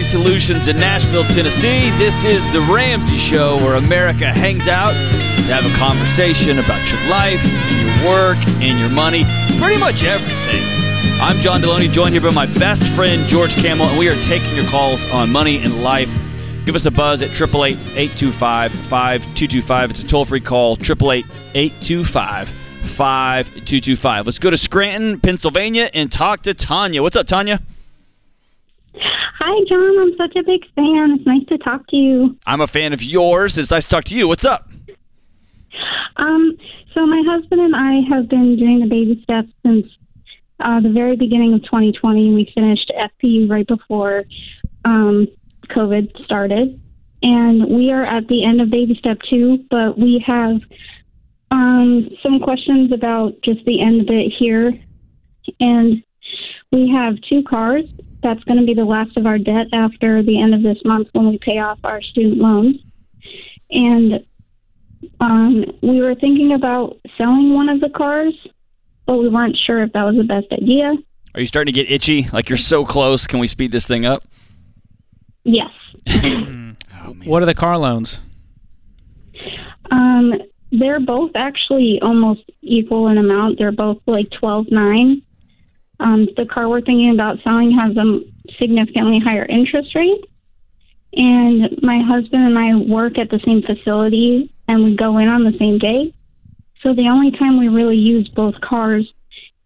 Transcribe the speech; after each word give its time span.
Ramsey 0.00 0.18
Solutions 0.18 0.66
in 0.66 0.76
Nashville, 0.78 1.24
Tennessee. 1.24 1.90
This 1.98 2.24
is 2.24 2.50
The 2.54 2.60
Ramsey 2.62 3.18
Show, 3.18 3.58
where 3.58 3.74
America 3.74 4.32
hangs 4.32 4.66
out 4.66 4.92
to 4.92 5.52
have 5.52 5.66
a 5.66 5.76
conversation 5.76 6.58
about 6.58 6.90
your 6.90 7.00
life, 7.10 7.38
and 7.44 7.86
your 7.86 8.10
work, 8.10 8.38
and 8.62 8.80
your 8.80 8.88
money, 8.88 9.24
pretty 9.58 9.76
much 9.76 10.02
everything. 10.02 10.62
I'm 11.20 11.38
John 11.42 11.60
Delony, 11.60 11.92
joined 11.92 12.14
here 12.14 12.22
by 12.22 12.30
my 12.30 12.46
best 12.46 12.82
friend, 12.94 13.22
George 13.28 13.54
Kamel, 13.56 13.88
and 13.88 13.98
we 13.98 14.08
are 14.08 14.14
taking 14.22 14.56
your 14.56 14.64
calls 14.68 15.04
on 15.10 15.30
money 15.30 15.58
and 15.58 15.82
life. 15.82 16.10
Give 16.64 16.74
us 16.74 16.86
a 16.86 16.90
buzz 16.90 17.20
at 17.20 17.28
888 17.32 17.76
825 17.94 18.72
5225. 18.72 19.90
It's 19.90 20.02
a 20.02 20.06
toll 20.06 20.24
free 20.24 20.40
call, 20.40 20.78
888 20.80 21.26
825 21.54 22.48
5225. 22.48 24.26
Let's 24.26 24.38
go 24.38 24.48
to 24.48 24.56
Scranton, 24.56 25.20
Pennsylvania, 25.20 25.90
and 25.92 26.10
talk 26.10 26.42
to 26.44 26.54
Tanya. 26.54 27.02
What's 27.02 27.16
up, 27.16 27.26
Tanya? 27.26 27.60
Hi, 29.42 29.64
John. 29.70 29.98
I'm 29.98 30.16
such 30.18 30.36
a 30.36 30.42
big 30.42 30.62
fan. 30.74 31.12
It's 31.12 31.26
nice 31.26 31.46
to 31.46 31.56
talk 31.56 31.86
to 31.88 31.96
you. 31.96 32.36
I'm 32.46 32.60
a 32.60 32.66
fan 32.66 32.92
of 32.92 33.02
yours. 33.02 33.56
It's 33.56 33.70
nice 33.70 33.84
to 33.84 33.90
talk 33.90 34.04
to 34.04 34.14
you. 34.14 34.28
What's 34.28 34.44
up? 34.44 34.68
Um, 36.16 36.58
so 36.92 37.06
my 37.06 37.22
husband 37.26 37.62
and 37.62 37.74
I 37.74 38.00
have 38.14 38.28
been 38.28 38.56
doing 38.56 38.80
the 38.80 38.86
baby 38.86 39.18
steps 39.22 39.48
since 39.64 39.86
uh, 40.60 40.80
the 40.80 40.90
very 40.90 41.16
beginning 41.16 41.54
of 41.54 41.62
2020. 41.62 42.34
We 42.34 42.52
finished 42.54 42.92
FPU 42.94 43.50
right 43.50 43.66
before 43.66 44.24
um, 44.84 45.26
COVID 45.68 46.22
started, 46.22 46.78
and 47.22 47.66
we 47.74 47.92
are 47.92 48.04
at 48.04 48.28
the 48.28 48.44
end 48.44 48.60
of 48.60 48.68
baby 48.68 48.94
step 48.98 49.20
two. 49.30 49.64
But 49.70 49.98
we 49.98 50.22
have 50.26 50.60
um, 51.50 52.10
some 52.22 52.40
questions 52.40 52.92
about 52.92 53.40
just 53.42 53.64
the 53.64 53.80
end 53.80 54.02
of 54.02 54.08
it 54.10 54.34
here, 54.38 54.78
and 55.60 56.02
we 56.72 56.90
have 56.94 57.14
two 57.26 57.42
cars. 57.44 57.86
That's 58.22 58.42
going 58.44 58.58
to 58.60 58.66
be 58.66 58.74
the 58.74 58.84
last 58.84 59.16
of 59.16 59.26
our 59.26 59.38
debt 59.38 59.66
after 59.72 60.22
the 60.22 60.40
end 60.40 60.54
of 60.54 60.62
this 60.62 60.78
month 60.84 61.08
when 61.12 61.28
we 61.28 61.38
pay 61.38 61.58
off 61.58 61.78
our 61.84 62.02
student 62.02 62.38
loans. 62.38 62.76
And 63.70 64.24
um, 65.20 65.64
we 65.82 66.00
were 66.00 66.14
thinking 66.14 66.52
about 66.52 66.98
selling 67.16 67.54
one 67.54 67.68
of 67.68 67.80
the 67.80 67.88
cars, 67.88 68.34
but 69.06 69.18
we 69.18 69.28
weren't 69.28 69.56
sure 69.66 69.82
if 69.82 69.92
that 69.92 70.04
was 70.04 70.16
the 70.16 70.24
best 70.24 70.46
idea. 70.52 70.94
Are 71.34 71.40
you 71.40 71.46
starting 71.46 71.72
to 71.72 71.80
get 71.80 71.90
itchy? 71.90 72.26
Like 72.32 72.48
you're 72.48 72.58
so 72.58 72.84
close. 72.84 73.26
Can 73.26 73.38
we 73.38 73.46
speed 73.46 73.72
this 73.72 73.86
thing 73.86 74.04
up? 74.04 74.24
Yes. 75.44 75.70
Oh. 77.02 77.14
What 77.24 77.42
are 77.42 77.46
the 77.46 77.54
car 77.54 77.78
loans? 77.78 78.20
Um, 79.90 80.34
they're 80.70 81.00
both 81.00 81.30
actually 81.34 81.98
almost 82.02 82.42
equal 82.60 83.08
in 83.08 83.16
amount. 83.18 83.58
They're 83.58 83.72
both 83.72 83.98
like 84.06 84.30
twelve 84.30 84.66
nine. 84.70 85.22
Um, 86.00 86.28
the 86.36 86.46
car 86.46 86.68
we're 86.68 86.80
thinking 86.80 87.12
about 87.12 87.38
selling 87.44 87.70
has 87.72 87.96
a 87.96 88.20
significantly 88.58 89.20
higher 89.20 89.44
interest 89.44 89.94
rate, 89.94 90.24
and 91.12 91.78
my 91.82 92.00
husband 92.02 92.42
and 92.44 92.58
I 92.58 92.74
work 92.76 93.18
at 93.18 93.30
the 93.30 93.40
same 93.44 93.62
facility, 93.62 94.52
and 94.66 94.84
we 94.84 94.96
go 94.96 95.18
in 95.18 95.28
on 95.28 95.44
the 95.44 95.56
same 95.58 95.78
day. 95.78 96.14
So 96.82 96.94
the 96.94 97.08
only 97.08 97.30
time 97.32 97.58
we 97.58 97.68
really 97.68 97.96
use 97.96 98.28
both 98.28 98.58
cars 98.62 99.12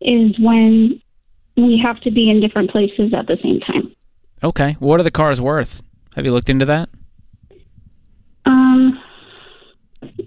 is 0.01 0.37
when 0.41 1.01
we 1.57 1.81
have 1.83 2.01
to 2.01 2.11
be 2.11 2.29
in 2.29 2.41
different 2.41 2.71
places 2.71 3.15
at 3.15 3.29
the 3.29 3.39
same 3.43 3.61
time. 3.61 3.95
Okay. 4.43 4.77
What 4.81 4.99
are 4.99 5.05
the 5.05 5.13
cars 5.13 5.41
worth? 5.41 5.83
Have 6.17 6.25
you 6.25 6.33
looked 6.33 6.51
into 6.51 6.67
that? 6.67 6.89
Um, 8.45 9.01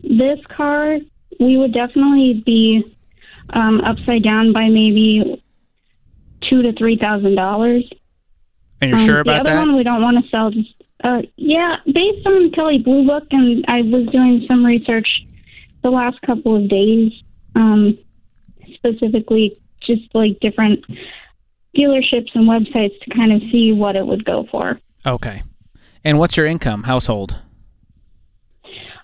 this 0.04 0.40
car, 0.56 0.98
we 1.40 1.58
would 1.58 1.74
definitely 1.74 2.42
be 2.46 2.96
um, 3.50 3.82
upside 3.82 4.24
down 4.24 4.54
by 4.54 4.70
maybe 4.70 5.44
two 6.50 6.62
to 6.64 6.74
three 6.74 6.98
thousand 6.98 7.36
dollars. 7.36 7.84
And 8.82 8.92
you're 8.92 9.00
sure 9.00 9.20
about 9.22 9.40
Um, 9.40 9.44
the 9.44 9.50
other 9.52 9.56
that? 9.60 9.68
one 9.68 9.76
we 9.76 9.84
don't 9.84 10.02
want 10.02 10.24
to 10.24 10.30
sell. 10.30 10.52
Just 10.52 10.70
uh, 11.04 11.22
yeah, 11.36 11.78
based 11.86 12.26
on 12.26 12.52
Kelley 12.52 12.80
Blue 12.80 13.06
Book, 13.06 13.26
and 13.32 13.64
I 13.68 13.82
was 13.82 14.08
doing 14.12 14.46
some 14.48 14.66
research 14.66 15.08
the 15.84 15.90
last 15.90 16.20
couple 16.22 16.56
of 16.56 16.68
days, 16.70 17.12
um, 17.56 17.98
specifically 18.74 19.58
just 19.82 20.04
like 20.14 20.40
different 20.42 20.84
dealerships 21.78 22.30
and 22.34 22.48
websites 22.50 23.00
to 23.02 23.16
kind 23.16 23.32
of 23.32 23.42
see 23.52 23.72
what 23.74 23.96
it 23.96 24.06
would 24.06 24.26
go 24.26 24.48
for. 24.52 24.80
Okay. 25.06 25.44
And 26.04 26.18
what's 26.20 26.36
your 26.38 26.46
income 26.46 26.84
household? 26.84 27.38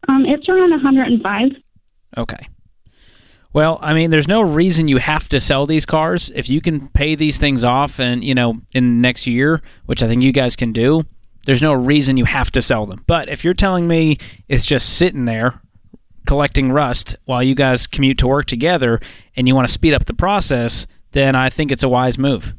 Um, 0.07 0.25
it's 0.25 0.47
around 0.49 0.71
105. 0.71 1.51
Okay. 2.17 2.47
Well, 3.53 3.77
I 3.81 3.93
mean, 3.93 4.09
there's 4.09 4.27
no 4.27 4.41
reason 4.41 4.87
you 4.87 4.97
have 4.97 5.29
to 5.29 5.39
sell 5.39 5.67
these 5.67 5.85
cars. 5.85 6.31
If 6.33 6.49
you 6.49 6.59
can 6.59 6.87
pay 6.89 7.13
these 7.13 7.37
things 7.37 7.63
off 7.63 7.99
and, 7.99 8.23
you 8.23 8.33
know, 8.33 8.59
in 8.71 8.99
next 8.99 9.27
year, 9.27 9.61
which 9.85 10.01
I 10.01 10.07
think 10.07 10.23
you 10.23 10.31
guys 10.31 10.55
can 10.55 10.73
do, 10.73 11.03
there's 11.45 11.61
no 11.61 11.73
reason 11.73 12.17
you 12.17 12.25
have 12.25 12.49
to 12.51 12.61
sell 12.63 12.87
them. 12.87 13.03
But 13.05 13.29
if 13.29 13.43
you're 13.43 13.53
telling 13.53 13.87
me 13.87 14.17
it's 14.49 14.65
just 14.65 14.97
sitting 14.97 15.25
there 15.25 15.61
collecting 16.25 16.71
rust 16.71 17.15
while 17.25 17.43
you 17.43 17.53
guys 17.53 17.85
commute 17.85 18.17
to 18.19 18.27
work 18.27 18.45
together 18.45 18.99
and 19.35 19.47
you 19.47 19.53
want 19.53 19.67
to 19.67 19.73
speed 19.73 19.93
up 19.93 20.05
the 20.05 20.13
process, 20.13 20.87
then 21.11 21.35
I 21.35 21.49
think 21.49 21.71
it's 21.71 21.83
a 21.83 21.89
wise 21.89 22.17
move. 22.17 22.53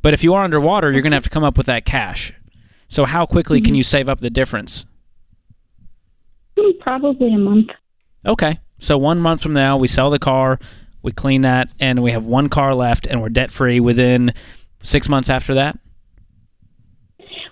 But 0.00 0.14
if 0.14 0.24
you 0.24 0.34
are 0.34 0.44
underwater, 0.44 0.90
you're 0.90 1.02
going 1.02 1.12
to 1.12 1.16
have 1.16 1.24
to 1.24 1.30
come 1.30 1.44
up 1.44 1.56
with 1.56 1.66
that 1.66 1.84
cash. 1.84 2.32
So 2.88 3.04
how 3.04 3.26
quickly 3.26 3.60
can 3.60 3.70
mm-hmm. 3.70 3.76
you 3.76 3.82
save 3.82 4.08
up 4.08 4.20
the 4.20 4.30
difference? 4.30 4.86
Probably 6.80 7.32
a 7.34 7.38
month. 7.38 7.70
Okay. 8.26 8.58
So 8.82 8.98
one 8.98 9.20
month 9.20 9.40
from 9.42 9.52
now, 9.52 9.76
we 9.76 9.86
sell 9.86 10.10
the 10.10 10.18
car, 10.18 10.58
we 11.02 11.12
clean 11.12 11.42
that, 11.42 11.72
and 11.78 12.02
we 12.02 12.10
have 12.10 12.24
one 12.24 12.48
car 12.48 12.74
left, 12.74 13.06
and 13.06 13.22
we're 13.22 13.28
debt 13.28 13.52
free 13.52 13.78
within 13.78 14.34
six 14.82 15.08
months 15.08 15.30
after 15.30 15.54
that. 15.54 15.78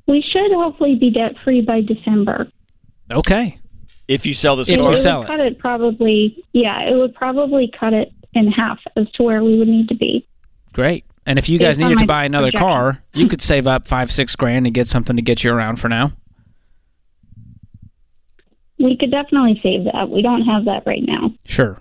We 0.08 0.24
should 0.32 0.50
hopefully 0.52 0.96
be 0.96 1.10
debt 1.10 1.34
free 1.44 1.60
by 1.60 1.82
December. 1.82 2.48
Okay. 3.12 3.58
If 4.08 4.26
you 4.26 4.34
sell 4.34 4.56
this 4.56 4.68
If 4.68 4.74
it 4.74 4.76
you 4.78 4.82
car, 4.82 4.91
would 4.91 4.98
sell 4.98 5.22
it. 5.22 5.26
cut 5.28 5.38
it 5.38 5.58
probably, 5.60 6.42
yeah, 6.52 6.82
it 6.82 6.96
would 6.96 7.14
probably 7.14 7.72
cut 7.78 7.92
it 7.92 8.12
in 8.34 8.50
half 8.50 8.78
as 8.97 9.08
to 9.12 9.22
where 9.22 9.44
we 9.44 9.56
would 9.56 9.68
need 9.68 9.88
to 9.88 9.94
be. 9.94 10.26
Great. 10.72 11.04
And 11.26 11.38
if 11.38 11.48
you 11.48 11.60
guys 11.60 11.76
Based 11.76 11.88
needed 11.88 11.98
to 12.00 12.06
buy 12.06 12.24
another 12.24 12.47
projection. 12.48 12.68
car, 12.68 13.02
you 13.14 13.28
could 13.28 13.41
save 13.41 13.68
up 13.68 13.86
five, 13.86 14.10
six 14.10 14.34
grand 14.34 14.66
and 14.66 14.74
get 14.74 14.88
something 14.88 15.14
to 15.14 15.22
get 15.22 15.44
you 15.44 15.52
around 15.52 15.78
for 15.78 15.88
now. 15.88 16.12
We 18.82 18.96
could 18.96 19.10
definitely 19.10 19.60
save 19.62 19.84
that. 19.84 20.08
We 20.10 20.22
don't 20.22 20.42
have 20.42 20.64
that 20.64 20.84
right 20.86 21.02
now. 21.06 21.32
Sure. 21.44 21.80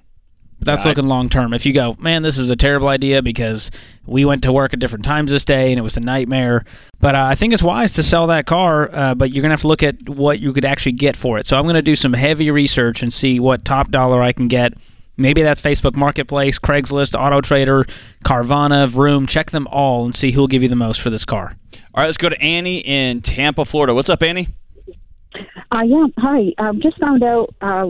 But 0.60 0.66
that's 0.66 0.84
Right. 0.86 0.92
looking 0.98 1.08
long 1.08 1.30
term. 1.30 1.54
If 1.54 1.66
you 1.66 1.72
go, 1.72 1.96
man, 2.00 2.22
this 2.22 2.38
was 2.38 2.50
a 2.50 2.56
terrible 2.58 2.90
idea 2.90 3.22
because 3.22 3.72
we 4.06 4.26
went 4.26 4.44
to 4.44 4.52
work 4.52 4.74
at 4.74 4.80
different 4.80 5.06
times 5.06 5.32
this 5.32 5.46
day 5.46 5.72
and 5.72 5.80
it 5.80 5.84
was 5.84 5.96
a 5.96 6.02
nightmare. 6.02 6.66
But 7.00 7.16
uh, 7.16 7.24
I 7.24 7.36
think 7.36 7.54
it's 7.54 7.64
wise 7.64 7.94
to 7.94 8.04
sell 8.04 8.28
that 8.28 8.46
car, 8.46 8.90
uh, 8.94 9.16
but 9.16 9.32
you're 9.32 9.42
going 9.42 9.52
to 9.52 9.54
have 9.54 9.62
to 9.62 9.68
look 9.68 9.84
at 9.84 10.10
what 10.10 10.42
you 10.42 10.52
could 10.52 10.66
actually 10.66 10.92
get 10.92 11.16
for 11.16 11.38
it. 11.38 11.48
So 11.48 11.58
I'm 11.58 11.64
going 11.64 11.76
to 11.76 11.82
do 11.82 11.96
some 11.96 12.12
heavy 12.12 12.52
research 12.52 13.02
and 13.02 13.14
see 13.14 13.40
what 13.40 13.64
top 13.64 13.90
dollar 13.92 14.22
I 14.22 14.34
can 14.34 14.50
get. 14.50 14.74
Maybe 15.16 15.42
that's 15.42 15.62
Facebook 15.62 15.96
Marketplace, 15.96 16.60
Craigslist, 16.60 17.18
Auto 17.18 17.40
Trader, 17.40 17.86
Carvana, 18.26 18.88
Vroom. 18.90 19.28
Check 19.28 19.52
them 19.52 19.68
all 19.68 20.04
and 20.06 20.14
see 20.14 20.32
who'll 20.32 20.48
give 20.48 20.62
you 20.64 20.70
the 20.70 20.76
most 20.76 21.00
for 21.02 21.10
this 21.10 21.24
car. 21.26 21.56
all 21.94 22.02
right, 22.02 22.06
let's 22.06 22.18
go 22.18 22.30
to 22.30 22.42
Annie 22.42 22.80
in 22.80 23.22
Tampa, 23.22 23.64
Florida. 23.66 23.94
What's 23.94 24.10
up, 24.10 24.22
Annie? 24.24 24.50
Uh, 25.72 25.84
yeah, 25.86 26.08
hi. 26.18 26.54
Um, 26.58 26.82
just 26.82 26.98
found 27.00 27.24
out 27.24 27.54
uh, 27.62 27.88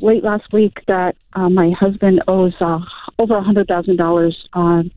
late 0.00 0.24
last 0.24 0.52
week 0.52 0.80
that 0.86 1.16
uh, 1.34 1.48
my 1.48 1.70
husband 1.70 2.22
owes 2.28 2.54
uh, 2.60 2.78
over 3.18 3.36
a 3.36 3.42
hundred 3.42 3.68
thousand 3.68 3.96
dollars 3.96 4.48
um, 4.54 4.90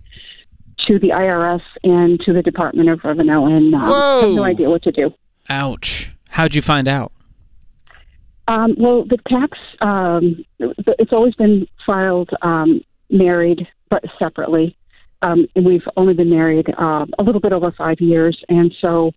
to 0.88 1.00
the 1.00 1.10
IRS 1.10 1.62
and 1.84 2.20
to 2.22 2.34
the 2.34 2.42
Department 2.42 2.90
of 2.90 3.04
Revenue, 3.04 3.46
and 3.46 3.74
um, 3.76 3.82
Whoa. 3.82 4.22
have 4.22 4.36
no 4.36 4.44
idea 4.44 4.70
what 4.70 4.84
to 4.84 4.92
do. 4.92 5.14
Ouch. 5.50 6.10
How'd 6.30 6.56
you 6.56 6.62
find 6.62 6.88
out? 6.88 7.12
Um, 8.48 8.76
well, 8.78 9.06
the 9.06 9.18
tax 9.28 9.58
um, 9.82 10.44
it's 10.60 11.14
always 11.14 11.36
been 11.36 11.68
filed 11.86 12.30
um, 12.42 12.82
married, 13.10 13.68
but 13.90 14.04
separately. 14.18 14.78
Um, 15.24 15.48
and 15.56 15.66
we've 15.66 15.88
only 15.98 16.16
been 16.16 16.32
married 16.32 16.68
uh, 16.78 17.06
a 17.20 17.24
little 17.24 17.42
bit 17.42 17.54
over 17.54 17.72
five 17.72 18.00
years, 18.00 18.42
and 18.50 18.74
so 18.82 19.12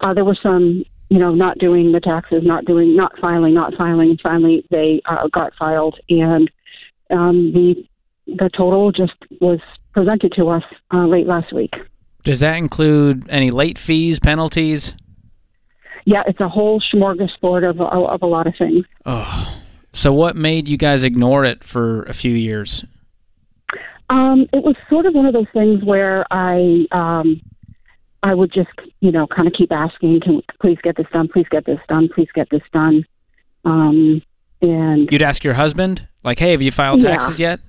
uh, 0.00 0.14
there 0.14 0.24
was 0.24 0.38
some, 0.42 0.84
you 1.10 1.18
know, 1.18 1.34
not 1.34 1.58
doing 1.58 1.92
the 1.92 2.00
taxes, 2.00 2.40
not 2.42 2.64
doing, 2.64 2.96
not 2.96 3.12
filing, 3.20 3.52
not 3.52 3.74
filing. 3.74 4.16
Finally, 4.22 4.64
they 4.70 5.02
uh, 5.04 5.26
got 5.32 5.52
filed, 5.58 5.98
and 6.08 6.50
um, 7.10 7.52
the 7.52 7.74
the 8.26 8.48
total 8.56 8.92
just 8.92 9.12
was 9.40 9.58
presented 9.92 10.32
to 10.36 10.48
us 10.48 10.62
uh, 10.94 11.06
late 11.06 11.26
last 11.26 11.52
week. 11.52 11.74
Does 12.22 12.40
that 12.40 12.56
include 12.56 13.28
any 13.28 13.50
late 13.50 13.76
fees, 13.76 14.20
penalties? 14.20 14.94
Yeah, 16.04 16.22
it's 16.28 16.40
a 16.40 16.48
whole 16.48 16.80
smorgasbord 16.94 17.68
of 17.68 17.80
of 17.80 18.22
a 18.22 18.26
lot 18.26 18.46
of 18.46 18.54
things. 18.56 18.86
Oh. 19.04 19.56
So 19.92 20.12
what 20.12 20.36
made 20.36 20.68
you 20.68 20.76
guys 20.76 21.02
ignore 21.02 21.44
it 21.44 21.64
for 21.64 22.04
a 22.04 22.14
few 22.14 22.32
years? 22.32 22.84
Um, 24.08 24.46
it 24.52 24.62
was 24.62 24.76
sort 24.88 25.06
of 25.06 25.14
one 25.14 25.26
of 25.26 25.32
those 25.32 25.50
things 25.52 25.82
where 25.82 26.24
I 26.30 26.86
um, 26.92 27.40
I 28.22 28.34
would 28.34 28.52
just 28.52 28.68
you 29.00 29.10
know 29.10 29.26
kind 29.26 29.46
of 29.48 29.54
keep 29.54 29.72
asking, 29.72 30.20
can 30.20 30.36
we 30.36 30.42
please 30.60 30.78
get 30.82 30.96
this 30.96 31.06
done? 31.12 31.28
Please 31.28 31.46
get 31.50 31.64
this 31.66 31.80
done. 31.88 32.08
Please 32.14 32.28
get 32.34 32.48
this 32.50 32.62
done. 32.72 33.04
Um, 33.64 34.22
and 34.62 35.08
You'd 35.10 35.22
ask 35.22 35.42
your 35.44 35.54
husband, 35.54 36.06
like, 36.22 36.38
"Hey, 36.38 36.50
have 36.52 36.62
you 36.62 36.70
filed 36.70 37.02
Yeah. 37.02 37.10
taxes 37.10 37.38
yet?" 37.40 37.60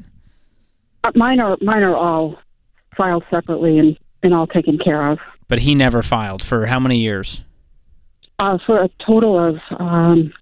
uh, 1.04 1.12
mine 1.16 1.40
are 1.40 1.58
mine 1.62 1.84
are 1.84 1.96
all 1.96 2.38
filed 2.98 3.24
separately 3.32 3.80
and, 3.80 3.98
and 4.24 4.34
all 4.34 4.48
taken 4.48 4.78
care 4.78 5.10
of. 5.12 5.20
but 5.48 5.60
he 5.60 5.74
never 5.76 6.02
filed 6.02 6.42
for 6.44 6.66
how 6.68 6.80
many 6.80 6.98
years? 7.00 7.42
Uh, 8.40 8.58
for 8.66 8.82
a 8.84 8.90
total 9.06 9.38
of 9.38 9.58
um, 9.80 10.34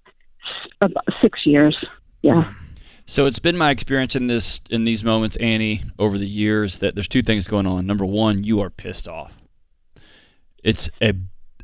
about 0.80 1.04
six 1.20 1.40
years. 1.44 1.76
Yeah. 2.22 2.52
So 3.06 3.26
it's 3.26 3.38
been 3.40 3.56
my 3.56 3.70
experience 3.70 4.14
in 4.14 4.26
this 4.28 4.60
in 4.70 4.84
these 4.84 5.02
moments, 5.04 5.36
Annie, 5.36 5.82
over 5.98 6.16
the 6.18 6.28
years 6.28 6.78
that 6.78 6.94
there's 6.94 7.08
two 7.08 7.22
things 7.22 7.46
going 7.48 7.66
on. 7.66 7.86
Number 7.86 8.06
one, 8.06 8.44
you 8.44 8.60
are 8.60 8.70
pissed 8.70 9.06
off. 9.08 9.32
It's 10.64 10.90
a 11.02 11.14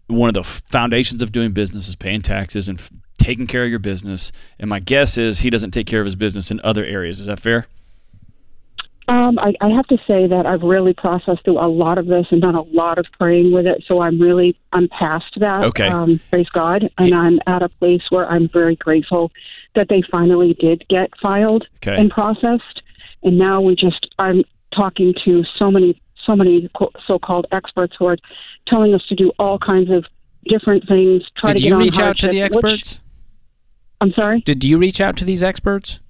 one 0.09 0.29
of 0.29 0.35
the 0.35 0.45
foundations 0.45 1.21
of 1.23 1.33
doing 1.33 1.53
business 1.53 1.89
is 1.89 1.97
paying 1.97 2.23
taxes 2.23 2.69
and 2.69 2.79
f- 2.79 2.91
taking 3.19 3.47
care 3.47 3.65
of 3.65 3.71
your 3.71 3.81
business. 3.81 4.31
And 4.59 4.71
my 4.71 4.79
guess 4.79 5.19
is 5.19 5.41
he 5.41 5.51
doesn't 5.51 5.73
take 5.73 5.87
care 5.87 6.01
of 6.01 6.05
his 6.05 6.15
business 6.15 6.51
in 6.51 6.61
other 6.63 6.85
areas. 6.85 7.19
Is 7.19 7.27
that 7.27 7.41
fair? 7.41 7.67
Um, 9.09 9.39
I, 9.39 9.55
I 9.61 9.69
have 9.69 9.87
to 9.87 9.99
say 10.07 10.27
that 10.27 10.47
I've 10.47 10.63
really 10.63 10.93
processed 10.93 11.45
through 11.45 11.61
a 11.61 11.69
lot 11.69 11.97
of 11.97 12.07
this 12.07 12.27
and 12.31 12.43
done 12.43 12.57
a 12.57 12.63
lot 12.63 12.99
of 12.99 13.07
praying 13.19 13.53
with 13.53 13.67
it. 13.67 13.85
So 13.87 14.01
I'm 14.01 14.21
really 14.21 14.59
I'm 14.73 14.89
past 14.89 15.39
that. 15.39 15.65
Okay. 15.65 15.87
Um, 15.89 16.21
praise 16.31 16.49
God, 16.49 16.91
and 16.99 17.15
I'm 17.15 17.39
at 17.47 17.63
a 17.63 17.69
place 17.69 18.03
where 18.11 18.29
I'm 18.29 18.49
very 18.49 18.75
grateful 18.75 19.31
that 19.77 19.89
they 19.89 20.03
finally 20.11 20.55
did 20.55 20.85
get 20.89 21.11
filed 21.23 21.67
Okay. 21.77 22.01
and 22.01 22.11
processed. 22.11 22.83
And 23.23 23.39
now 23.39 23.61
we 23.61 23.77
just 23.77 24.09
I'm 24.19 24.43
talking 24.75 25.15
to 25.25 25.45
so 25.57 25.71
many 25.71 26.01
so 26.25 26.35
many 26.35 26.69
so-called 27.07 27.47
experts 27.53 27.95
who 27.97 28.07
are 28.07 28.17
telling 28.67 28.95
us 28.95 29.03
to 29.09 29.15
do 29.15 29.33
all 29.39 29.59
kinds 29.59 29.91
of 29.91 30.05
different 30.45 30.87
things. 30.87 31.23
Try 31.37 31.53
Did 31.53 31.63
to 31.63 31.69
get 31.69 31.71
the 31.71 31.75
same. 31.75 31.79
Did 31.79 31.79
you 31.79 31.79
reach 31.79 31.99
out 31.99 32.19
to 32.19 32.29
the 32.29 32.39
hardship, 32.41 32.63
which- 32.63 32.73
experts? 32.73 33.01
I'm 34.01 34.13
sorry. 34.13 34.41
Did 34.43 34.63
you 34.65 34.79
reach 34.79 35.01
out 35.01 35.17
to 35.19 35.25
these 35.25 35.43
experts? 35.43 36.01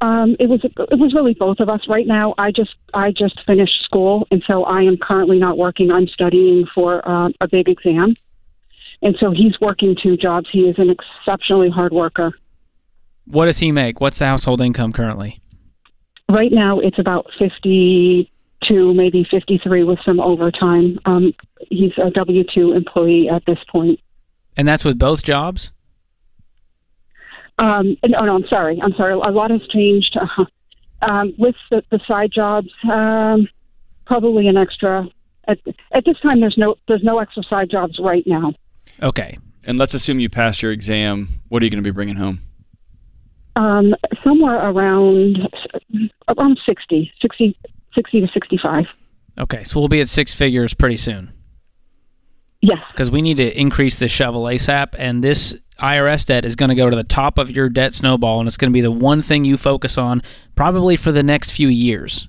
Um, 0.00 0.36
it 0.38 0.48
was 0.48 0.60
it 0.62 0.98
was 0.98 1.12
really 1.12 1.34
both 1.34 1.58
of 1.58 1.68
us. 1.68 1.80
Right 1.88 2.06
now, 2.06 2.34
I 2.38 2.52
just 2.52 2.74
I 2.94 3.10
just 3.10 3.40
finished 3.46 3.82
school, 3.82 4.28
and 4.30 4.44
so 4.46 4.64
I 4.64 4.82
am 4.82 4.96
currently 4.96 5.38
not 5.38 5.58
working. 5.58 5.90
I'm 5.90 6.06
studying 6.06 6.66
for 6.72 7.06
uh, 7.08 7.30
a 7.40 7.48
big 7.48 7.68
exam, 7.68 8.14
and 9.02 9.16
so 9.18 9.32
he's 9.32 9.58
working 9.60 9.96
two 10.00 10.16
jobs. 10.16 10.48
He 10.52 10.60
is 10.60 10.78
an 10.78 10.90
exceptionally 10.90 11.70
hard 11.70 11.92
worker. 11.92 12.32
What 13.24 13.46
does 13.46 13.58
he 13.58 13.72
make? 13.72 14.00
What's 14.00 14.20
the 14.20 14.26
household 14.26 14.60
income 14.60 14.92
currently? 14.92 15.40
Right 16.28 16.52
now, 16.52 16.78
it's 16.78 16.98
about 16.98 17.26
fifty 17.36 18.30
two, 18.66 18.94
maybe 18.94 19.26
fifty 19.30 19.58
three, 19.58 19.84
with 19.84 19.98
some 20.04 20.20
overtime. 20.20 20.98
Um, 21.04 21.32
he's 21.70 21.92
a 21.98 22.10
W 22.10 22.44
two 22.54 22.72
employee 22.72 23.28
at 23.28 23.44
this 23.46 23.58
point. 23.70 24.00
And 24.56 24.66
that's 24.66 24.84
with 24.84 24.98
both 24.98 25.22
jobs? 25.22 25.72
Um, 27.58 27.96
no, 28.06 28.24
no, 28.24 28.36
I'm 28.36 28.46
sorry. 28.48 28.80
I'm 28.82 28.92
sorry. 28.94 29.12
A 29.12 29.16
lot 29.16 29.50
has 29.50 29.60
changed 29.68 30.16
uh, 30.16 30.44
um, 31.02 31.34
with 31.38 31.56
the, 31.70 31.82
the 31.90 32.00
side 32.06 32.32
jobs. 32.32 32.68
Um, 32.90 33.48
probably 34.06 34.48
an 34.48 34.56
extra. 34.56 35.08
At, 35.46 35.58
at 35.92 36.04
this 36.04 36.18
time, 36.20 36.40
there's 36.40 36.58
no 36.58 36.76
there's 36.88 37.02
no 37.02 37.18
extra 37.18 37.42
side 37.44 37.70
jobs 37.70 37.98
right 37.98 38.26
now. 38.26 38.54
Okay. 39.02 39.38
And 39.64 39.78
let's 39.78 39.94
assume 39.94 40.18
you 40.18 40.30
passed 40.30 40.62
your 40.62 40.72
exam. 40.72 41.28
What 41.48 41.62
are 41.62 41.66
you 41.66 41.70
going 41.70 41.82
to 41.82 41.86
be 41.88 41.94
bringing 41.94 42.16
home? 42.16 42.40
Um, 43.56 43.92
somewhere 44.22 44.56
around 44.56 45.38
around 46.28 46.60
60, 46.64 47.12
60, 47.20 47.58
60 47.98 48.20
to 48.20 48.28
65. 48.32 48.84
Okay. 49.40 49.64
So 49.64 49.80
we'll 49.80 49.88
be 49.88 50.00
at 50.00 50.08
six 50.08 50.32
figures 50.32 50.72
pretty 50.74 50.96
soon 50.96 51.32
Yes. 52.60 52.78
because 52.92 53.10
we 53.10 53.22
need 53.22 53.36
to 53.38 53.60
increase 53.60 53.98
the 53.98 54.08
shovel 54.08 54.44
ASAP. 54.44 54.94
And 54.98 55.22
this 55.24 55.54
IRS 55.80 56.24
debt 56.26 56.44
is 56.44 56.56
going 56.56 56.70
to 56.70 56.74
go 56.74 56.90
to 56.90 56.96
the 56.96 57.04
top 57.04 57.38
of 57.38 57.50
your 57.50 57.68
debt 57.68 57.94
snowball, 57.94 58.40
and 58.40 58.46
it's 58.48 58.56
going 58.56 58.70
to 58.70 58.74
be 58.74 58.80
the 58.80 58.90
one 58.90 59.22
thing 59.22 59.44
you 59.44 59.56
focus 59.56 59.96
on 59.96 60.22
probably 60.56 60.96
for 60.96 61.12
the 61.12 61.22
next 61.22 61.52
few 61.52 61.68
years. 61.68 62.28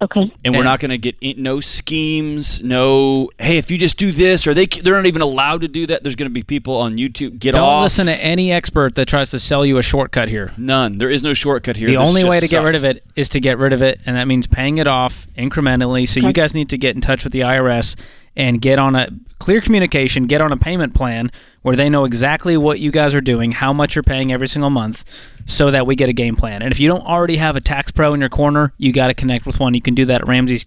Okay. 0.00 0.32
And 0.44 0.54
we're 0.54 0.60
And- 0.60 0.64
not 0.64 0.78
going 0.78 0.90
to 0.92 0.98
get 0.98 1.16
in, 1.20 1.42
no 1.42 1.60
schemes, 1.60 2.62
no. 2.62 3.30
Hey, 3.38 3.58
if 3.58 3.68
you 3.70 3.78
just 3.78 3.96
do 3.96 4.12
this, 4.12 4.46
or 4.46 4.54
they 4.54 4.66
they're 4.66 4.94
not 4.94 5.06
even 5.06 5.22
allowed 5.22 5.62
to 5.62 5.68
do 5.68 5.86
that. 5.86 6.04
There's 6.04 6.14
going 6.14 6.30
to 6.30 6.34
be 6.34 6.44
people 6.44 6.76
on 6.76 6.96
YouTube 6.98 7.38
get 7.40 7.52
Don't 7.52 7.62
off. 7.62 7.82
listen 7.82 8.06
to 8.06 8.14
any 8.14 8.52
expert 8.52 8.94
that 8.94 9.06
tries 9.08 9.30
to 9.30 9.40
sell 9.40 9.66
you 9.66 9.76
a 9.78 9.82
shortcut 9.82 10.28
here. 10.28 10.52
None. 10.56 10.98
There 10.98 11.10
is 11.10 11.24
no 11.24 11.34
shortcut 11.34 11.76
here. 11.76 11.88
The 11.88 11.96
This 11.96 12.08
only 12.08 12.22
way 12.24 12.36
to 12.36 12.42
just 12.42 12.52
get 12.52 12.64
rid 12.64 12.76
of 12.76 12.84
it 12.84 13.02
is 13.16 13.28
to 13.30 13.40
get 13.40 13.58
rid 13.58 13.72
of 13.72 13.82
it, 13.82 14.00
and 14.06 14.16
that 14.16 14.28
means 14.28 14.46
paying 14.46 14.78
it 14.78 14.86
off 14.86 15.26
incrementally. 15.36 16.06
So 16.06 16.20
you 16.20 16.32
guys 16.32 16.54
need 16.54 16.68
to 16.68 16.78
get 16.78 16.94
in 16.94 17.00
touch 17.00 17.24
with 17.24 17.32
the 17.32 17.40
IRS 17.40 17.96
and 18.38 18.60
get 18.62 18.78
on 18.78 18.94
a 18.94 19.08
clear 19.38 19.60
communication, 19.60 20.26
get 20.26 20.40
on 20.40 20.52
a 20.52 20.56
payment 20.56 20.94
plan 20.94 21.30
where 21.62 21.76
they 21.76 21.90
know 21.90 22.04
exactly 22.04 22.56
what 22.56 22.78
you 22.80 22.90
guys 22.90 23.12
are 23.14 23.20
doing, 23.20 23.50
how 23.52 23.72
much 23.72 23.94
you're 23.94 24.02
paying 24.02 24.32
every 24.32 24.48
single 24.48 24.70
month, 24.70 25.04
so 25.44 25.70
that 25.70 25.86
we 25.86 25.94
get 25.96 26.08
a 26.08 26.12
game 26.12 26.36
plan. 26.36 26.62
And 26.62 26.72
if 26.72 26.80
you 26.80 26.88
don't 26.88 27.04
already 27.04 27.36
have 27.36 27.56
a 27.56 27.60
tax 27.60 27.90
pro 27.90 28.14
in 28.14 28.20
your 28.20 28.28
corner, 28.30 28.72
you 28.78 28.92
got 28.92 29.08
to 29.08 29.14
connect 29.14 29.44
with 29.44 29.60
one. 29.60 29.74
You 29.74 29.82
can 29.82 29.94
do 29.94 30.04
that 30.06 30.22
at 30.22 30.26
Ramsey's 30.28 30.66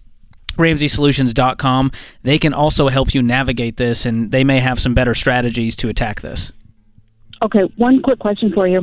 RamseySolutions.com. 0.58 1.92
They 2.22 2.38
can 2.38 2.52
also 2.54 2.88
help 2.88 3.14
you 3.14 3.22
navigate 3.22 3.76
this, 3.78 4.04
and 4.06 4.30
they 4.30 4.44
may 4.44 4.60
have 4.60 4.78
some 4.80 4.94
better 4.94 5.14
strategies 5.14 5.76
to 5.76 5.88
attack 5.88 6.20
this. 6.20 6.52
Okay. 7.42 7.62
One 7.76 8.02
quick 8.02 8.18
question 8.18 8.52
for 8.52 8.68
you. 8.68 8.80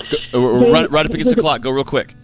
Uh, 0.00 0.40
we're- 0.40 0.42
we're 0.42 0.60
They- 0.60 0.70
right, 0.72 0.90
right 0.90 1.06
up 1.06 1.14
against 1.14 1.34
the 1.34 1.40
clock. 1.40 1.62
Go 1.62 1.70
real 1.70 1.84
quick. 1.84 2.14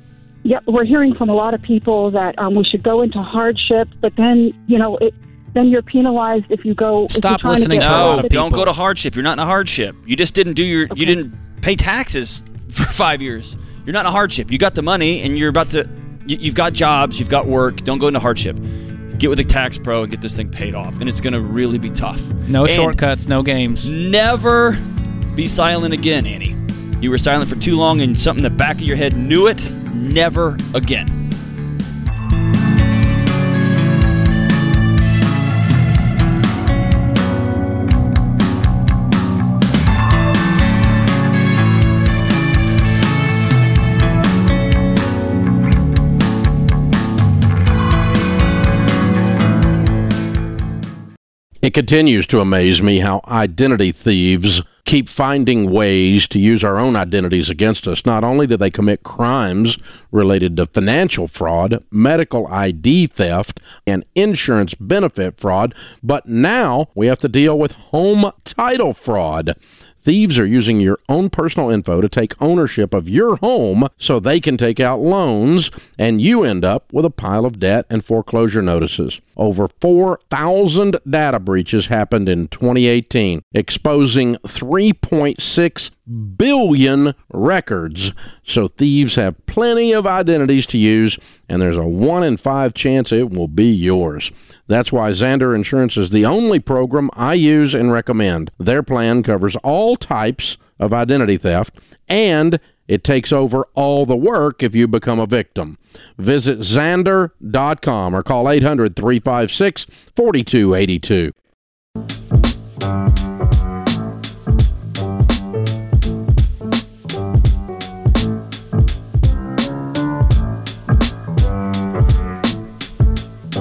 Yeah, 0.42 0.58
we're 0.66 0.84
hearing 0.84 1.14
from 1.14 1.28
a 1.28 1.34
lot 1.34 1.52
of 1.54 1.60
people 1.62 2.10
that 2.12 2.38
um, 2.38 2.54
we 2.54 2.64
should 2.64 2.82
go 2.82 3.02
into 3.02 3.22
hardship, 3.22 3.88
but 4.00 4.16
then 4.16 4.52
you 4.66 4.78
know 4.78 4.96
it. 4.96 5.14
Then 5.52 5.68
you're 5.68 5.82
penalized 5.82 6.46
if 6.50 6.64
you 6.64 6.74
go. 6.74 7.08
Stop 7.08 7.42
listening 7.44 7.80
to 7.80 7.86
to 7.86 7.90
a 7.90 7.96
lot 7.96 8.12
No, 8.12 8.18
of 8.20 8.24
out 8.26 8.30
don't 8.30 8.52
go 8.52 8.64
to 8.64 8.72
hardship. 8.72 9.14
You're 9.16 9.24
not 9.24 9.34
in 9.34 9.38
a 9.40 9.46
hardship. 9.46 9.96
You 10.06 10.16
just 10.16 10.34
didn't 10.34 10.54
do 10.54 10.64
your. 10.64 10.84
Okay. 10.84 11.00
You 11.00 11.06
didn't 11.06 11.34
pay 11.60 11.76
taxes 11.76 12.40
for 12.68 12.84
five 12.84 13.20
years. 13.20 13.56
You're 13.84 13.92
not 13.92 14.00
in 14.00 14.06
a 14.06 14.12
hardship. 14.12 14.50
You 14.50 14.58
got 14.58 14.74
the 14.74 14.82
money, 14.82 15.22
and 15.22 15.36
you're 15.38 15.48
about 15.48 15.70
to. 15.70 15.88
You, 16.26 16.36
you've 16.38 16.54
got 16.54 16.72
jobs. 16.72 17.18
You've 17.18 17.30
got 17.30 17.46
work. 17.46 17.82
Don't 17.82 17.98
go 17.98 18.06
into 18.08 18.20
hardship. 18.20 18.56
Get 19.18 19.28
with 19.28 19.40
a 19.40 19.44
tax 19.44 19.76
pro 19.76 20.02
and 20.02 20.10
get 20.10 20.20
this 20.22 20.34
thing 20.36 20.50
paid 20.50 20.74
off, 20.74 20.98
and 21.00 21.08
it's 21.08 21.20
going 21.20 21.34
to 21.34 21.40
really 21.42 21.78
be 21.78 21.90
tough. 21.90 22.20
No 22.48 22.62
And 22.64 22.72
shortcuts, 22.72 23.26
no 23.26 23.42
games. 23.42 23.90
Never 23.90 24.78
be 25.34 25.46
silent 25.48 25.92
again, 25.92 26.24
Annie. 26.26 26.56
You 27.00 27.10
were 27.10 27.18
silent 27.18 27.50
for 27.50 27.56
too 27.56 27.76
long, 27.76 28.00
and 28.00 28.18
something 28.18 28.44
in 28.44 28.50
the 28.50 28.56
back 28.56 28.76
of 28.76 28.82
your 28.82 28.96
head 28.96 29.16
knew 29.16 29.46
it. 29.46 29.70
Never 29.94 30.56
again. 30.74 31.08
It 51.70 51.74
continues 51.74 52.26
to 52.26 52.40
amaze 52.40 52.82
me 52.82 52.98
how 52.98 53.20
identity 53.28 53.92
thieves 53.92 54.60
keep 54.84 55.08
finding 55.08 55.70
ways 55.70 56.26
to 56.26 56.40
use 56.40 56.64
our 56.64 56.78
own 56.78 56.96
identities 56.96 57.48
against 57.48 57.86
us. 57.86 58.04
Not 58.04 58.24
only 58.24 58.48
do 58.48 58.56
they 58.56 58.72
commit 58.72 59.04
crimes 59.04 59.78
related 60.10 60.56
to 60.56 60.66
financial 60.66 61.28
fraud, 61.28 61.84
medical 61.92 62.48
ID 62.48 63.06
theft, 63.06 63.60
and 63.86 64.04
insurance 64.16 64.74
benefit 64.74 65.38
fraud, 65.38 65.72
but 66.02 66.26
now 66.26 66.88
we 66.96 67.06
have 67.06 67.20
to 67.20 67.28
deal 67.28 67.56
with 67.56 67.70
home 67.70 68.32
title 68.44 68.92
fraud. 68.92 69.54
Thieves 70.02 70.38
are 70.38 70.46
using 70.46 70.80
your 70.80 70.98
own 71.10 71.28
personal 71.28 71.68
info 71.68 72.00
to 72.00 72.08
take 72.08 72.40
ownership 72.40 72.94
of 72.94 73.08
your 73.08 73.36
home 73.36 73.86
so 73.98 74.18
they 74.18 74.40
can 74.40 74.56
take 74.56 74.80
out 74.80 75.00
loans, 75.00 75.70
and 75.98 76.22
you 76.22 76.42
end 76.42 76.64
up 76.64 76.90
with 76.90 77.04
a 77.04 77.10
pile 77.10 77.44
of 77.44 77.58
debt 77.58 77.84
and 77.90 78.02
foreclosure 78.02 78.62
notices. 78.62 79.20
Over 79.36 79.68
4,000 79.68 80.96
data 81.08 81.38
breaches 81.38 81.88
happened 81.88 82.28
in 82.28 82.48
2018, 82.48 83.42
exposing 83.52 84.36
3.6 84.36 85.90
billion 86.36 87.14
records. 87.32 88.12
So 88.42 88.68
thieves 88.68 89.16
have 89.16 89.44
plenty 89.46 89.92
of 89.92 90.06
identities 90.06 90.66
to 90.68 90.78
use, 90.78 91.18
and 91.48 91.62
there's 91.62 91.76
a 91.76 91.86
1 91.86 92.22
in 92.24 92.36
5 92.36 92.74
chance 92.74 93.12
it 93.12 93.30
will 93.30 93.48
be 93.48 93.70
yours. 93.70 94.32
That's 94.66 94.92
why 94.92 95.10
Zander 95.10 95.54
Insurance 95.54 95.96
is 95.96 96.10
the 96.10 96.26
only 96.26 96.60
program 96.60 97.10
I 97.14 97.34
use 97.34 97.74
and 97.74 97.92
recommend. 97.92 98.50
Their 98.58 98.82
plan 98.82 99.22
covers 99.22 99.56
all 99.56 99.96
types 99.96 100.56
of 100.78 100.94
identity 100.94 101.36
theft 101.36 101.74
and 102.08 102.58
it 102.90 103.04
takes 103.04 103.32
over 103.32 103.68
all 103.74 104.04
the 104.04 104.16
work 104.16 104.64
if 104.64 104.74
you 104.74 104.88
become 104.88 105.20
a 105.20 105.26
victim. 105.26 105.78
Visit 106.18 106.58
Zander.com 106.58 108.16
or 108.16 108.24
call 108.24 108.50
800 108.50 108.96
356 108.96 109.86
4282. 110.16 111.32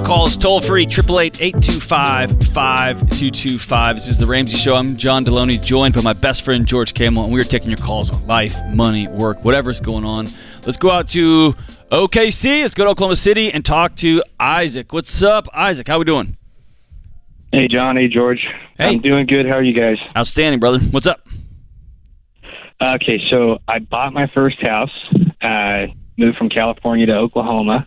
Call 0.10 0.26
us 0.26 0.36
toll 0.36 0.60
free, 0.60 0.86
888 0.86 1.40
825 1.40 2.32
5225. 2.52 3.96
This 3.96 4.08
is 4.08 4.18
The 4.18 4.26
Ramsey 4.26 4.58
Show. 4.58 4.74
I'm 4.74 4.98
John 4.98 5.24
Delony, 5.24 5.64
joined 5.64 5.94
by 5.94 6.02
my 6.02 6.14
best 6.14 6.42
friend 6.42 6.66
George 6.66 6.96
Kamel, 6.96 7.26
and 7.26 7.32
we 7.32 7.40
are 7.40 7.44
taking 7.44 7.70
your 7.70 7.78
calls 7.78 8.10
on 8.10 8.26
life, 8.26 8.56
money, 8.74 9.08
work, 9.08 9.46
whatever's 9.46 9.80
going 9.80 10.06
on. 10.06 10.28
Let's 10.66 10.78
go 10.78 10.90
out 10.90 11.10
to 11.10 11.54
OKC. 11.92 12.64
Let's 12.64 12.74
go 12.74 12.86
to 12.86 12.90
Oklahoma 12.90 13.18
City 13.18 13.52
and 13.54 13.64
talk 13.64 13.96
to 13.98 14.24
Isaac. 14.40 14.92
What's 14.94 15.22
up, 15.22 15.48
Isaac? 15.54 15.88
How 15.88 16.00
we 16.00 16.06
doing? 16.06 16.36
Hey, 17.52 17.68
John. 17.68 17.96
Hey, 17.96 18.08
George. 18.08 18.48
Hey. 18.80 18.88
I'm 18.88 19.02
doing 19.02 19.28
good. 19.28 19.46
How 19.46 19.58
are 19.58 19.64
you 19.64 19.76
guys? 19.76 19.98
Outstanding, 20.18 20.60
brother. 20.60 20.80
What's 20.80 21.06
up? 21.06 21.28
Okay, 22.82 23.22
so 23.30 23.60
I 23.68 23.78
bought 23.78 24.12
my 24.12 24.26
first 24.34 24.60
house. 24.60 24.90
Uh, 25.40 25.86
moved 26.18 26.40
from 26.40 26.50
California 26.50 27.06
to 27.06 27.14
Oklahoma. 27.14 27.86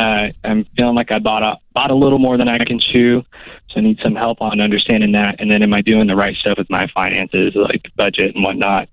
Uh, 0.00 0.30
I'm 0.44 0.64
feeling 0.76 0.94
like 0.94 1.10
I 1.12 1.18
bought 1.18 1.42
a 1.42 1.56
bought 1.74 1.90
a 1.90 1.94
little 1.94 2.18
more 2.18 2.36
than 2.36 2.48
I 2.48 2.58
can 2.64 2.80
chew, 2.80 3.22
so 3.70 3.74
I 3.76 3.80
need 3.80 3.98
some 4.02 4.14
help 4.14 4.40
on 4.40 4.60
understanding 4.60 5.12
that. 5.12 5.36
And 5.40 5.50
then, 5.50 5.62
am 5.62 5.74
I 5.74 5.82
doing 5.82 6.06
the 6.06 6.16
right 6.16 6.36
stuff 6.36 6.56
with 6.58 6.70
my 6.70 6.86
finances, 6.94 7.52
like 7.54 7.82
budget 7.96 8.34
and 8.34 8.42
whatnot? 8.44 8.88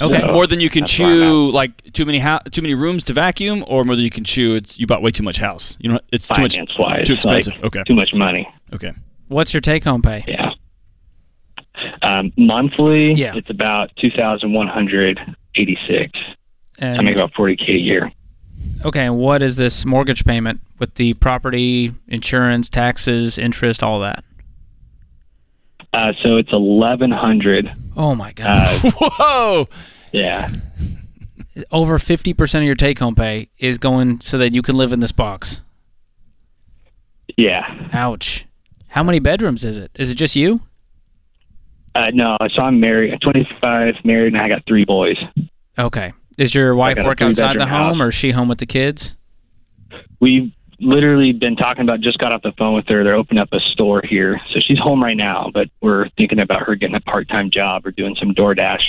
Okay. 0.00 0.18
No. 0.18 0.32
More 0.32 0.46
than 0.46 0.60
you 0.60 0.70
can 0.70 0.82
That's 0.82 0.98
where 0.98 1.08
I'm 1.08 1.14
chew, 1.18 1.50
like 1.52 1.92
too 1.92 2.04
many 2.04 2.18
hou- 2.18 2.40
too 2.50 2.62
many 2.62 2.74
rooms 2.74 3.04
to 3.04 3.12
vacuum, 3.12 3.64
or 3.66 3.84
more 3.84 3.94
than 3.96 4.04
you 4.04 4.10
can 4.10 4.24
chew. 4.24 4.54
It's 4.56 4.78
you 4.78 4.86
bought 4.86 5.02
way 5.02 5.10
too 5.10 5.22
much 5.22 5.38
house. 5.38 5.76
You 5.80 5.92
know, 5.92 6.00
it's 6.12 6.28
too 6.28 6.40
much 6.42 6.54
Finance 6.54 6.78
wise, 6.78 7.06
too 7.06 7.14
expensive. 7.14 7.54
Like, 7.56 7.64
okay, 7.66 7.82
too 7.86 7.94
much 7.94 8.12
money. 8.14 8.48
okay. 8.72 8.92
What's 9.28 9.52
your 9.54 9.60
take 9.62 9.84
home 9.84 10.02
pay? 10.02 10.24
Yeah. 10.28 10.50
Um, 12.02 12.32
monthly, 12.36 13.14
Yeah. 13.14 13.34
it's 13.34 13.50
about 13.50 13.90
two 13.96 14.10
thousand 14.10 14.52
one 14.52 14.68
hundred 14.68 15.18
eighty 15.56 15.76
six. 15.88 16.10
I 16.80 17.00
make 17.02 17.16
about 17.16 17.32
forty 17.34 17.56
k 17.56 17.72
a 17.72 17.76
year. 17.76 18.12
Okay, 18.84 19.06
and 19.06 19.16
what 19.16 19.42
is 19.42 19.56
this 19.56 19.84
mortgage 19.84 20.24
payment 20.24 20.60
with 20.78 20.94
the 20.94 21.14
property, 21.14 21.92
insurance, 22.08 22.68
taxes, 22.68 23.38
interest, 23.38 23.82
all 23.82 24.00
that? 24.00 24.24
Uh, 25.92 26.12
so 26.22 26.36
it's 26.36 26.52
eleven 26.52 27.10
hundred. 27.10 27.72
Oh 27.96 28.14
my 28.14 28.32
god. 28.32 28.84
Uh, 28.84 28.90
Whoa! 28.98 29.68
yeah. 30.12 30.50
Over 31.70 31.98
50% 31.98 32.58
of 32.58 32.64
your 32.64 32.74
take 32.74 32.98
home 32.98 33.14
pay 33.14 33.48
is 33.58 33.78
going 33.78 34.20
so 34.20 34.38
that 34.38 34.54
you 34.54 34.60
can 34.62 34.76
live 34.76 34.92
in 34.92 34.98
this 34.98 35.12
box. 35.12 35.60
Yeah. 37.36 37.88
Ouch. 37.92 38.44
How 38.88 39.04
many 39.04 39.20
bedrooms 39.20 39.64
is 39.64 39.78
it? 39.78 39.92
Is 39.94 40.10
it 40.10 40.16
just 40.16 40.34
you? 40.34 40.60
Uh, 41.94 42.10
no, 42.12 42.36
so 42.56 42.62
I'm 42.62 42.80
married. 42.80 43.12
I'm 43.12 43.20
25, 43.20 43.94
married, 44.04 44.32
and 44.32 44.42
I 44.42 44.48
got 44.48 44.62
three 44.66 44.84
boys. 44.84 45.16
Okay. 45.78 46.12
Does 46.36 46.54
your 46.54 46.74
wife 46.74 46.98
work 46.98 47.20
outside 47.20 47.58
the 47.58 47.66
home 47.66 47.98
house. 47.98 48.04
or 48.04 48.08
is 48.08 48.14
she 48.14 48.30
home 48.32 48.48
with 48.48 48.58
the 48.58 48.66
kids? 48.66 49.14
We've 50.20 50.52
literally 50.80 51.32
been 51.32 51.56
talking 51.56 51.82
about. 51.82 52.00
Just 52.00 52.18
got 52.18 52.32
off 52.32 52.42
the 52.42 52.52
phone 52.58 52.74
with 52.74 52.86
her. 52.88 53.04
They're 53.04 53.14
opening 53.14 53.40
up 53.40 53.48
a 53.52 53.60
store 53.72 54.02
here, 54.02 54.40
so 54.52 54.60
she's 54.60 54.78
home 54.78 55.02
right 55.02 55.16
now. 55.16 55.50
But 55.52 55.68
we're 55.80 56.08
thinking 56.16 56.40
about 56.40 56.62
her 56.62 56.74
getting 56.74 56.96
a 56.96 57.00
part-time 57.00 57.50
job 57.50 57.86
or 57.86 57.90
doing 57.92 58.16
some 58.18 58.34
DoorDash 58.34 58.82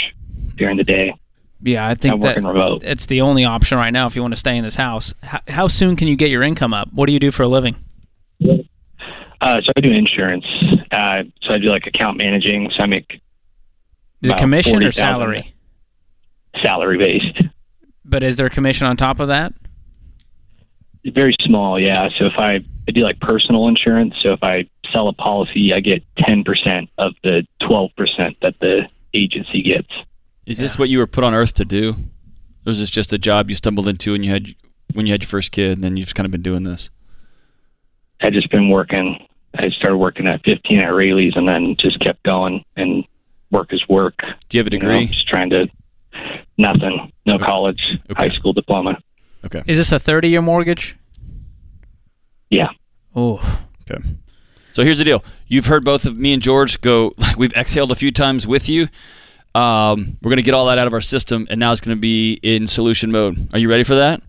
during 0.55 0.77
the 0.77 0.83
day. 0.83 1.13
Yeah, 1.61 1.87
I 1.87 1.95
think 1.95 2.21
that 2.21 2.27
working 2.29 2.45
remote. 2.45 2.83
it's 2.83 3.05
the 3.07 3.21
only 3.21 3.43
option 3.45 3.77
right 3.77 3.91
now 3.91 4.05
if 4.07 4.15
you 4.15 4.21
want 4.21 4.33
to 4.33 4.39
stay 4.39 4.57
in 4.57 4.63
this 4.63 4.75
house. 4.75 5.13
How, 5.23 5.39
how 5.47 5.67
soon 5.67 5.95
can 5.95 6.07
you 6.07 6.15
get 6.15 6.29
your 6.29 6.43
income 6.43 6.73
up? 6.73 6.91
What 6.93 7.07
do 7.07 7.13
you 7.13 7.19
do 7.19 7.31
for 7.31 7.43
a 7.43 7.47
living? 7.47 7.75
Uh, 8.41 9.61
so 9.61 9.71
I 9.75 9.81
do 9.81 9.91
insurance. 9.91 10.45
Uh, 10.91 11.23
so 11.43 11.53
I 11.53 11.57
do 11.57 11.67
like 11.69 11.87
account 11.87 12.17
managing. 12.17 12.69
So 12.75 12.83
I 12.83 12.87
make 12.87 13.21
Is 14.21 14.29
it 14.31 14.37
commission 14.37 14.73
or 14.75 14.91
40,000. 14.91 14.93
salary? 14.93 15.54
Salary 16.62 16.97
based. 16.97 17.41
But 18.03 18.24
is 18.24 18.35
there 18.38 18.47
a 18.47 18.50
commission 18.50 18.88
on 18.88 18.97
top 18.97 19.19
of 19.19 19.29
that? 19.29 19.53
Very 21.05 21.35
small, 21.41 21.79
yeah. 21.79 22.09
So 22.17 22.25
if 22.25 22.33
I, 22.38 22.55
I 22.88 22.91
do 22.91 23.01
like 23.01 23.19
personal 23.19 23.67
insurance, 23.67 24.15
so 24.21 24.33
if 24.33 24.43
I 24.43 24.67
sell 24.91 25.07
a 25.07 25.13
policy, 25.13 25.71
I 25.74 25.79
get 25.79 26.03
10% 26.19 26.88
of 26.97 27.13
the 27.24 27.45
12% 27.62 27.89
that 28.41 28.55
the 28.59 28.83
agency 29.13 29.62
gets. 29.62 29.89
Is 30.45 30.57
this 30.57 30.77
what 30.77 30.89
you 30.89 31.00
were 31.00 31.07
put 31.07 31.24
on 31.24 31.33
Earth 31.33 31.53
to 31.55 31.65
do? 31.65 31.91
Or 32.65 32.71
was 32.71 32.79
this 32.79 32.89
just 32.89 33.13
a 33.13 33.17
job 33.17 33.50
you 33.50 33.55
stumbled 33.55 33.88
into 33.88 34.13
and 34.13 34.24
you 34.25 34.31
had 34.31 34.55
when 34.93 35.05
you 35.05 35.12
had 35.12 35.24
your 35.24 35.27
first 35.27 35.51
kid, 35.51 35.74
and 35.74 35.83
then 35.83 35.97
you've 35.97 36.07
just 36.07 36.15
kind 36.15 36.25
of 36.25 36.31
been 36.31 36.41
doing 36.41 36.63
this? 36.63 36.89
I 38.21 38.29
just 38.29 38.50
been 38.50 38.69
working. 38.69 39.17
I 39.57 39.69
started 39.69 39.97
working 39.97 40.27
at 40.27 40.43
15 40.45 40.79
at 40.79 40.93
Raley's 40.93 41.33
and 41.35 41.47
then 41.47 41.75
just 41.79 42.00
kept 42.00 42.24
going 42.24 42.63
and 42.75 43.03
work 43.51 43.74
is 43.74 43.83
work. 43.88 44.15
Do 44.50 44.57
you 44.57 44.63
have 44.63 44.67
a 44.67 44.75
you 44.75 44.79
know, 44.79 44.89
degree? 44.91 45.07
just 45.07 45.27
trying 45.27 45.50
to, 45.51 45.67
nothing, 46.57 47.12
no 47.25 47.38
college, 47.38 47.81
Okay. 48.12 48.29
high 48.29 48.36
school 48.36 48.53
diploma. 48.53 48.98
Okay. 49.45 49.62
Is 49.67 49.77
this 49.77 49.91
a 49.91 50.00
30 50.00 50.29
year 50.29 50.41
mortgage? 50.41 50.95
Yeah. 52.50 52.69
Oh, 53.15 53.39
Okay. 53.89 54.01
So 54.72 54.84
here's 54.84 54.98
the 54.98 55.03
deal. 55.05 55.24
You've 55.48 55.67
heard 55.67 55.86
both 55.86 56.05
of 56.05 56.17
me 56.17 56.34
and 56.34 56.41
George 56.41 56.81
go. 56.81 57.13
Like 57.17 57.38
we've 57.38 57.53
exhaled 57.53 57.91
a 57.91 57.95
few 57.95 58.12
times 58.12 58.45
with 58.48 58.67
you. 58.67 58.88
Um, 59.53 60.17
we're 60.22 60.29
gonna 60.31 60.41
get 60.41 60.53
all 60.53 60.65
that 60.65 60.77
out 60.77 60.88
of 60.88 60.93
our 60.93 61.01
system, 61.01 61.48
and 61.50 61.60
now 61.60 61.72
it's 61.72 61.79
gonna 61.81 61.95
be 61.95 62.39
in 62.43 62.67
solution 62.67 63.10
mode. 63.12 63.48
Are 63.53 63.60
you 63.60 63.69
ready 63.69 63.84
for 63.84 63.95
that? 63.95 64.22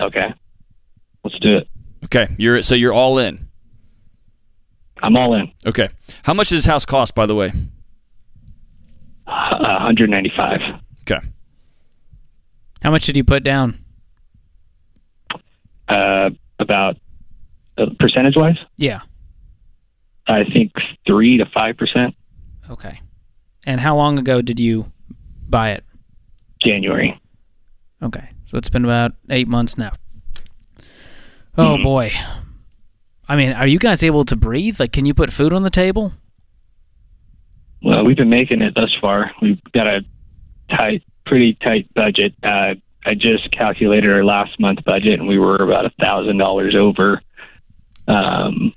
Okay. 0.00 0.34
Let's 1.22 1.38
do 1.38 1.56
it. 1.58 1.68
Okay. 2.06 2.26
You're 2.36 2.62
so 2.62 2.74
you're 2.74 2.92
all 2.92 3.18
in. 3.18 3.46
I'm 5.02 5.16
all 5.16 5.34
in. 5.34 5.52
Okay. 5.66 5.88
How 6.24 6.34
much 6.34 6.48
does 6.48 6.58
this 6.58 6.66
house 6.66 6.84
cost, 6.84 7.14
by 7.14 7.26
the 7.26 7.34
way? 7.36 7.52
Uh, 9.26 9.84
195. 9.84 10.60
Okay. 11.02 11.20
how 12.82 12.90
much 12.90 13.06
did 13.06 13.16
you 13.16 13.24
put 13.24 13.42
down? 13.44 13.78
Uh, 15.88 16.30
about 16.58 16.96
uh, 17.78 17.86
percentage 17.98 18.36
wise, 18.36 18.56
Yeah. 18.78 19.00
I 20.26 20.44
think 20.44 20.72
three 21.06 21.36
to 21.38 21.46
five 21.46 21.76
percent. 21.76 22.14
Okay. 22.70 23.00
And 23.66 23.80
how 23.80 23.96
long 23.96 24.18
ago 24.18 24.40
did 24.40 24.60
you 24.60 24.90
buy 25.48 25.72
it? 25.72 25.84
January. 26.60 27.20
Okay. 28.02 28.28
So 28.46 28.56
it's 28.56 28.70
been 28.70 28.84
about 28.84 29.12
eight 29.30 29.48
months 29.48 29.76
now. 29.76 29.92
Oh 31.58 31.76
Mhm. 31.76 31.82
boy. 31.82 32.12
I 33.28 33.36
mean, 33.36 33.52
are 33.52 33.66
you 33.66 33.78
guys 33.78 34.02
able 34.02 34.24
to 34.26 34.36
breathe? 34.36 34.78
Like, 34.78 34.92
can 34.92 35.04
you 35.06 35.14
put 35.14 35.32
food 35.32 35.52
on 35.52 35.62
the 35.64 35.70
table? 35.70 36.12
Well, 37.82 38.04
we've 38.04 38.16
been 38.16 38.30
making 38.30 38.62
it 38.62 38.74
thus 38.74 38.94
far. 39.00 39.32
We've 39.40 39.60
got 39.72 39.86
a 39.86 40.04
tight, 40.70 41.02
pretty 41.26 41.54
tight 41.54 41.92
budget. 41.94 42.34
Uh, 42.42 42.74
I 43.04 43.14
just 43.14 43.50
calculated 43.50 44.10
our 44.10 44.24
last 44.24 44.58
month 44.60 44.84
budget, 44.84 45.18
and 45.18 45.28
we 45.28 45.38
were 45.38 45.56
about 45.56 45.86
a 45.86 45.90
thousand 46.00 46.38
dollars 46.38 46.74
over. 46.76 47.20
Um, 48.06 48.72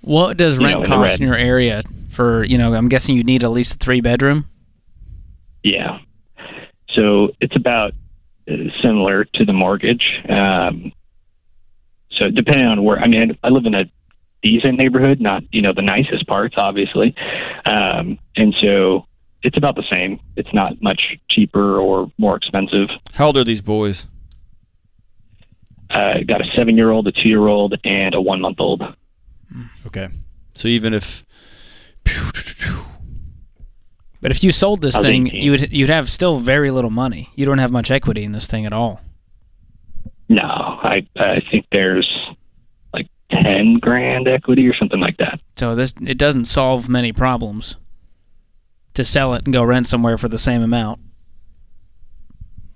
What 0.00 0.36
does 0.36 0.58
You 0.58 0.64
rent 0.64 0.80
know, 0.80 0.86
cost 0.86 1.10
red. 1.12 1.20
in 1.20 1.26
your 1.26 1.36
area 1.36 1.82
for, 2.10 2.44
you 2.44 2.56
know, 2.58 2.74
I'm 2.74 2.88
guessing 2.88 3.16
you 3.16 3.24
need 3.24 3.44
at 3.44 3.50
least 3.50 3.74
a 3.74 3.78
three 3.78 4.00
bedroom? 4.00 4.46
yeah, 5.64 5.98
so 6.90 7.30
it's 7.40 7.54
about 7.54 7.92
uh, 8.50 8.54
similar 8.82 9.24
to 9.24 9.44
the 9.44 9.52
mortgage. 9.52 10.04
Um, 10.28 10.92
so 12.10 12.28
depending 12.30 12.66
on 12.66 12.82
where, 12.82 12.98
I 12.98 13.06
mean, 13.06 13.38
I 13.44 13.48
live 13.48 13.64
in 13.66 13.74
a 13.74 13.84
decent 14.42 14.78
neighborhood, 14.78 15.20
not 15.20 15.42
you 15.52 15.62
know 15.62 15.72
the 15.72 15.82
nicest 15.82 16.26
parts, 16.26 16.54
obviously, 16.56 17.14
um, 17.64 18.18
and 18.36 18.54
so 18.60 19.06
it's 19.42 19.56
about 19.56 19.74
the 19.76 19.84
same. 19.92 20.20
It's 20.36 20.52
not 20.52 20.80
much 20.82 21.16
cheaper 21.28 21.78
or 21.78 22.10
more 22.18 22.36
expensive. 22.36 22.88
How 23.12 23.26
old 23.26 23.36
are 23.36 23.44
these 23.44 23.60
boys? 23.60 24.06
Uh, 25.90 26.20
got 26.26 26.40
a 26.40 26.50
seven 26.56 26.76
year 26.76 26.90
old, 26.90 27.06
a 27.08 27.12
two 27.12 27.28
year 27.28 27.46
old, 27.46 27.74
and 27.84 28.14
a 28.14 28.20
one 28.20 28.40
month 28.40 28.60
old. 28.60 28.82
Okay. 29.86 30.08
So 30.54 30.68
even 30.68 30.94
if 30.94 31.24
But 34.20 34.30
if 34.30 34.44
you 34.44 34.52
sold 34.52 34.82
this 34.82 34.96
thing, 34.96 35.26
18. 35.26 35.42
you 35.42 35.50
would 35.50 35.72
you'd 35.72 35.88
have 35.90 36.08
still 36.08 36.38
very 36.38 36.70
little 36.70 36.90
money. 36.90 37.30
You 37.34 37.44
don't 37.44 37.58
have 37.58 37.72
much 37.72 37.90
equity 37.90 38.22
in 38.22 38.30
this 38.32 38.46
thing 38.46 38.64
at 38.64 38.72
all. 38.72 39.00
No, 40.28 40.42
I 40.42 41.04
I 41.16 41.42
think 41.50 41.66
there's 41.72 42.08
like 42.08 42.21
ten 43.42 43.78
grand 43.80 44.28
equity 44.28 44.66
or 44.68 44.74
something 44.74 45.00
like 45.00 45.16
that. 45.18 45.40
So 45.56 45.74
this 45.74 45.94
it 46.06 46.18
doesn't 46.18 46.44
solve 46.44 46.88
many 46.88 47.12
problems 47.12 47.76
to 48.94 49.04
sell 49.04 49.34
it 49.34 49.44
and 49.44 49.52
go 49.52 49.62
rent 49.64 49.86
somewhere 49.86 50.18
for 50.18 50.28
the 50.28 50.38
same 50.38 50.62
amount. 50.62 51.00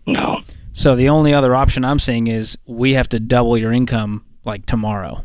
No, 0.06 0.40
So 0.72 0.94
the 0.94 1.08
only 1.08 1.34
other 1.34 1.54
option 1.54 1.84
I'm 1.84 1.98
seeing 1.98 2.26
is 2.28 2.56
we 2.64 2.94
have 2.94 3.08
to 3.10 3.18
double 3.20 3.58
your 3.58 3.72
income 3.72 4.24
like 4.44 4.64
tomorrow. 4.66 5.24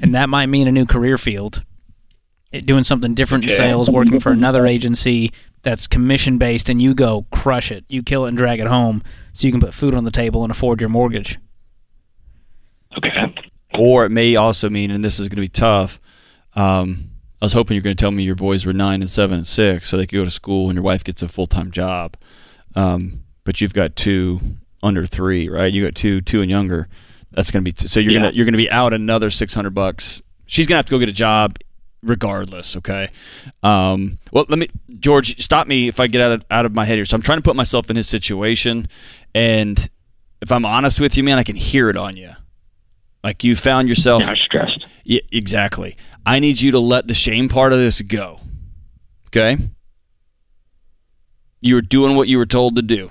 And 0.00 0.14
that 0.14 0.28
might 0.28 0.46
mean 0.46 0.68
a 0.68 0.72
new 0.72 0.86
career 0.86 1.18
field. 1.18 1.64
It- 2.52 2.64
doing 2.66 2.84
something 2.84 3.14
different 3.14 3.44
in 3.44 3.50
sales, 3.50 3.90
working 3.90 4.20
for 4.20 4.30
another 4.30 4.64
agency 4.66 5.32
that's 5.62 5.86
commission 5.88 6.38
based 6.38 6.68
and 6.68 6.80
you 6.80 6.94
go 6.94 7.26
crush 7.32 7.72
it. 7.72 7.84
You 7.88 8.02
kill 8.02 8.24
it 8.26 8.28
and 8.28 8.38
drag 8.38 8.60
it 8.60 8.68
home 8.68 9.02
so 9.32 9.46
you 9.46 9.52
can 9.52 9.60
put 9.60 9.74
food 9.74 9.92
on 9.92 10.04
the 10.04 10.10
table 10.12 10.44
and 10.44 10.50
afford 10.52 10.80
your 10.80 10.88
mortgage. 10.88 11.38
okay. 12.96 13.34
Or 13.78 14.04
it 14.04 14.10
may 14.10 14.36
also 14.36 14.68
mean, 14.68 14.90
and 14.90 15.04
this 15.04 15.18
is 15.18 15.28
going 15.28 15.36
to 15.36 15.42
be 15.42 15.48
tough. 15.48 16.00
Um, 16.54 17.10
I 17.40 17.44
was 17.44 17.52
hoping 17.52 17.74
you're 17.76 17.82
going 17.82 17.96
to 17.96 18.00
tell 18.00 18.10
me 18.10 18.24
your 18.24 18.34
boys 18.34 18.66
were 18.66 18.72
nine 18.72 19.00
and 19.00 19.08
seven 19.08 19.38
and 19.38 19.46
six, 19.46 19.88
so 19.88 19.96
they 19.96 20.06
could 20.06 20.16
go 20.16 20.24
to 20.24 20.30
school 20.30 20.68
and 20.68 20.74
your 20.76 20.82
wife 20.82 21.04
gets 21.04 21.22
a 21.22 21.28
full 21.28 21.46
time 21.46 21.70
job. 21.70 22.16
Um, 22.74 23.22
but 23.44 23.60
you've 23.60 23.74
got 23.74 23.96
two 23.96 24.40
under 24.82 25.04
three, 25.06 25.48
right? 25.48 25.72
You 25.72 25.84
got 25.84 25.94
two, 25.94 26.20
two 26.20 26.40
and 26.42 26.50
younger. 26.50 26.88
That's 27.30 27.50
going 27.50 27.62
to 27.62 27.64
be 27.64 27.72
t- 27.72 27.86
so 27.86 28.00
you're 28.00 28.12
Yeah. 28.12 28.20
gonna 28.20 28.32
you're 28.32 28.44
gonna 28.46 28.56
be 28.56 28.70
out 28.70 28.92
another 28.94 29.30
six 29.30 29.52
hundred 29.54 29.74
bucks. 29.74 30.22
She's 30.46 30.66
gonna 30.66 30.78
have 30.78 30.86
to 30.86 30.90
go 30.90 30.98
get 30.98 31.08
a 31.10 31.12
job, 31.12 31.58
regardless. 32.02 32.76
Okay. 32.76 33.08
Um, 33.62 34.18
well, 34.32 34.46
let 34.48 34.58
me 34.58 34.68
George 34.98 35.40
stop 35.42 35.66
me 35.66 35.88
if 35.88 36.00
I 36.00 36.06
get 36.06 36.20
out 36.22 36.32
of 36.32 36.44
out 36.50 36.64
of 36.66 36.74
my 36.74 36.84
head 36.84 36.96
here. 36.96 37.04
So 37.04 37.14
I'm 37.16 37.22
trying 37.22 37.38
to 37.38 37.42
put 37.42 37.54
myself 37.56 37.90
in 37.90 37.96
his 37.96 38.08
situation, 38.08 38.88
and 39.34 39.88
if 40.40 40.50
I'm 40.50 40.64
honest 40.64 41.00
with 41.00 41.16
you, 41.16 41.22
man, 41.22 41.38
I 41.38 41.42
can 41.42 41.56
hear 41.56 41.90
it 41.90 41.96
on 41.96 42.16
you. 42.16 42.30
Like 43.24 43.44
you 43.44 43.56
found 43.56 43.88
yourself 43.88 44.22
Yeah, 44.22 44.34
stressed. 44.44 44.86
Yeah, 45.04 45.20
exactly. 45.32 45.96
I 46.24 46.38
need 46.40 46.60
you 46.60 46.70
to 46.72 46.78
let 46.78 47.08
the 47.08 47.14
shame 47.14 47.48
part 47.48 47.72
of 47.72 47.78
this 47.78 48.00
go. 48.00 48.40
Okay? 49.28 49.56
You 51.60 51.74
were 51.74 51.82
doing 51.82 52.16
what 52.16 52.28
you 52.28 52.38
were 52.38 52.46
told 52.46 52.76
to 52.76 52.82
do, 52.82 53.10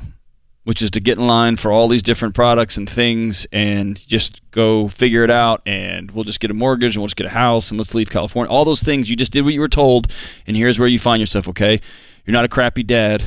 which 0.63 0.81
is 0.81 0.89
to 0.91 0.99
get 0.99 1.17
in 1.17 1.27
line 1.27 1.57
for 1.57 1.71
all 1.71 1.87
these 1.87 2.01
different 2.01 2.35
products 2.35 2.77
and 2.77 2.89
things 2.89 3.45
and 3.51 3.99
just 4.07 4.41
go 4.51 4.87
figure 4.87 5.23
it 5.23 5.31
out 5.31 5.61
and 5.65 6.11
we'll 6.11 6.23
just 6.23 6.39
get 6.39 6.51
a 6.51 6.53
mortgage 6.53 6.95
and 6.95 7.01
we'll 7.01 7.07
just 7.07 7.17
get 7.17 7.27
a 7.27 7.31
house 7.31 7.71
and 7.71 7.79
let's 7.79 7.93
leave 7.93 8.09
California. 8.09 8.49
All 8.51 8.63
those 8.65 8.81
things, 8.83 9.09
you 9.09 9.15
just 9.15 9.31
did 9.33 9.43
what 9.43 9.53
you 9.53 9.59
were 9.59 9.67
told, 9.67 10.11
and 10.45 10.55
here's 10.55 10.79
where 10.79 10.87
you 10.87 10.99
find 10.99 11.19
yourself, 11.19 11.47
okay? 11.49 11.81
You're 12.25 12.33
not 12.33 12.45
a 12.45 12.49
crappy 12.49 12.83
dad 12.83 13.21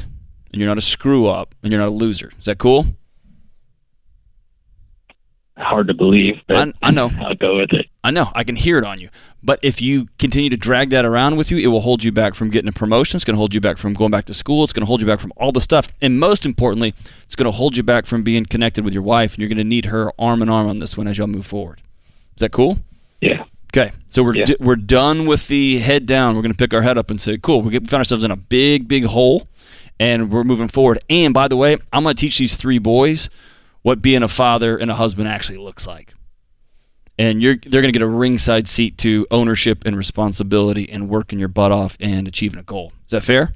and 0.52 0.60
you're 0.60 0.68
not 0.68 0.78
a 0.78 0.82
screw 0.82 1.26
up 1.26 1.54
and 1.62 1.70
you're 1.72 1.80
not 1.80 1.88
a 1.88 1.92
loser. 1.92 2.32
Is 2.38 2.46
that 2.46 2.58
cool? 2.58 2.86
Hard 5.60 5.88
to 5.88 5.94
believe, 5.94 6.36
but 6.48 6.56
I, 6.82 6.88
I 6.88 6.90
know. 6.90 7.10
I'll 7.20 7.34
go 7.34 7.56
with 7.58 7.72
it. 7.72 7.86
I 8.02 8.10
know. 8.10 8.28
I 8.34 8.44
can 8.44 8.56
hear 8.56 8.78
it 8.78 8.84
on 8.84 8.98
you. 9.00 9.10
But 9.42 9.58
if 9.62 9.80
you 9.80 10.06
continue 10.18 10.50
to 10.50 10.56
drag 10.56 10.90
that 10.90 11.04
around 11.04 11.36
with 11.36 11.50
you, 11.50 11.58
it 11.58 11.66
will 11.68 11.80
hold 11.80 12.02
you 12.04 12.12
back 12.12 12.34
from 12.34 12.50
getting 12.50 12.68
a 12.68 12.72
promotion. 12.72 13.16
It's 13.16 13.24
going 13.24 13.34
to 13.34 13.38
hold 13.38 13.54
you 13.54 13.60
back 13.60 13.78
from 13.78 13.94
going 13.94 14.10
back 14.10 14.26
to 14.26 14.34
school. 14.34 14.64
It's 14.64 14.72
going 14.72 14.82
to 14.82 14.86
hold 14.86 15.00
you 15.00 15.06
back 15.06 15.18
from 15.20 15.32
all 15.36 15.50
the 15.52 15.60
stuff. 15.62 15.88
And 16.02 16.18
most 16.20 16.44
importantly, 16.44 16.94
it's 17.24 17.36
going 17.36 17.46
to 17.46 17.50
hold 17.50 17.76
you 17.76 17.82
back 17.82 18.04
from 18.06 18.22
being 18.22 18.44
connected 18.44 18.84
with 18.84 18.92
your 18.92 19.02
wife. 19.02 19.32
And 19.34 19.38
you're 19.40 19.48
going 19.48 19.56
to 19.58 19.64
need 19.64 19.86
her 19.86 20.12
arm 20.18 20.42
in 20.42 20.48
arm 20.50 20.66
on 20.68 20.78
this 20.78 20.96
one 20.96 21.06
as 21.08 21.16
y'all 21.16 21.26
move 21.26 21.46
forward. 21.46 21.80
Is 22.36 22.40
that 22.40 22.52
cool? 22.52 22.78
Yeah. 23.20 23.44
Okay, 23.72 23.92
so 24.08 24.22
we're 24.24 24.34
Yeah. 24.34 24.44
d- 24.46 24.56
we're 24.60 24.76
done 24.76 25.26
with 25.26 25.46
the 25.48 25.78
head 25.78 26.04
down. 26.06 26.34
We're 26.36 26.42
going 26.42 26.52
to 26.52 26.58
pick 26.58 26.74
our 26.74 26.82
head 26.82 26.98
up 26.98 27.08
and 27.10 27.20
say, 27.20 27.38
"Cool, 27.38 27.62
we 27.62 27.70
get- 27.70 27.82
we 27.82 27.88
found 27.88 28.00
ourselves 28.00 28.24
in 28.24 28.32
a 28.32 28.36
big, 28.36 28.88
big 28.88 29.04
hole, 29.04 29.46
and 30.00 30.28
we're 30.30 30.42
moving 30.42 30.66
forward." 30.66 30.98
And 31.08 31.32
by 31.32 31.46
the 31.46 31.56
way, 31.56 31.76
I'm 31.92 32.02
going 32.02 32.16
to 32.16 32.20
teach 32.20 32.38
these 32.38 32.56
three 32.56 32.78
boys 32.78 33.30
what 33.82 34.00
being 34.00 34.22
a 34.22 34.28
father 34.28 34.76
and 34.76 34.90
a 34.90 34.94
husband 34.94 35.28
actually 35.28 35.58
looks 35.58 35.86
like, 35.86 36.14
and 37.18 37.42
you're 37.42 37.56
they're 37.56 37.82
going 37.82 37.92
to 37.92 37.98
get 37.98 38.02
a 38.02 38.06
ringside 38.06 38.68
seat 38.68 38.98
to 38.98 39.26
ownership 39.30 39.84
and 39.86 39.96
responsibility 39.96 40.88
and 40.90 41.08
working 41.08 41.38
your 41.38 41.48
butt 41.48 41.72
off 41.72 41.96
and 42.00 42.28
achieving 42.28 42.58
a 42.58 42.62
goal. 42.62 42.92
Is 43.06 43.10
that 43.10 43.22
fair? 43.22 43.54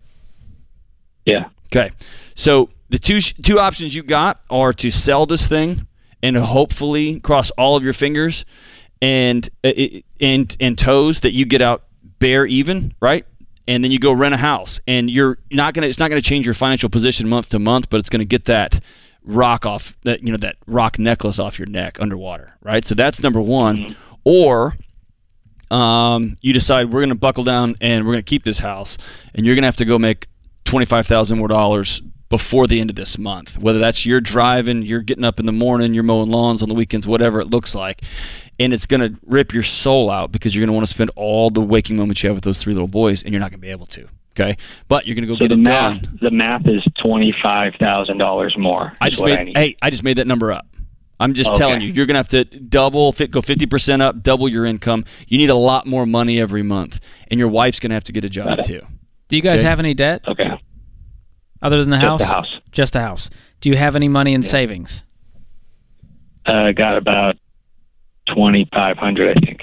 Yeah. 1.24 1.48
Okay. 1.66 1.90
So 2.34 2.70
the 2.90 2.98
two 2.98 3.20
two 3.20 3.58
options 3.58 3.94
you 3.94 4.02
got 4.02 4.40
are 4.50 4.72
to 4.74 4.90
sell 4.90 5.26
this 5.26 5.46
thing 5.46 5.86
and 6.22 6.36
hopefully 6.36 7.20
cross 7.20 7.50
all 7.52 7.76
of 7.76 7.84
your 7.84 7.92
fingers 7.92 8.44
and 9.02 9.48
uh, 9.62 9.72
and 10.20 10.56
and 10.60 10.78
toes 10.78 11.20
that 11.20 11.32
you 11.32 11.44
get 11.44 11.60
out 11.60 11.84
bare 12.18 12.46
even, 12.46 12.94
right? 13.00 13.26
And 13.66 13.82
then 13.82 13.90
you 13.90 13.98
go 13.98 14.12
rent 14.12 14.34
a 14.34 14.38
house 14.38 14.80
and 14.86 15.10
you're 15.10 15.38
not 15.50 15.74
going 15.74 15.82
to 15.82 15.88
it's 15.88 15.98
not 15.98 16.10
going 16.10 16.20
to 16.20 16.28
change 16.28 16.46
your 16.46 16.54
financial 16.54 16.88
position 16.88 17.28
month 17.28 17.50
to 17.50 17.58
month, 17.58 17.90
but 17.90 17.98
it's 17.98 18.08
going 18.08 18.20
to 18.20 18.26
get 18.26 18.44
that 18.46 18.80
rock 19.24 19.66
off 19.66 19.96
that 20.02 20.22
you 20.22 20.30
know 20.30 20.38
that 20.38 20.56
rock 20.66 20.98
necklace 20.98 21.38
off 21.38 21.58
your 21.58 21.68
neck 21.68 22.00
underwater, 22.00 22.56
right? 22.62 22.84
So 22.84 22.94
that's 22.94 23.22
number 23.22 23.40
1. 23.40 23.96
Or 24.24 24.76
um, 25.70 26.38
you 26.40 26.52
decide 26.52 26.92
we're 26.92 27.00
going 27.00 27.08
to 27.10 27.14
buckle 27.14 27.44
down 27.44 27.74
and 27.80 28.04
we're 28.04 28.12
going 28.12 28.24
to 28.24 28.28
keep 28.28 28.44
this 28.44 28.58
house, 28.58 28.96
and 29.34 29.44
you're 29.44 29.54
going 29.54 29.62
to 29.62 29.68
have 29.68 29.76
to 29.76 29.84
go 29.84 29.98
make 29.98 30.28
twenty 30.64 30.86
five 30.86 31.06
thousand 31.06 31.38
more 31.38 31.48
dollars 31.48 32.00
before 32.28 32.66
the 32.66 32.80
end 32.80 32.90
of 32.90 32.96
this 32.96 33.18
month. 33.18 33.58
Whether 33.58 33.78
that's 33.78 34.06
you're 34.06 34.20
driving, 34.20 34.82
you're 34.82 35.02
getting 35.02 35.24
up 35.24 35.38
in 35.38 35.46
the 35.46 35.52
morning, 35.52 35.94
you're 35.94 36.02
mowing 36.02 36.30
lawns 36.30 36.62
on 36.62 36.68
the 36.68 36.74
weekends, 36.74 37.06
whatever 37.06 37.40
it 37.40 37.50
looks 37.50 37.74
like, 37.74 38.02
and 38.58 38.72
it's 38.72 38.86
going 38.86 39.00
to 39.00 39.18
rip 39.26 39.52
your 39.52 39.62
soul 39.62 40.10
out 40.10 40.32
because 40.32 40.54
you're 40.54 40.62
going 40.62 40.68
to 40.68 40.74
want 40.74 40.86
to 40.86 40.94
spend 40.94 41.10
all 41.16 41.50
the 41.50 41.60
waking 41.60 41.96
moments 41.96 42.22
you 42.22 42.28
have 42.28 42.36
with 42.36 42.44
those 42.44 42.58
three 42.58 42.72
little 42.72 42.88
boys, 42.88 43.22
and 43.22 43.32
you're 43.32 43.40
not 43.40 43.50
going 43.50 43.60
to 43.60 43.66
be 43.66 43.70
able 43.70 43.86
to. 43.86 44.08
Okay, 44.38 44.56
but 44.88 45.06
you're 45.06 45.14
going 45.14 45.22
to 45.22 45.28
go 45.28 45.34
So 45.34 45.40
get 45.40 45.48
the 45.48 45.54
it 45.54 45.58
math, 45.58 46.02
done. 46.02 46.18
the 46.20 46.30
math 46.30 46.66
is 46.66 46.82
twenty 47.00 47.32
five 47.42 47.74
thousand 47.78 48.18
dollars 48.18 48.54
more. 48.58 48.92
I 49.00 49.08
just 49.10 49.24
made 49.24 49.38
I 49.56 49.58
hey, 49.58 49.76
I 49.80 49.90
just 49.90 50.02
made 50.02 50.18
that 50.18 50.26
number 50.26 50.50
up. 50.52 50.66
I'm 51.20 51.34
just 51.34 51.50
Okay. 51.50 51.58
telling 51.58 51.80
you, 51.80 51.92
you're 51.92 52.06
gonna 52.06 52.18
have 52.18 52.28
to 52.28 52.44
double, 52.44 53.12
fit, 53.12 53.30
go 53.30 53.40
50% 53.40 54.00
up, 54.00 54.20
double 54.24 54.48
your 54.48 54.64
income. 54.66 55.04
You 55.28 55.38
need 55.38 55.50
a 55.50 55.54
lot 55.54 55.86
more 55.86 56.04
money 56.06 56.40
every 56.40 56.64
month, 56.64 56.98
and 57.30 57.38
your 57.38 57.48
wife's 57.48 57.78
gonna 57.78 57.94
have 57.94 58.02
to 58.04 58.12
get 58.12 58.24
a 58.24 58.28
job 58.28 58.62
too. 58.64 58.80
Do 59.28 59.36
you 59.36 59.42
guys 59.42 59.60
Okay. 59.60 59.68
have 59.68 59.78
any 59.78 59.94
debt 59.94 60.22
Okay. 60.26 60.50
other 61.62 61.78
than 61.78 61.90
the 61.90 61.96
Just 61.96 62.04
house? 62.04 62.20
the 62.20 62.26
house. 62.26 62.60
Just 62.72 62.92
the 62.94 63.00
house. 63.00 63.30
Do 63.60 63.70
you 63.70 63.76
have 63.76 63.94
any 63.94 64.08
money 64.08 64.34
in 64.34 64.42
savings? 64.42 65.04
Uh, 66.44 66.72
got 66.72 66.96
about 66.98 67.36
twenty 68.34 68.68
five 68.74 68.98
hundred, 68.98 69.38
I 69.38 69.40
think. 69.46 69.62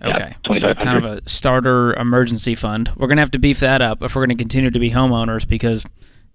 Yeah, 0.00 0.08
Okay. 0.50 0.58
so 0.58 0.74
kind 0.74 0.98
of 0.98 1.04
a 1.04 1.28
starter 1.28 1.94
emergency 1.94 2.54
fund. 2.54 2.90
We're 2.96 3.06
going 3.06 3.16
to 3.16 3.22
have 3.22 3.30
to 3.32 3.38
beef 3.38 3.60
that 3.60 3.80
up 3.80 4.02
if 4.02 4.14
we're 4.14 4.26
going 4.26 4.36
to 4.36 4.42
continue 4.42 4.70
to 4.70 4.78
be 4.78 4.90
homeowners 4.90 5.48
because 5.48 5.84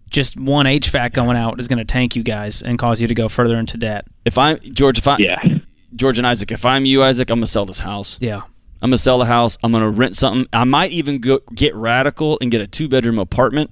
just 0.10 0.36
one 0.38 0.66
HVAC 0.66 1.14
going 1.14 1.38
out 1.38 1.60
is 1.60 1.68
going 1.68 1.78
to 1.80 1.86
tank 1.86 2.16
you 2.16 2.24
guys 2.24 2.62
and 2.62 2.80
cause 2.80 3.00
you 3.00 3.08
to 3.08 3.14
go 3.14 3.30
further 3.30 3.56
into 3.58 3.78
debt. 3.78 4.06
If 4.26 4.38
I'm 4.38 4.58
George, 4.74 4.98
if 4.98 5.08
I 5.08 5.18
Yeah. 5.20 5.42
George 5.96 6.18
and 6.18 6.26
Isaac, 6.26 6.52
if 6.52 6.66
I'm 6.66 6.86
you, 6.86 7.04
Isaac, 7.04 7.30
I'm 7.30 7.38
gonna 7.40 7.48
sell 7.48 7.66
this 7.66 7.80
house. 7.80 8.18
Yeah. 8.22 8.38
I'm 8.82 8.90
gonna 8.90 8.98
sell 8.98 9.18
the 9.20 9.26
house. 9.26 9.58
I'm 9.62 9.72
gonna 9.74 9.90
rent 9.90 10.16
something. 10.16 10.48
I 10.54 10.64
might 10.64 10.92
even 10.92 11.20
go 11.20 11.40
get 11.54 11.76
radical 11.76 12.38
and 12.42 12.50
get 12.50 12.62
a 12.62 12.68
two 12.68 12.88
bedroom 12.88 13.20
apartment. 13.20 13.72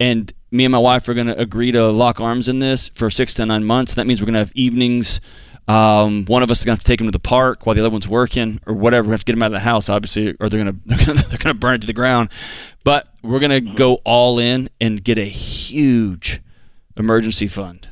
And 0.00 0.32
me 0.50 0.64
and 0.64 0.72
my 0.72 0.78
wife 0.78 1.06
are 1.08 1.14
gonna 1.14 1.34
agree 1.36 1.70
to 1.72 1.88
lock 1.88 2.20
arms 2.20 2.48
in 2.48 2.58
this 2.58 2.88
for 2.94 3.10
six 3.10 3.34
to 3.34 3.44
nine 3.46 3.64
months. 3.64 3.94
That 3.94 4.06
means 4.06 4.20
we're 4.20 4.26
gonna 4.26 4.38
have 4.38 4.52
evenings. 4.54 5.20
Um, 5.68 6.24
one 6.24 6.42
of 6.42 6.50
us 6.50 6.60
is 6.60 6.64
gonna 6.64 6.72
have 6.72 6.80
to 6.80 6.86
take 6.86 7.00
him 7.00 7.06
to 7.06 7.12
the 7.12 7.18
park 7.18 7.64
while 7.66 7.74
the 7.74 7.80
other 7.80 7.90
one's 7.90 8.08
working, 8.08 8.60
or 8.66 8.74
whatever. 8.74 9.08
We 9.08 9.12
have 9.12 9.20
to 9.20 9.24
get 9.24 9.34
him 9.34 9.42
out 9.42 9.46
of 9.46 9.52
the 9.52 9.60
house, 9.60 9.88
obviously, 9.88 10.34
or 10.40 10.48
they're 10.48 10.58
gonna 10.58 10.76
they're 10.86 11.06
gonna, 11.06 11.22
they're 11.22 11.38
gonna 11.38 11.54
burn 11.54 11.74
it 11.74 11.80
to 11.82 11.86
the 11.86 11.92
ground. 11.92 12.30
But 12.84 13.08
we're 13.22 13.40
gonna 13.40 13.60
go 13.60 13.94
all 14.04 14.38
in 14.38 14.68
and 14.80 15.02
get 15.02 15.18
a 15.18 15.24
huge 15.24 16.40
emergency 16.96 17.46
fund. 17.46 17.88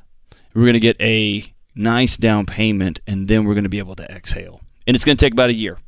We're 0.55 0.67
gonna 0.67 0.81
get 0.81 1.01
a 1.01 1.45
nice 1.75 2.17
down 2.17 2.47
payment, 2.47 3.01
and 3.07 3.29
then 3.29 3.45
we're 3.45 3.55
gonna 3.55 3.69
be 3.69 3.79
able 3.79 3.95
to 3.97 4.11
exhale. 4.11 4.61
And 4.87 4.97
it's 4.97 5.05
gonna 5.05 5.17
take 5.17 5.33
about 5.33 5.51
a 5.51 5.55
year 5.55 5.79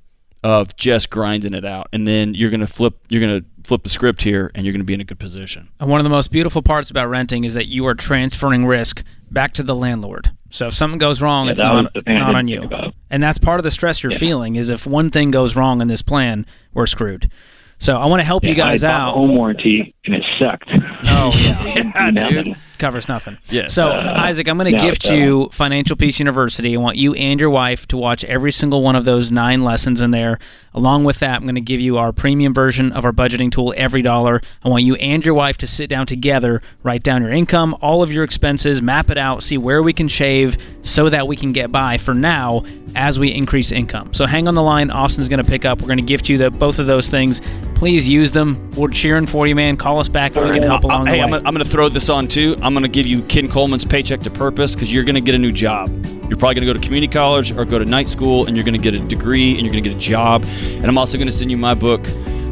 of 0.45 0.77
just 0.77 1.11
grinding 1.11 1.55
it 1.55 1.64
out, 1.64 1.88
and 1.92 2.07
then 2.07 2.35
you're 2.35 2.51
gonna 2.51 2.66
flip 2.66 2.95
you're 3.09 3.21
gonna 3.21 3.45
flip 3.64 3.83
the 3.83 3.88
script 3.88 4.22
here, 4.22 4.51
and 4.55 4.64
you're 4.66 4.72
gonna 4.72 4.85
be 4.85 4.94
in 4.94 5.01
a 5.01 5.05
good 5.05 5.18
position. 5.18 5.68
And 5.81 5.88
one 5.88 6.01
of 6.01 6.05
the 6.05 6.11
most 6.11 6.31
beautiful 6.31 6.62
parts 6.62 6.90
about 6.90 7.09
renting 7.09 7.44
is 7.44 7.55
that 7.55 7.68
you 7.68 7.87
are 7.87 7.94
transferring 7.94 8.66
risk 8.66 9.03
back 9.31 9.53
to 9.55 9.62
the 9.62 9.75
landlord. 9.77 10.31
So 10.51 10.66
if 10.68 10.75
something 10.75 10.98
goes 10.98 11.22
wrong, 11.22 11.46
Yeah, 11.46 11.53
it's 11.53 11.61
not, 11.62 11.94
the 11.94 12.03
thing 12.03 12.16
I 12.16 12.20
not 12.20 12.35
on 12.35 12.48
you. 12.48 12.68
And 13.11 13.22
that's 13.22 13.38
part 13.38 13.59
of 13.61 13.64
the 13.64 13.70
stress 13.70 14.03
you're 14.03 14.12
Yeah. 14.12 14.18
feeling 14.18 14.57
is 14.57 14.68
if 14.68 14.87
one 14.87 15.11
thing 15.11 15.31
goes 15.31 15.57
wrong 15.57 15.81
in 15.81 15.88
this 15.88 16.03
plan, 16.03 16.44
we're 16.75 16.87
screwed. 16.87 17.31
So 17.79 17.98
I 17.98 18.07
want 18.07 18.20
to 18.20 18.25
help 18.25 18.44
you 18.44 18.55
guys 18.55 18.85
I 18.85 18.88
bought 18.92 19.01
out. 19.01 19.09
a 19.09 19.12
home 19.14 19.35
warranty 19.35 19.94
and 20.05 20.14
it 20.14 20.22
sucked. 20.38 20.68
Oh, 21.05 21.33
yeah. 21.42 21.92
Yeah, 21.94 22.11
Nothing. 22.11 22.57
Covers 22.83 23.07
nothing. 23.07 23.38
Yes. 23.49 23.75
So, 23.75 23.87
Uh, 23.90 24.14
Isaac, 24.16 24.49
I'm 24.49 24.59
going 24.59 24.73
to 24.73 24.77
no, 24.77 24.83
gift 24.90 25.05
so- 25.05 25.14
you 25.14 25.49
Financial 25.53 25.95
Peace 25.95 26.18
University. 26.18 26.75
I 26.75 26.81
want 26.81 26.97
you 26.97 27.14
and 27.14 27.38
your 27.38 27.49
wife 27.49 27.87
to 27.88 27.97
watch 27.97 28.25
every 28.25 28.51
single 28.51 28.83
one 28.83 28.97
of 28.97 29.05
those 29.05 29.31
nine 29.31 29.62
lessons 29.62 30.01
in 30.01 30.11
there. 30.11 30.40
Along 30.75 31.05
with 31.05 31.21
that, 31.21 31.37
I'm 31.37 31.42
going 31.45 31.55
to 31.55 31.61
give 31.61 31.79
you 31.81 31.97
our 31.99 32.12
premium 32.12 32.53
version 32.53 32.90
of 32.90 33.05
our 33.05 33.12
budgeting 33.12 33.53
tool, 33.53 33.73
EveryDollar. 33.79 34.42
I 34.64 34.68
want 34.68 34.83
you 34.83 34.97
and 34.97 35.25
your 35.25 35.35
wife 35.35 35.57
to 35.59 35.68
sit 35.68 35.88
down 35.88 36.07
together, 36.07 36.61
write 36.83 37.05
down 37.05 37.23
your 37.23 37.31
income, 37.31 37.77
all 37.81 38.03
of 38.03 38.11
your 38.11 38.25
expenses, 38.25 38.83
map 38.83 39.09
it 39.11 39.16
out, 39.18 39.45
see 39.45 39.59
where 39.59 39.81
we 39.81 39.92
can 39.92 40.09
shave 40.09 40.57
so 40.83 41.09
that 41.09 41.29
we 41.29 41.37
can 41.37 41.53
get 41.53 41.71
by 41.71 41.99
for 41.99 42.14
now 42.14 42.64
as 42.97 43.16
we 43.16 43.33
increase 43.33 43.71
income. 43.71 44.12
So, 44.12 44.27
hang 44.27 44.49
on 44.49 44.57
the 44.57 44.62
line. 44.62 44.90
Austin's 44.90 45.29
going 45.29 45.45
to 45.45 45.49
pick 45.49 45.64
up. 45.64 45.81
We're 45.81 45.87
going 45.87 45.99
to 45.99 46.05
gift 46.05 46.29
you 46.29 46.37
the, 46.37 46.51
both 46.51 46.81
of 46.81 46.88
those 46.88 47.09
things. 47.09 47.40
Please 47.83 48.07
use 48.09 48.31
them. 48.31 48.71
We're 48.77 48.90
cheering 48.90 49.27
for 49.27 49.45
you, 49.49 49.57
man. 49.57 49.77
Call 49.77 49.99
us 49.99 50.09
back 50.09 50.37
if 50.37 50.45
we 50.45 50.51
can 50.53 50.62
help 50.62 50.85
Uh, 50.85 50.87
along 50.87 51.07
hey, 51.07 51.16
the 51.16 51.23
I'm 51.25 51.31
way. 51.33 51.38
gonna, 51.38 51.49
I'm 51.49 51.53
gonna 51.53 51.64
throw 51.64 51.88
this 51.88 52.09
on 52.09 52.29
too. 52.29 52.55
I'm 52.62 52.75
gonna 52.75 52.87
give 52.87 53.07
you 53.07 53.23
Ken 53.23 53.49
Coleman's 53.49 53.85
paycheck 53.85 54.21
to 54.21 54.31
purpose 54.31 54.77
because 54.77 54.95
you're 54.95 55.03
gonna 55.03 55.21
get 55.21 55.35
a 55.35 55.38
new 55.38 55.51
job. 55.51 55.88
You're 56.29 56.38
probably 56.38 56.55
gonna 56.55 56.66
go 56.68 56.75
to 56.75 56.79
community 56.79 57.12
college 57.12 57.51
or 57.51 57.64
go 57.64 57.81
to 57.81 57.85
night 57.85 58.09
school, 58.09 58.47
and 58.47 58.57
you're 58.57 58.64
gonna 58.64 58.79
get 58.79 58.95
a 58.95 59.01
degree 59.01 59.55
and 59.59 59.62
you're 59.62 59.71
gonna 59.73 59.81
get 59.81 59.97
a 59.97 59.99
job. 59.99 60.45
And 60.45 60.87
I'm 60.87 60.97
also 60.97 61.18
gonna 61.18 61.33
send 61.33 61.51
you 61.51 61.57
my 61.57 61.75
book, 61.75 62.07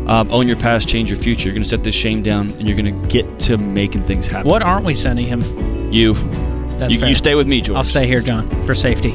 um, 0.08 0.28
Own 0.32 0.48
Your 0.48 0.56
Past, 0.56 0.88
Change 0.88 1.10
Your 1.10 1.18
Future. 1.20 1.46
You're 1.46 1.54
gonna 1.54 1.64
set 1.64 1.84
this 1.84 1.94
shame 1.94 2.24
down, 2.24 2.50
and 2.58 2.66
you're 2.66 2.76
gonna 2.76 2.90
get 3.06 3.38
to 3.42 3.56
making 3.56 4.02
things 4.06 4.26
happen. 4.26 4.50
what 4.50 4.64
aren't 4.64 4.84
we 4.84 4.94
sending 4.94 5.26
him? 5.26 5.42
You, 5.92 6.14
That's 6.76 6.92
you, 6.92 6.98
fair. 6.98 7.08
you 7.08 7.14
stay 7.14 7.36
with 7.36 7.46
me, 7.46 7.60
George. 7.60 7.76
I'll 7.76 7.84
stay 7.84 8.08
here, 8.08 8.20
John, 8.20 8.50
for 8.66 8.74
safety. 8.74 9.14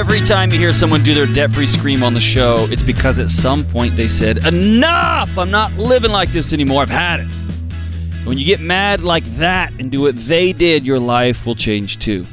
Every 0.00 0.22
time 0.22 0.50
you 0.50 0.58
hear 0.58 0.72
someone 0.72 1.02
do 1.02 1.12
their 1.12 1.26
debt 1.26 1.52
free 1.52 1.66
scream 1.66 2.02
on 2.02 2.14
the 2.14 2.20
show, 2.20 2.66
it's 2.70 2.82
because 2.82 3.18
at 3.18 3.28
some 3.28 3.66
point 3.66 3.96
they 3.96 4.08
said, 4.08 4.46
Enough! 4.46 5.36
I'm 5.36 5.50
not 5.50 5.74
living 5.74 6.10
like 6.10 6.32
this 6.32 6.54
anymore. 6.54 6.80
I've 6.80 6.88
had 6.88 7.20
it. 7.20 8.26
When 8.26 8.38
you 8.38 8.46
get 8.46 8.60
mad 8.60 9.04
like 9.04 9.24
that 9.36 9.74
and 9.78 9.92
do 9.92 10.00
what 10.00 10.16
they 10.16 10.54
did, 10.54 10.86
your 10.86 10.98
life 10.98 11.44
will 11.44 11.54
change 11.54 11.98
too. 11.98 12.26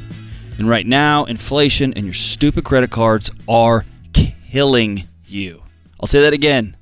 And 0.56 0.66
right 0.66 0.86
now, 0.86 1.26
inflation 1.26 1.92
and 1.92 2.06
your 2.06 2.14
stupid 2.14 2.64
credit 2.64 2.90
cards 2.90 3.30
are 3.46 3.84
killing 4.14 5.06
you. 5.26 5.62
I'll 6.00 6.06
say 6.06 6.22
that 6.22 6.32
again. 6.32 6.74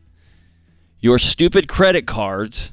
Your 1.00 1.18
stupid 1.18 1.66
credit 1.66 2.06
cards 2.06 2.70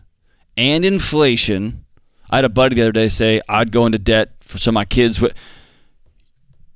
and 0.55 0.85
inflation. 0.85 1.83
I 2.29 2.35
had 2.35 2.45
a 2.45 2.49
buddy 2.49 2.75
the 2.75 2.83
other 2.83 2.91
day 2.91 3.09
say, 3.09 3.41
I'd 3.49 3.71
go 3.71 3.87
into 3.87 3.97
debt 3.97 4.33
for 4.41 4.59
some 4.59 4.73
of 4.73 4.75
my 4.75 4.85
kids. 4.85 5.19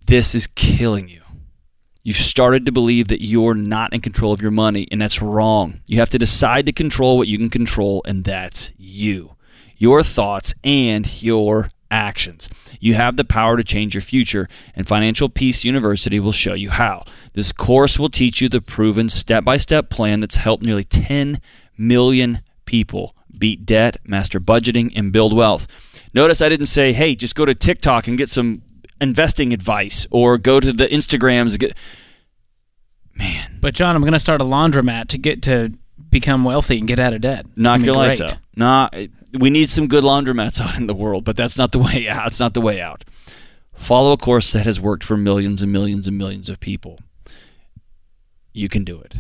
This 0.04 0.34
is 0.34 0.48
killing 0.48 1.10
you. 1.10 1.17
You've 2.08 2.16
started 2.16 2.66
to 2.66 2.72
believe 2.72 3.10
that 3.10 3.22
you're 3.22 3.54
not 3.54 3.92
in 3.92 4.00
control 4.00 4.32
of 4.32 4.42
your 4.42 4.50
money, 4.50 4.88
and 4.90 5.02
that's 5.02 5.22
wrong. 5.22 5.82
You 5.88 6.00
have 6.00 6.10
to 6.12 6.18
decide 6.18 6.66
to 6.68 6.72
control 6.72 7.18
what 7.18 7.28
you 7.28 7.38
can 7.38 7.50
control, 7.50 8.02
and 8.06 8.24
that's 8.24 8.72
you, 8.78 9.36
your 9.76 10.04
thoughts, 10.04 10.54
and 10.64 11.22
your 11.22 11.68
actions. 11.92 12.48
You 12.80 12.94
have 12.94 13.18
the 13.18 13.26
power 13.26 13.58
to 13.58 13.64
change 13.66 13.94
your 13.94 14.02
future, 14.02 14.48
and 14.74 14.88
Financial 14.88 15.28
Peace 15.28 15.66
University 15.66 16.18
will 16.18 16.32
show 16.32 16.54
you 16.54 16.70
how. 16.70 17.04
This 17.34 17.52
course 17.52 18.00
will 18.00 18.08
teach 18.08 18.40
you 18.40 18.48
the 18.48 18.62
proven 18.62 19.10
step 19.10 19.44
by 19.44 19.58
step 19.58 19.90
plan 19.90 20.22
that's 20.22 20.38
helped 20.38 20.64
nearly 20.64 20.86
10 20.86 21.42
million 21.78 22.40
people 22.64 23.18
beat 23.38 23.66
debt, 23.66 23.98
master 24.06 24.40
budgeting, 24.40 24.94
and 24.96 25.12
build 25.12 25.36
wealth. 25.36 25.68
Notice 26.14 26.42
I 26.42 26.48
didn't 26.48 26.68
say, 26.68 26.94
hey, 26.94 27.16
just 27.16 27.36
go 27.36 27.44
to 27.44 27.54
TikTok 27.54 28.08
and 28.08 28.18
get 28.18 28.30
some 28.30 28.62
investing 29.02 29.54
advice 29.54 30.08
or 30.12 30.38
go 30.38 30.60
to 30.60 30.72
the 30.72 30.86
Instagrams. 30.88 31.62
Man, 33.16 33.58
But 33.62 33.74
John, 33.74 33.96
I'm 33.96 34.02
going 34.02 34.14
to 34.14 34.20
start 34.20 34.42
a 34.42 34.46
laundromat 34.46 35.08
to 35.10 35.18
get 35.18 35.42
to 35.44 35.74
become 36.10 36.44
wealthy 36.44 36.78
and 36.78 36.88
get 36.88 37.00
out 37.00 37.14
of 37.14 37.22
debt. 37.22 37.46
knock 37.56 37.82
your 37.82 37.96
lights 37.96 38.20
great. 38.20 38.34
out. 38.34 38.38
Nah, 38.56 38.90
we 39.34 39.50
need 39.50 39.70
some 39.70 39.88
good 39.88 40.04
laundromats 40.04 40.60
out 40.66 40.78
in 40.78 40.88
the 40.88 40.94
world, 40.96 41.24
but 41.26 41.36
that's 41.36 41.58
not 41.58 41.72
the 41.72 41.80
way 41.80 42.08
out. 42.08 42.28
It's 42.28 42.40
not 42.40 42.54
the 42.54 42.62
way 42.62 42.80
out. 42.80 43.04
Follow 43.76 44.12
a 44.12 44.18
course 44.18 44.54
that 44.54 44.66
has 44.66 44.80
worked 44.80 45.04
for 45.04 45.18
millions 45.18 45.62
and 45.62 45.72
millions 45.72 46.08
and 46.08 46.18
millions 46.18 46.50
of 46.50 46.60
people. 46.60 47.00
You 48.54 48.70
can 48.70 48.84
do 48.84 49.00
it. 49.00 49.18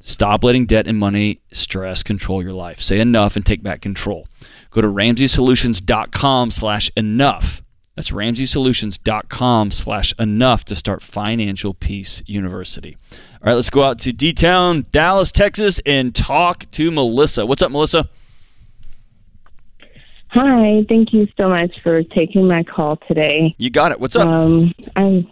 Stop 0.00 0.44
letting 0.44 0.66
debt 0.66 0.86
and 0.86 0.98
money 0.98 1.40
stress 1.50 2.02
control 2.02 2.42
your 2.42 2.52
life. 2.52 2.82
Say 2.82 3.00
enough 3.00 3.36
and 3.36 3.46
take 3.46 3.62
back 3.62 3.80
control. 3.80 4.26
Go 4.70 4.82
to 4.82 4.88
RamseySolutions.com 4.88 6.50
slash 6.50 6.90
enough. 6.94 7.62
That's 7.94 8.10
RamseySolutions.com 8.10 9.70
slash 9.70 10.14
enough 10.18 10.64
to 10.64 10.74
start 10.74 11.00
Financial 11.00 11.74
Peace 11.74 12.22
University. 12.26 12.96
All 13.12 13.50
right, 13.50 13.54
let's 13.54 13.70
go 13.70 13.82
out 13.84 14.00
to 14.00 14.12
D-Town, 14.12 14.86
Dallas, 14.90 15.30
Texas, 15.30 15.80
and 15.86 16.12
talk 16.14 16.68
to 16.72 16.90
Melissa. 16.90 17.46
What's 17.46 17.62
up, 17.62 17.70
Melissa? 17.70 18.08
Hi, 20.34 20.84
thank 20.88 21.12
you 21.12 21.28
so 21.36 21.48
much 21.48 21.70
for 21.84 22.02
taking 22.02 22.48
my 22.48 22.64
call 22.64 22.96
today. 23.06 23.52
You 23.56 23.70
got 23.70 23.92
it. 23.92 24.00
What's 24.00 24.16
up? 24.16 24.26
Um, 24.26 24.74
I'm, 24.96 25.30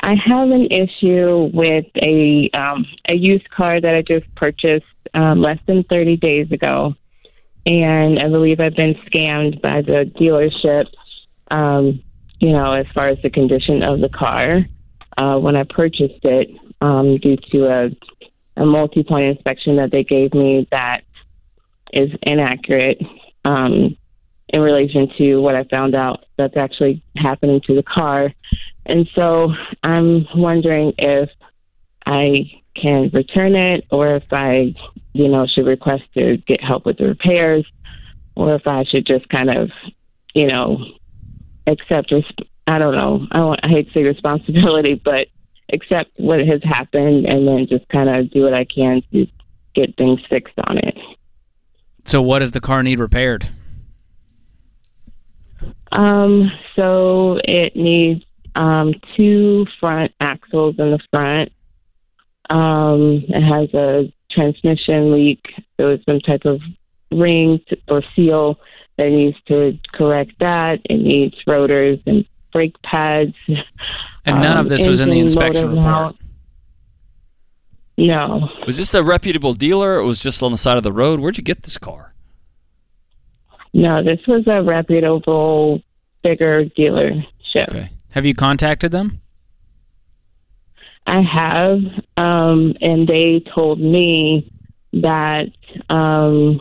I 0.00 0.14
have 0.14 0.50
an 0.50 0.68
issue 0.70 1.50
with 1.52 1.86
a 1.96 2.48
um, 2.54 2.86
a 3.08 3.16
used 3.16 3.50
car 3.50 3.80
that 3.80 3.94
I 3.96 4.02
just 4.02 4.32
purchased 4.36 4.86
um, 5.14 5.42
less 5.42 5.58
than 5.66 5.82
30 5.82 6.16
days 6.18 6.52
ago, 6.52 6.94
and 7.66 8.20
I 8.20 8.28
believe 8.28 8.60
I've 8.60 8.76
been 8.76 8.94
scammed 9.10 9.60
by 9.60 9.82
the 9.82 10.08
dealership. 10.16 10.86
Um, 11.50 12.02
you 12.40 12.52
know, 12.52 12.72
as 12.72 12.86
far 12.94 13.08
as 13.08 13.18
the 13.22 13.30
condition 13.30 13.82
of 13.82 14.00
the 14.00 14.08
car 14.08 14.64
uh, 15.16 15.38
when 15.38 15.56
I 15.56 15.64
purchased 15.64 16.24
it, 16.24 16.50
um, 16.80 17.18
due 17.18 17.36
to 17.50 17.66
a 17.66 17.90
a 18.58 18.66
multi-point 18.66 19.24
inspection 19.24 19.76
that 19.76 19.90
they 19.92 20.02
gave 20.02 20.34
me 20.34 20.66
that 20.72 21.02
is 21.92 22.10
inaccurate 22.22 23.00
um, 23.44 23.96
in 24.48 24.60
relation 24.60 25.08
to 25.16 25.36
what 25.36 25.54
I 25.54 25.64
found 25.64 25.94
out 25.94 26.24
that's 26.36 26.56
actually 26.56 27.02
happening 27.16 27.60
to 27.66 27.74
the 27.74 27.84
car. 27.84 28.32
And 28.84 29.08
so 29.14 29.52
I'm 29.82 30.26
wondering 30.34 30.92
if 30.98 31.30
I 32.04 32.50
can 32.74 33.10
return 33.12 33.54
it 33.54 33.84
or 33.90 34.16
if 34.16 34.24
I, 34.32 34.74
you 35.12 35.28
know, 35.28 35.46
should 35.46 35.66
request 35.66 36.02
to 36.14 36.38
get 36.38 36.62
help 36.62 36.84
with 36.84 36.98
the 36.98 37.06
repairs 37.06 37.64
or 38.34 38.54
if 38.54 38.66
I 38.66 38.84
should 38.84 39.06
just 39.06 39.28
kind 39.28 39.54
of, 39.54 39.70
you 40.34 40.48
know, 40.48 40.84
accept, 41.68 42.12
res- 42.12 42.24
I 42.66 42.78
don't 42.78 42.94
know, 42.94 43.26
I, 43.30 43.38
don't, 43.38 43.60
I 43.62 43.68
hate 43.68 43.88
to 43.88 43.92
say 43.92 44.04
responsibility, 44.04 44.94
but 45.04 45.28
accept 45.72 46.10
what 46.16 46.40
has 46.40 46.62
happened 46.62 47.26
and 47.26 47.46
then 47.46 47.66
just 47.68 47.88
kind 47.88 48.08
of 48.08 48.30
do 48.30 48.42
what 48.42 48.54
I 48.54 48.64
can 48.64 49.02
to 49.12 49.26
get 49.74 49.96
things 49.96 50.20
fixed 50.28 50.58
on 50.66 50.78
it. 50.78 50.96
So, 52.04 52.22
what 52.22 52.38
does 52.38 52.52
the 52.52 52.60
car 52.60 52.82
need 52.82 53.00
repaired? 53.00 53.50
Um, 55.92 56.50
so 56.76 57.38
it 57.44 57.74
needs 57.76 58.24
um, 58.54 58.94
two 59.16 59.66
front 59.80 60.12
axles 60.20 60.76
in 60.78 60.90
the 60.90 61.00
front. 61.10 61.52
Um, 62.50 63.24
it 63.28 63.42
has 63.42 63.72
a 63.74 64.12
transmission 64.30 65.12
leak. 65.12 65.44
There 65.76 65.88
was 65.88 66.00
some 66.06 66.20
type 66.20 66.44
of 66.44 66.60
ring 67.10 67.60
or 67.88 68.02
seal 68.14 68.58
that 68.98 69.08
needs 69.10 69.36
to 69.46 69.78
correct 69.92 70.32
that. 70.40 70.80
It 70.84 70.96
needs 70.98 71.34
rotors 71.46 71.98
and 72.06 72.24
brake 72.52 72.80
pads. 72.82 73.34
And 74.26 74.40
none 74.42 74.58
Um, 74.58 74.66
of 74.66 74.68
this 74.68 74.86
was 74.86 75.00
in 75.00 75.08
the 75.08 75.18
inspection 75.20 75.68
report. 75.68 75.84
mount. 75.84 76.16
No, 77.96 78.48
Was 78.66 78.76
this 78.76 78.94
a 78.94 79.02
reputable 79.02 79.54
dealer 79.54 79.94
or 79.96 80.04
was 80.04 80.20
just 80.22 80.42
on 80.42 80.52
the 80.52 80.58
side 80.58 80.76
of 80.76 80.82
the 80.84 80.92
road? 80.92 81.18
Where'd 81.18 81.36
you 81.38 81.42
get 81.42 81.62
this 81.62 81.78
car? 81.78 82.12
no, 83.74 84.02
this 84.02 84.20
was 84.26 84.44
a 84.46 84.62
reputable, 84.62 85.80
bigger 86.22 86.64
dealership. 86.64 87.68
Okay. 87.70 87.90
Have 88.12 88.24
you 88.26 88.34
contacted 88.34 88.90
them? 88.92 89.20
I 91.06 91.20
have, 91.22 91.78
um, 92.16 92.74
and 92.80 93.06
they 93.06 93.40
told 93.54 93.78
me 93.80 94.50
that, 94.94 95.48
um, 95.90 96.60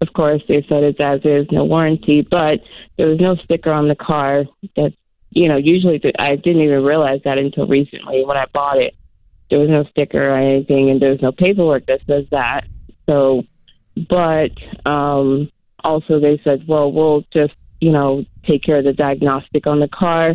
of 0.00 0.12
course, 0.12 0.42
they 0.48 0.64
said 0.68 0.84
it's 0.84 1.00
as 1.00 1.20
is, 1.24 1.46
no 1.50 1.64
warranty, 1.64 2.20
but 2.22 2.60
there 2.98 3.08
was 3.08 3.18
no 3.20 3.36
sticker 3.36 3.72
on 3.72 3.88
the 3.88 3.94
car. 3.96 4.44
That 4.76 4.92
you 5.30 5.48
know, 5.48 5.56
usually 5.56 5.98
th- 5.98 6.14
I 6.18 6.36
didn't 6.36 6.62
even 6.62 6.82
realize 6.84 7.20
that 7.24 7.38
until 7.38 7.66
recently 7.66 8.24
when 8.24 8.36
I 8.36 8.46
bought 8.52 8.78
it. 8.78 8.94
There 9.48 9.60
was 9.60 9.68
no 9.68 9.84
sticker 9.84 10.20
or 10.30 10.36
anything, 10.36 10.90
and 10.90 11.00
there's 11.00 11.22
no 11.22 11.30
paperwork 11.30 11.86
that 11.86 12.00
says 12.08 12.24
that. 12.32 12.66
So, 13.08 13.44
but 14.08 14.50
um, 14.84 15.50
also 15.84 16.18
they 16.18 16.40
said, 16.42 16.66
well, 16.66 16.90
we'll 16.90 17.24
just 17.32 17.54
you 17.80 17.92
know 17.92 18.24
take 18.44 18.62
care 18.64 18.78
of 18.78 18.84
the 18.84 18.92
diagnostic 18.92 19.66
on 19.68 19.78
the 19.78 19.86
car, 19.88 20.34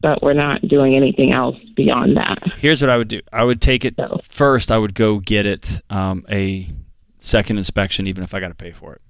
but 0.00 0.22
we're 0.22 0.32
not 0.34 0.62
doing 0.68 0.94
anything 0.96 1.32
else 1.32 1.56
beyond 1.74 2.16
that. 2.16 2.38
Here's 2.56 2.80
what 2.80 2.88
I 2.90 2.96
would 2.98 3.08
do. 3.08 3.20
I 3.32 3.42
would 3.44 3.60
take 3.60 3.84
it 3.84 3.94
So- 3.96 4.20
first. 4.22 4.70
I 4.70 4.78
would 4.78 4.94
go 4.94 5.18
get 5.18 5.44
it 5.44 5.80
um, 5.90 6.24
a 6.30 6.68
second 7.22 7.58
inspection, 7.58 8.06
even 8.06 8.24
if 8.24 8.34
I 8.34 8.40
got 8.40 8.48
to 8.48 8.54
pay 8.54 8.72
for 8.72 8.94
it. 8.94 9.00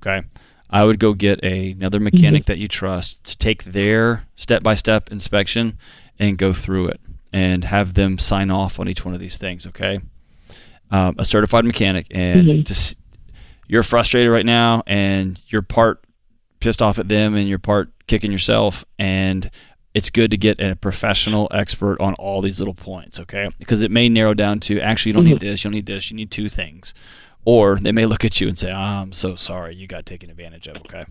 Okay. 0.00 0.26
I 0.70 0.84
would 0.84 0.98
go 0.98 1.14
get 1.14 1.42
a, 1.44 1.70
another 1.72 2.00
mechanic 2.00 2.46
that 2.46 2.58
you 2.58 2.68
trust 2.68 3.22
to 3.24 3.38
take 3.38 3.64
their 3.64 4.26
step 4.36 4.62
by 4.62 4.74
step 4.74 5.10
inspection 5.12 5.78
and 6.18 6.36
go 6.36 6.52
through 6.52 6.88
it 6.88 7.00
and 7.32 7.64
have 7.64 7.94
them 7.94 8.18
sign 8.18 8.50
off 8.50 8.78
on 8.80 8.88
each 8.88 9.04
one 9.04 9.14
of 9.14 9.20
these 9.20 9.36
things. 9.36 9.66
Okay. 9.66 10.00
Um, 10.90 11.14
a 11.18 11.24
certified 11.24 11.64
mechanic 11.64 12.06
and 12.10 12.48
Mhm. 12.48 12.66
just 12.66 12.98
you're 13.66 13.82
frustrated 13.82 14.30
right 14.30 14.44
now 14.46 14.82
and 14.86 15.40
you're 15.48 15.62
part 15.62 16.04
pissed 16.60 16.82
off 16.82 16.98
at 16.98 17.08
them 17.08 17.34
and 17.34 17.48
you're 17.48 17.58
part 17.58 17.90
kicking 18.06 18.30
yourself 18.32 18.84
and 18.98 19.50
it's 19.94 20.10
good 20.10 20.30
to 20.32 20.36
get 20.36 20.60
a 20.60 20.74
professional 20.76 21.48
expert 21.52 22.00
on 22.00 22.14
all 22.14 22.40
these 22.42 22.58
little 22.58 22.74
points, 22.74 23.20
okay? 23.20 23.48
Because 23.58 23.82
it 23.82 23.90
may 23.92 24.08
narrow 24.08 24.34
down 24.34 24.58
to 24.60 24.80
actually 24.80 25.10
you 25.10 25.14
don't 25.14 25.24
need 25.24 25.40
this, 25.40 25.62
you 25.62 25.70
don't 25.70 25.74
need 25.76 25.86
this, 25.86 26.10
you 26.10 26.16
need 26.16 26.30
two 26.32 26.48
things. 26.48 26.94
Or 27.44 27.76
they 27.76 27.92
may 27.92 28.06
look 28.06 28.24
at 28.24 28.40
you 28.40 28.48
and 28.48 28.56
say, 28.58 28.70
"Ah, 28.72 29.02
"I'm 29.02 29.12
so 29.12 29.34
sorry, 29.34 29.74
you 29.74 29.86
got 29.86 30.06
taken 30.06 30.30
advantage 30.30 30.66
of." 30.66 30.76
Okay. 30.76 31.04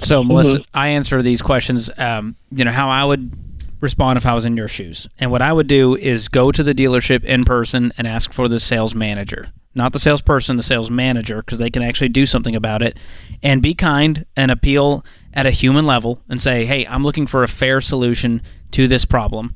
So, 0.00 0.24
Melissa, 0.24 0.64
I 0.74 0.88
answer 0.88 1.22
these 1.22 1.40
questions, 1.42 1.88
um, 1.96 2.34
you 2.50 2.64
know, 2.64 2.72
how 2.72 2.90
I 2.90 3.04
would 3.04 3.32
respond 3.80 4.16
if 4.16 4.26
I 4.26 4.34
was 4.34 4.44
in 4.44 4.56
your 4.56 4.66
shoes. 4.68 5.08
And 5.20 5.30
what 5.30 5.42
I 5.42 5.52
would 5.52 5.68
do 5.68 5.94
is 5.94 6.28
go 6.28 6.50
to 6.50 6.62
the 6.62 6.74
dealership 6.74 7.22
in 7.24 7.44
person 7.44 7.92
and 7.96 8.06
ask 8.06 8.32
for 8.32 8.48
the 8.48 8.58
sales 8.60 8.94
manager. 8.94 9.52
not 9.74 9.94
the 9.94 9.98
salesperson, 9.98 10.58
the 10.58 10.62
sales 10.62 10.90
manager, 10.90 11.40
because 11.40 11.58
they 11.58 11.70
can 11.70 11.82
actually 11.82 12.10
do 12.10 12.26
something 12.26 12.54
about 12.54 12.82
it, 12.82 12.98
and 13.42 13.62
be 13.62 13.72
kind 13.72 14.26
and 14.36 14.50
appeal 14.50 15.02
at 15.32 15.46
a 15.46 15.50
human 15.50 15.86
level 15.86 16.20
and 16.28 16.38
say, 16.38 16.66
"Hey, 16.66 16.86
I'm 16.86 17.02
looking 17.02 17.26
for 17.26 17.42
a 17.42 17.48
fair 17.48 17.80
solution 17.80 18.42
to 18.72 18.86
this 18.86 19.06
problem. 19.06 19.54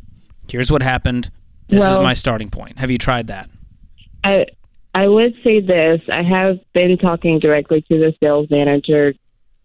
Here's 0.49 0.71
what 0.73 0.83
happened. 0.83 1.31
This 1.69 1.83
is 1.85 1.99
my 1.99 2.15
starting 2.15 2.49
point." 2.49 2.79
Have 2.79 2.91
you 2.91 2.97
tried 2.97 3.27
that? 3.27 3.51
I 4.25 4.47
I 4.97 5.09
would 5.09 5.35
say 5.45 5.61
this. 5.61 6.01
I 6.11 6.23
have 6.23 6.59
been 6.73 6.97
talking 6.97 7.39
directly 7.39 7.83
to 7.83 7.99
the 7.99 8.15
sales 8.19 8.49
manager. 8.51 9.13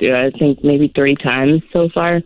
uh, 0.04 0.12
I 0.12 0.30
think 0.32 0.62
maybe 0.62 0.92
three 0.94 1.16
times 1.16 1.62
so 1.72 1.88
far, 1.94 2.22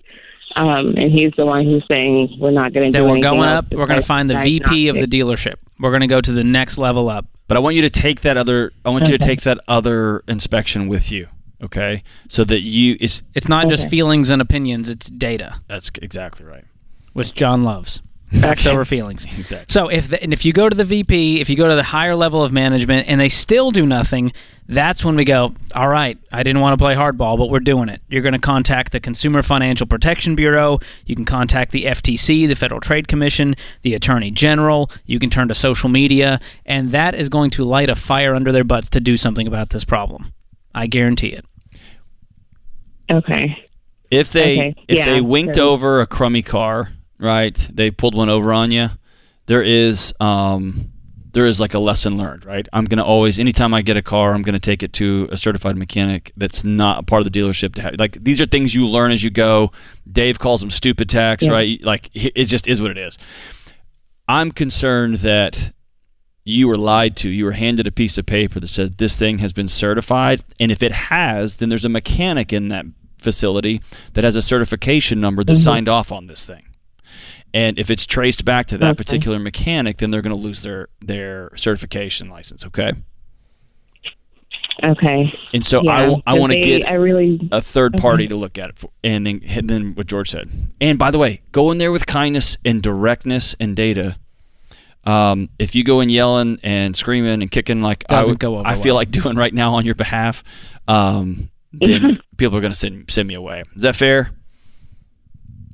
um, 0.56 0.96
and 0.98 1.12
he's 1.12 1.32
the 1.38 1.46
one 1.46 1.66
who's 1.66 1.86
saying 1.88 2.36
we're 2.40 2.50
not 2.50 2.74
going 2.74 2.92
to 2.92 2.92
do. 2.92 3.04
Then 3.04 3.08
we're 3.08 3.22
going 3.22 3.48
up. 3.48 3.72
We're 3.72 3.86
going 3.86 4.02
to 4.02 4.06
find 4.06 4.28
the 4.28 4.40
VP 4.40 4.88
of 4.88 4.96
the 4.96 5.06
dealership. 5.06 5.58
We're 5.80 5.92
going 5.92 6.02
to 6.02 6.08
go 6.08 6.20
to 6.20 6.32
the 6.32 6.44
next 6.44 6.80
level 6.80 7.08
up. 7.08 7.28
But 7.48 7.58
I 7.58 7.60
want 7.60 7.76
you 7.76 7.84
to 7.84 7.92
take 7.92 8.22
that 8.22 8.38
other. 8.38 8.72
I 8.84 8.90
want 8.90 9.06
you 9.06 9.16
to 9.16 9.24
take 9.24 9.42
that 9.42 9.60
other 9.68 10.24
inspection 10.28 10.88
with 10.88 11.12
you. 11.12 11.28
Okay, 11.64 12.02
so 12.28 12.44
that 12.44 12.62
you 12.62 12.98
it's 13.00 13.22
It's 13.36 13.48
not 13.48 13.70
just 13.70 13.88
feelings 13.88 14.32
and 14.32 14.42
opinions; 14.42 14.90
it's 14.90 15.12
data, 15.12 15.62
that's 15.68 15.92
exactly 16.02 16.44
right. 16.44 16.66
which 17.14 17.36
John 17.36 17.64
loves. 17.64 18.02
Facts 18.32 18.66
over 18.66 18.86
feelings. 18.86 19.26
Exactly. 19.26 19.66
So 19.70 19.88
if 19.88 20.10
the, 20.10 20.22
and 20.22 20.34
if 20.34 20.46
you 20.46 20.54
go 20.54 20.68
to 20.68 20.76
the 20.76 20.86
VP, 20.86 21.40
if 21.42 21.50
you 21.50 21.56
go 21.56 21.68
to 21.68 21.76
the 21.76 21.84
higher 21.84 22.16
level 22.16 22.44
of 22.44 22.52
management, 22.52 23.08
and 23.08 23.22
they 23.22 23.30
still 23.30 23.72
do 23.72 23.86
nothing, 23.86 24.34
that's 24.68 25.06
when 25.06 25.16
we 25.16 25.26
go. 25.26 25.54
All 25.76 25.88
right, 25.88 26.18
I 26.32 26.44
didn't 26.44 26.62
want 26.62 26.74
to 26.74 26.84
play 26.84 26.96
hardball, 26.96 27.38
but 27.38 27.50
we're 27.50 27.60
doing 27.60 27.88
it. 27.88 28.02
You're 28.10 28.24
going 28.24 28.34
to 28.34 28.40
contact 28.40 28.92
the 28.92 29.00
Consumer 29.00 29.44
Financial 29.44 29.86
Protection 29.86 30.36
Bureau. 30.36 30.80
You 31.06 31.16
can 31.16 31.26
contact 31.26 31.72
the 31.72 31.86
FTC, 31.86 32.48
the 32.48 32.56
Federal 32.56 32.82
Trade 32.82 33.08
Commission, 33.08 33.56
the 33.84 33.94
Attorney 33.94 34.32
General. 34.32 34.90
You 35.06 35.20
can 35.20 35.30
turn 35.30 35.48
to 35.50 35.56
social 35.56 35.90
media, 35.90 36.40
and 36.66 36.92
that 36.92 37.14
is 37.16 37.30
going 37.30 37.52
to 37.52 37.64
light 37.64 37.90
a 37.90 37.96
fire 37.96 38.34
under 38.34 38.52
their 38.52 38.64
butts 38.64 38.90
to 38.92 39.00
do 39.00 39.18
something 39.18 39.46
about 39.48 39.70
this 39.70 39.86
problem. 39.86 40.34
I 40.74 40.88
guarantee 40.88 41.30
it. 41.30 41.46
Okay. 43.12 43.64
If 44.12 44.32
they 44.32 44.58
Okay, 44.58 44.76
if 44.88 44.98
yeah, 44.98 45.06
they 45.06 45.22
winked 45.22 45.56
sure. 45.56 45.66
over 45.66 46.02
a 46.02 46.08
crummy 46.08 46.42
car, 46.42 46.92
right? 47.20 47.56
They 47.74 47.92
pulled 47.92 48.16
one 48.16 48.30
over 48.30 48.52
on 48.54 48.72
you. 48.72 48.90
There 49.48 49.62
is 49.64 50.14
um 50.20 50.92
there 51.32 51.46
is 51.46 51.60
like 51.60 51.74
a 51.74 51.80
lesson 51.80 52.18
learned, 52.18 52.46
right? 52.46 52.66
I'm 52.72 52.86
gonna 52.86 53.04
always 53.04 53.40
anytime 53.40 53.74
I 53.74 53.82
get 53.82 53.98
a 53.98 54.02
car, 54.02 54.34
I'm 54.34 54.42
gonna 54.42 54.60
take 54.60 54.82
it 54.84 54.94
to 54.94 55.28
a 55.32 55.38
certified 55.38 55.76
mechanic 55.76 56.32
that's 56.38 56.64
not 56.64 57.00
a 57.00 57.04
part 57.04 57.26
of 57.26 57.32
the 57.32 57.40
dealership 57.40 57.76
to 57.76 57.82
have. 57.82 57.96
Like 58.00 58.24
these 58.24 58.42
are 58.42 58.46
things 58.46 58.74
you 58.74 58.88
learn 58.88 59.12
as 59.12 59.22
you 59.24 59.30
go. 59.30 59.72
Dave 60.12 60.40
calls 60.40 60.62
them 60.62 60.72
stupid 60.72 61.10
tax, 61.10 61.44
Yeah. 61.46 61.52
right? 61.52 61.84
Like 61.84 62.10
it 62.14 62.46
just 62.46 62.68
is 62.68 62.82
what 62.82 62.90
it 62.92 62.98
is. 62.98 63.18
I'm 64.28 64.52
concerned 64.52 65.16
that 65.16 65.72
you 66.44 66.68
were 66.68 66.78
lied 66.78 67.16
to. 67.18 67.30
You 67.30 67.46
were 67.46 67.52
handed 67.52 67.86
a 67.88 67.92
piece 67.92 68.18
of 68.18 68.26
paper 68.26 68.60
that 68.60 68.68
said 68.68 68.98
this 68.98 69.16
thing 69.16 69.40
has 69.40 69.52
been 69.54 69.68
certified, 69.68 70.44
and 70.60 70.72
if 70.72 70.82
it 70.82 70.92
has, 70.92 71.56
then 71.58 71.70
there's 71.70 71.86
a 71.86 71.90
mechanic 71.90 72.54
in 72.54 72.70
that 72.70 72.86
facility 73.18 73.82
that 74.14 74.24
has 74.24 74.36
a 74.36 74.42
certification 74.42 75.20
number 75.20 75.44
that 75.44 75.56
signed 75.58 75.90
off 75.90 76.12
on 76.12 76.28
this 76.28 76.46
thing. 76.46 76.64
And 77.56 77.80
if 77.80 77.90
it's 77.90 78.06
traced 78.06 78.44
back 78.46 78.68
to 78.68 78.78
that 78.80 78.90
Okay. 78.92 78.98
particular 78.98 79.40
mechanic, 79.40 79.98
then 79.98 80.12
they're 80.12 80.22
going 80.22 80.36
to 80.36 80.42
lose 80.42 80.62
their 80.62 80.90
their 81.00 81.50
certification 81.56 82.30
license. 82.30 82.66
Okay. 82.66 82.92
Okay. 84.84 85.32
And 85.54 85.66
so 85.66 85.82
yeah, 85.84 85.92
I, 85.92 86.00
w- 86.02 86.22
I 86.28 86.32
'cause 86.34 86.40
want 86.42 86.52
to 86.54 86.60
get 86.60 86.90
I 86.90 86.96
really. 86.96 87.40
a 87.52 87.62
third 87.62 87.94
party 87.98 88.28
to 88.28 88.36
look 88.36 88.58
at 88.58 88.72
it 88.72 88.78
for, 88.78 88.90
and 89.04 89.26
then 89.26 89.42
and 89.48 89.70
then 89.70 89.96
what 89.96 90.08
George 90.08 90.30
said. 90.30 90.50
And 90.82 91.00
by 91.00 91.12
the 91.12 91.18
way, 91.18 91.42
go 91.54 91.72
in 91.72 91.78
there 91.78 91.94
with 91.94 92.06
kindness 92.06 92.58
and 92.66 92.84
directness 92.84 93.56
and 93.60 93.76
data. 93.76 94.18
Um, 95.06 95.50
if 95.60 95.76
you 95.76 95.84
go 95.84 96.02
in 96.02 96.10
yelling 96.10 96.60
and 96.64 96.96
screaming 96.96 97.42
and 97.42 97.50
kicking 97.50 97.82
like 97.82 98.04
I, 98.10 98.16
Doesn't 98.16 98.34
would- 98.34 98.40
go 98.40 98.58
over 98.58 98.68
I 98.68 98.74
feel 98.76 98.96
well. 98.96 98.96
like 98.96 99.12
doing 99.12 99.38
right 99.38 99.54
now 99.54 99.76
on 99.76 99.86
your 99.86 99.96
behalf, 99.96 100.44
um, 100.90 101.50
then 101.72 102.18
people 102.38 102.58
are 102.58 102.62
going 102.62 102.74
to 102.74 102.78
send 102.78 103.10
send 103.10 103.28
me 103.30 103.34
away. 103.36 103.64
Is 103.78 103.84
that 103.84 103.96
fair? 103.96 104.32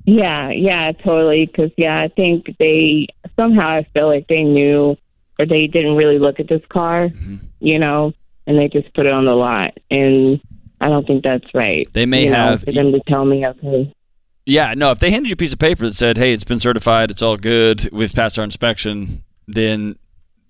Yeah, 0.06 0.50
yeah, 0.50 0.92
totally. 0.92 1.46
Because 1.46 1.72
yeah, 1.78 2.00
I 2.00 2.08
think 2.10 2.56
they 2.60 3.08
somehow 3.40 3.68
I 3.70 3.88
feel 3.94 4.08
like 4.08 4.28
they 4.28 4.44
knew 4.44 4.98
or 5.40 5.46
they 5.46 5.68
didn't 5.68 5.96
really 5.96 6.20
look 6.20 6.40
at 6.40 6.48
this 6.48 6.62
car, 6.70 7.10
Mm-hmm. 7.10 7.36
you 7.60 7.80
know, 7.80 8.14
and 8.48 8.58
they 8.58 8.68
just 8.68 8.94
put 8.94 9.06
it 9.06 9.14
on 9.14 9.26
the 9.26 9.34
lot, 9.36 9.78
and 9.90 10.42
I 10.80 10.88
don't 10.90 11.06
think 11.06 11.24
that's 11.24 11.46
right. 11.54 11.88
They 11.94 12.06
may 12.06 12.26
you 12.26 12.32
know, 12.32 12.38
have- 12.38 12.64
for 12.64 12.72
them 12.72 12.92
to 12.92 13.00
tell 13.08 13.26
me, 13.26 13.46
okay, 13.46 13.94
Yeah, 14.46 14.74
no. 14.76 14.92
If 14.92 15.00
they 15.00 15.12
handed 15.12 15.30
you 15.30 15.34
a 15.34 15.38
piece 15.38 15.54
of 15.54 15.60
paper 15.60 15.86
that 15.86 15.96
said, 15.96 16.18
"Hey, 16.18 16.34
it's 16.34 16.44
been 16.44 16.60
certified, 16.60 17.12
it's 17.12 17.22
all 17.22 17.38
good, 17.38 17.88
we've 17.92 18.14
passed 18.14 18.38
our 18.40 18.44
inspection," 18.44 19.24
then 19.48 19.96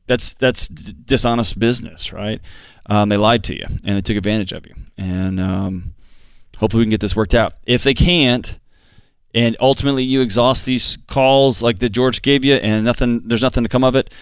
that's 0.07 0.33
that's 0.33 0.67
d- 0.69 0.93
dishonest 1.05 1.59
business, 1.59 2.11
right? 2.13 2.39
Um, 2.87 3.09
they 3.09 3.17
lied 3.17 3.43
to 3.45 3.55
you 3.55 3.65
and 3.83 3.95
they 3.97 4.01
took 4.01 4.17
advantage 4.17 4.51
of 4.53 4.65
you, 4.65 4.73
and 4.97 5.39
um, 5.39 5.93
hopefully 6.57 6.81
we 6.81 6.85
can 6.85 6.91
get 6.91 7.01
this 7.01 7.15
worked 7.15 7.33
out. 7.35 7.53
If 7.65 7.83
they 7.83 7.93
can't, 7.93 8.57
and 9.33 9.55
ultimately 9.59 10.03
you 10.03 10.21
exhaust 10.21 10.65
these 10.65 10.97
calls 11.07 11.61
like 11.61 11.79
that 11.79 11.89
George 11.89 12.21
gave 12.21 12.43
you, 12.45 12.55
and 12.55 12.83
nothing, 12.85 13.27
there's 13.27 13.41
nothing 13.41 13.63
to 13.63 13.69
come 13.69 13.83
of 13.83 13.95
it. 13.95 14.13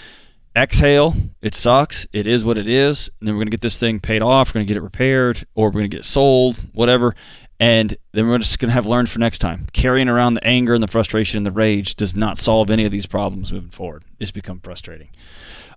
Exhale. 0.55 1.15
It 1.41 1.53
sucks. 1.53 2.07
It 2.11 2.25
is 2.27 2.43
what 2.43 2.57
it 2.57 2.67
is. 2.67 3.09
And 3.19 3.27
then 3.27 3.35
we're 3.35 3.41
gonna 3.41 3.51
get 3.51 3.61
this 3.61 3.77
thing 3.77 3.99
paid 3.99 4.21
off. 4.21 4.49
We're 4.49 4.59
gonna 4.59 4.65
get 4.65 4.77
it 4.77 4.81
repaired, 4.81 5.45
or 5.55 5.67
we're 5.67 5.81
gonna 5.81 5.87
get 5.89 6.01
it 6.01 6.05
sold, 6.05 6.57
whatever. 6.73 7.15
And 7.59 7.95
then 8.13 8.27
we're 8.27 8.39
just 8.39 8.57
gonna 8.57 8.73
have 8.73 8.85
learned 8.85 9.09
for 9.09 9.19
next 9.19 9.39
time. 9.39 9.67
Carrying 9.73 10.09
around 10.09 10.33
the 10.33 10.43
anger 10.45 10.73
and 10.73 10.81
the 10.81 10.87
frustration 10.87 11.37
and 11.37 11.45
the 11.45 11.51
rage 11.51 11.95
does 11.95 12.15
not 12.15 12.37
solve 12.37 12.69
any 12.69 12.85
of 12.85 12.91
these 12.91 13.05
problems 13.05 13.53
moving 13.53 13.69
forward. 13.69 14.03
It's 14.19 14.31
become 14.31 14.59
frustrating. 14.59 15.09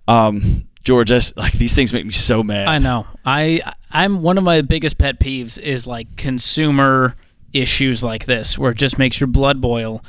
Um, 0.07 0.67
George, 0.83 1.09
that's, 1.09 1.35
like 1.37 1.53
these 1.53 1.75
things 1.75 1.93
make 1.93 2.05
me 2.05 2.11
so 2.11 2.43
mad. 2.43 2.67
I 2.67 2.77
know. 2.77 3.05
I 3.25 3.61
I'm 3.91 4.21
one 4.21 4.37
of 4.37 4.43
my 4.43 4.61
biggest 4.61 4.97
pet 4.97 5.19
peeves 5.19 5.57
is 5.57 5.87
like 5.87 6.17
consumer 6.17 7.15
issues 7.53 8.03
like 8.03 8.25
this, 8.25 8.57
where 8.57 8.71
it 8.71 8.77
just 8.77 8.97
makes 8.97 9.19
your 9.19 9.27
blood 9.27 9.61
boil. 9.61 10.03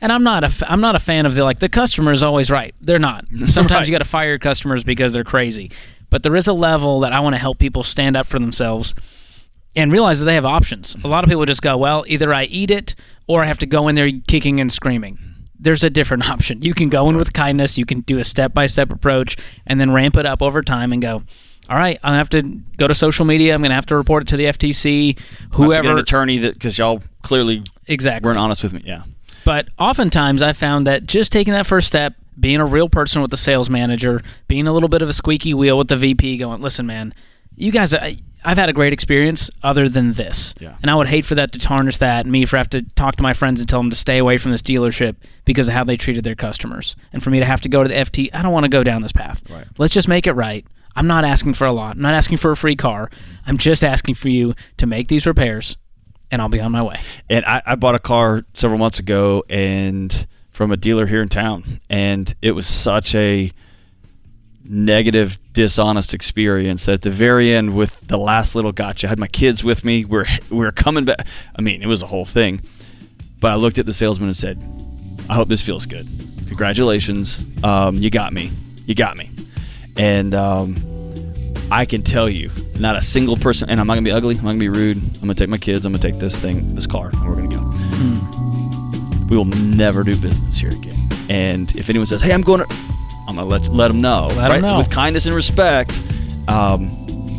And 0.00 0.10
I'm 0.12 0.22
not 0.22 0.44
a 0.44 0.46
f- 0.46 0.62
I'm 0.66 0.80
not 0.80 0.94
a 0.94 0.98
fan 0.98 1.26
of 1.26 1.34
the 1.34 1.44
like 1.44 1.58
the 1.60 1.68
customer 1.68 2.12
is 2.12 2.22
always 2.22 2.50
right. 2.50 2.74
They're 2.80 2.98
not. 2.98 3.26
Sometimes 3.46 3.70
Right. 3.70 3.86
you 3.86 3.92
got 3.92 3.98
to 3.98 4.04
fire 4.04 4.38
customers 4.38 4.82
because 4.84 5.12
they're 5.12 5.24
crazy. 5.24 5.70
But 6.08 6.22
there 6.22 6.34
is 6.36 6.48
a 6.48 6.52
level 6.52 7.00
that 7.00 7.12
I 7.12 7.20
want 7.20 7.34
to 7.34 7.38
help 7.38 7.58
people 7.58 7.82
stand 7.82 8.16
up 8.16 8.26
for 8.26 8.38
themselves 8.38 8.94
and 9.76 9.92
realize 9.92 10.18
that 10.18 10.24
they 10.24 10.34
have 10.34 10.44
options. 10.44 10.96
A 11.04 11.08
lot 11.08 11.22
of 11.22 11.28
people 11.30 11.44
just 11.46 11.62
go, 11.62 11.76
well, 11.76 12.04
either 12.08 12.32
I 12.34 12.44
eat 12.44 12.70
it 12.70 12.94
or 13.28 13.44
I 13.44 13.46
have 13.46 13.58
to 13.58 13.66
go 13.66 13.86
in 13.88 13.94
there 13.94 14.10
kicking 14.26 14.58
and 14.58 14.72
screaming. 14.72 15.18
There's 15.58 15.84
a 15.84 15.90
different 15.90 16.28
option. 16.30 16.62
You 16.62 16.74
can 16.74 16.88
go 16.88 17.08
in 17.10 17.16
with 17.16 17.32
kindness, 17.32 17.78
you 17.78 17.84
can 17.86 18.00
do 18.00 18.18
a 18.18 18.24
step 18.24 18.52
by 18.54 18.66
step 18.66 18.90
approach, 18.90 19.36
and 19.66 19.78
then 19.80 19.92
ramp 19.92 20.16
it 20.16 20.26
up 20.26 20.42
over 20.42 20.62
time 20.62 20.92
and 20.92 21.00
go, 21.00 21.22
all 21.70 21.76
right, 21.76 21.98
I'm 22.02 22.14
going 22.14 22.14
to 22.14 22.18
have 22.18 22.28
to 22.30 22.76
go 22.76 22.88
to 22.88 22.94
social 22.94 23.24
media. 23.24 23.54
I'm 23.54 23.60
going 23.60 23.70
to 23.70 23.76
have 23.76 23.86
to 23.86 23.96
report 23.96 24.24
it 24.24 24.28
to 24.28 24.36
the 24.36 24.44
FTC, 24.46 25.16
I 25.16 25.20
have 25.20 25.50
to 25.50 25.56
get 25.56 25.56
whoever. 25.56 25.92
an 25.92 25.98
attorney 25.98 26.38
that 26.38 26.54
because 26.54 26.76
y'all 26.76 27.00
clearly 27.22 27.62
exactly. 27.86 28.26
weren't 28.26 28.38
honest 28.38 28.64
with 28.64 28.72
me. 28.72 28.82
Yeah. 28.84 29.04
But 29.44 29.68
oftentimes 29.78 30.42
I 30.42 30.52
found 30.52 30.86
that 30.88 31.06
just 31.06 31.32
taking 31.32 31.52
that 31.52 31.66
first 31.66 31.86
step, 31.86 32.14
being 32.38 32.58
a 32.58 32.66
real 32.66 32.88
person 32.88 33.22
with 33.22 33.30
the 33.30 33.36
sales 33.36 33.70
manager, 33.70 34.20
being 34.48 34.66
a 34.66 34.72
little 34.72 34.88
bit 34.88 35.00
of 35.00 35.08
a 35.08 35.12
squeaky 35.12 35.54
wheel 35.54 35.78
with 35.78 35.88
the 35.88 35.96
VP, 35.96 36.38
going, 36.38 36.60
listen, 36.60 36.86
man, 36.86 37.14
you 37.54 37.70
guys, 37.70 37.94
I, 37.94 38.16
I've 38.44 38.58
had 38.58 38.68
a 38.68 38.72
great 38.72 38.92
experience 38.92 39.48
other 39.62 39.88
than 39.88 40.14
this. 40.14 40.54
Yeah. 40.58 40.76
And 40.82 40.90
I 40.90 40.96
would 40.96 41.06
hate 41.06 41.24
for 41.24 41.36
that 41.36 41.52
to 41.52 41.60
tarnish 41.60 41.98
that 41.98 42.24
and 42.24 42.32
me 42.32 42.46
for 42.46 42.56
have 42.56 42.70
to 42.70 42.82
talk 42.82 43.16
to 43.16 43.22
my 43.22 43.32
friends 43.32 43.60
and 43.60 43.68
tell 43.68 43.80
them 43.80 43.90
to 43.90 43.96
stay 43.96 44.18
away 44.18 44.38
from 44.38 44.50
this 44.50 44.62
dealership 44.62 45.14
because 45.44 45.68
of 45.68 45.74
how 45.74 45.84
they 45.84 45.96
treated 45.96 46.24
their 46.24 46.34
customers. 46.34 46.96
And 47.12 47.22
for 47.22 47.30
me 47.30 47.38
to 47.38 47.46
have 47.46 47.60
to 47.60 47.68
go 47.68 47.82
to 47.84 47.88
the 47.88 47.94
FT, 47.94 48.30
I 48.32 48.42
don't 48.42 48.52
want 48.52 48.64
to 48.64 48.70
go 48.70 48.82
down 48.82 49.02
this 49.02 49.12
path. 49.12 49.42
Right. 49.48 49.66
Let's 49.78 49.92
just 49.92 50.08
make 50.08 50.26
it 50.26 50.32
right. 50.32 50.66
I'm 50.96 51.06
not 51.06 51.24
asking 51.24 51.54
for 51.54 51.66
a 51.66 51.72
lot. 51.72 51.96
I'm 51.96 52.02
not 52.02 52.14
asking 52.14 52.38
for 52.38 52.50
a 52.50 52.56
free 52.56 52.76
car. 52.76 53.10
I'm 53.46 53.58
just 53.58 53.84
asking 53.84 54.16
for 54.16 54.28
you 54.28 54.54
to 54.78 54.86
make 54.86 55.08
these 55.08 55.26
repairs 55.26 55.76
and 56.30 56.40
I'll 56.40 56.48
be 56.48 56.60
on 56.60 56.72
my 56.72 56.82
way. 56.82 57.00
And 57.28 57.44
I, 57.44 57.62
I 57.66 57.74
bought 57.74 57.94
a 57.94 58.00
car 58.00 58.44
several 58.54 58.78
months 58.78 58.98
ago 58.98 59.44
and 59.48 60.26
from 60.50 60.70
a 60.70 60.76
dealer 60.76 61.06
here 61.06 61.22
in 61.22 61.28
town, 61.28 61.80
and 61.88 62.34
it 62.42 62.52
was 62.52 62.66
such 62.66 63.14
a 63.14 63.50
negative, 64.62 65.38
dishonest 65.52 66.12
experience 66.12 66.84
that 66.84 66.94
at 66.94 67.02
the 67.02 67.10
very 67.10 67.52
end, 67.52 67.74
with 67.74 68.06
the 68.06 68.18
last 68.18 68.54
little 68.54 68.72
gotcha, 68.72 69.06
I 69.06 69.10
had 69.10 69.18
my 69.18 69.26
kids 69.26 69.64
with 69.64 69.84
me. 69.84 70.04
We're 70.04 70.26
we're 70.50 70.72
coming 70.72 71.04
back. 71.04 71.26
I 71.56 71.62
mean, 71.62 71.82
it 71.82 71.86
was 71.86 72.02
a 72.02 72.06
whole 72.06 72.24
thing. 72.24 72.60
But 73.40 73.52
I 73.52 73.54
looked 73.54 73.78
at 73.78 73.86
the 73.86 73.94
salesman 73.94 74.28
and 74.28 74.36
said, 74.36 74.62
"I 75.30 75.34
hope 75.34 75.48
this 75.48 75.62
feels 75.62 75.86
good. 75.86 76.06
Congratulations, 76.46 77.40
um, 77.64 77.96
you 77.96 78.10
got 78.10 78.32
me. 78.32 78.52
You 78.84 78.94
got 78.94 79.16
me." 79.16 79.30
And 80.00 80.34
um, 80.34 80.76
I 81.70 81.84
can 81.84 82.00
tell 82.02 82.28
you, 82.28 82.50
not 82.78 82.96
a 82.96 83.02
single 83.02 83.36
person, 83.36 83.68
and 83.68 83.78
I'm 83.78 83.86
not 83.86 83.94
gonna 83.94 84.04
be 84.04 84.10
ugly. 84.10 84.34
I'm 84.36 84.42
not 84.44 84.50
gonna 84.52 84.58
be 84.60 84.68
rude. 84.70 84.96
I'm 84.96 85.20
gonna 85.20 85.34
take 85.34 85.50
my 85.50 85.58
kids. 85.58 85.84
I'm 85.84 85.92
gonna 85.92 86.02
take 86.02 86.18
this 86.18 86.38
thing, 86.38 86.74
this 86.74 86.86
car, 86.86 87.10
and 87.12 87.28
we're 87.28 87.36
gonna 87.36 87.54
go. 87.54 89.26
We 89.28 89.36
will 89.36 89.44
never 89.44 90.02
do 90.02 90.16
business 90.16 90.58
here 90.58 90.70
again. 90.70 90.96
And 91.28 91.70
if 91.76 91.90
anyone 91.90 92.06
says, 92.06 92.22
"Hey, 92.22 92.32
I'm 92.32 92.40
going 92.40 92.60
to," 92.60 92.66
I'm 93.28 93.36
gonna 93.36 93.44
let 93.44 93.68
let 93.68 93.88
them 93.88 94.00
know, 94.00 94.28
Let 94.36 94.50
right? 94.50 94.60
know. 94.62 94.78
with 94.78 94.88
kindness 94.90 95.26
and 95.26 95.34
respect. 95.34 95.92
Um, 96.48 96.88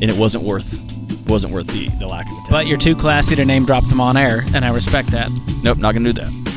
and 0.02 0.04
it 0.04 0.16
wasn't 0.16 0.44
worth 0.44 0.80
wasn't 1.28 1.52
worth 1.54 1.68
the 1.68 1.90
the 2.00 2.08
lack 2.08 2.28
of 2.28 2.32
attention. 2.34 2.52
But 2.52 2.68
you're 2.68 2.78
too 2.78 2.96
classy 2.96 3.36
to 3.36 3.44
name 3.44 3.66
drop 3.66 3.88
them 3.90 4.00
on 4.00 4.16
air, 4.18 4.46
and 4.54 4.64
I 4.64 4.72
respect 4.72 5.10
that. 5.12 5.30
nope, 5.64 5.80
not 5.80 5.94
gonna 5.94 6.14
do 6.14 6.22
that. 6.22 6.51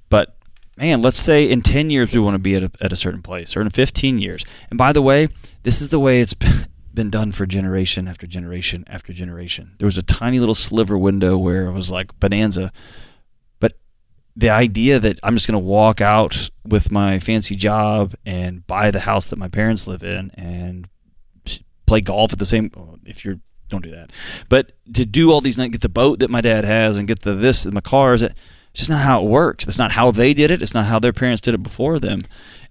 But 0.10 0.36
man, 0.78 1.02
let's 1.02 1.19
say 1.19 1.50
in 1.50 1.62
10 1.62 1.89
years 1.89 2.13
we 2.13 2.19
want 2.19 2.36
to 2.36 2.39
be 2.39 2.56
at 2.56 2.63
a, 2.63 2.71
at 2.82 2.93
a 2.93 2.95
certain 2.95 3.21
place 3.21 3.56
or 3.56 3.62
in 3.62 3.69
15 3.69 4.19
years. 4.19 4.43
And 4.69 4.78
by 4.78 4.93
the 4.93 5.02
way, 5.02 5.30
this 5.63 5.82
is 5.82 5.89
the 5.89 6.00
way 6.00 6.21
it's 6.21 6.36
been 6.93 7.10
done 7.10 7.32
for 7.32 7.45
generation 7.45 8.08
after 8.08 8.26
generation 8.26 8.86
after 8.88 9.13
generation. 9.13 9.76
There 9.80 9.86
was 9.86 9.98
a 9.98 10.04
tiny 10.04 10.39
little 10.39 10.56
sliver 10.56 10.98
window 10.98 11.38
where 11.38 11.67
it 11.67 11.74
was 11.74 11.91
like 11.91 12.17
bonanza. 12.19 12.71
The 14.36 14.50
idea 14.50 15.00
that 15.00 15.19
I'm 15.24 15.36
just 15.36 15.48
going 15.48 15.62
to 15.62 15.65
walk 15.65 16.02
out 16.02 16.50
with 16.65 16.91
my 16.91 17.19
fancy 17.19 17.56
job 17.56 18.13
and 18.26 18.65
buy 18.67 18.91
the 18.91 19.00
house 19.00 19.28
that 19.28 19.38
my 19.38 19.48
parents 19.48 19.88
live 19.88 20.04
in 20.04 20.32
and 20.32 20.89
play 21.86 22.02
golf 22.02 22.34
at 22.34 22.39
the 22.39 22.45
same 22.45 22.71
if 23.06 23.24
you're 23.24 23.39
don't 23.67 23.84
do 23.84 23.91
that. 23.91 24.12
But 24.48 24.74
to 24.93 25.06
do 25.06 25.32
all 25.32 25.41
these 25.41 25.58
get 25.58 25.82
the 25.82 25.89
boat 25.89 26.19
that 26.19 26.30
my 26.30 26.41
dad 26.41 26.65
has 26.65 26.98
and 27.00 27.08
get 27.08 27.21
the 27.21 27.34
this 27.34 27.65
and 27.65 27.74
my 27.74 27.82
cars 27.82 28.21
it's 28.21 28.34
just 28.74 28.89
not 28.89 29.02
how 29.02 29.24
it 29.24 29.30
works. 29.30 29.65
It's 29.67 29.80
not 29.80 29.93
how 29.93 30.12
they 30.12 30.34
did 30.34 30.52
it. 30.52 30.62
It's 30.62 30.74
not 30.74 30.86
how 30.86 31.00
their 31.00 31.13
parents 31.13 31.41
did 31.41 31.54
it 31.54 31.63
before 31.63 31.98
them. 31.98 32.26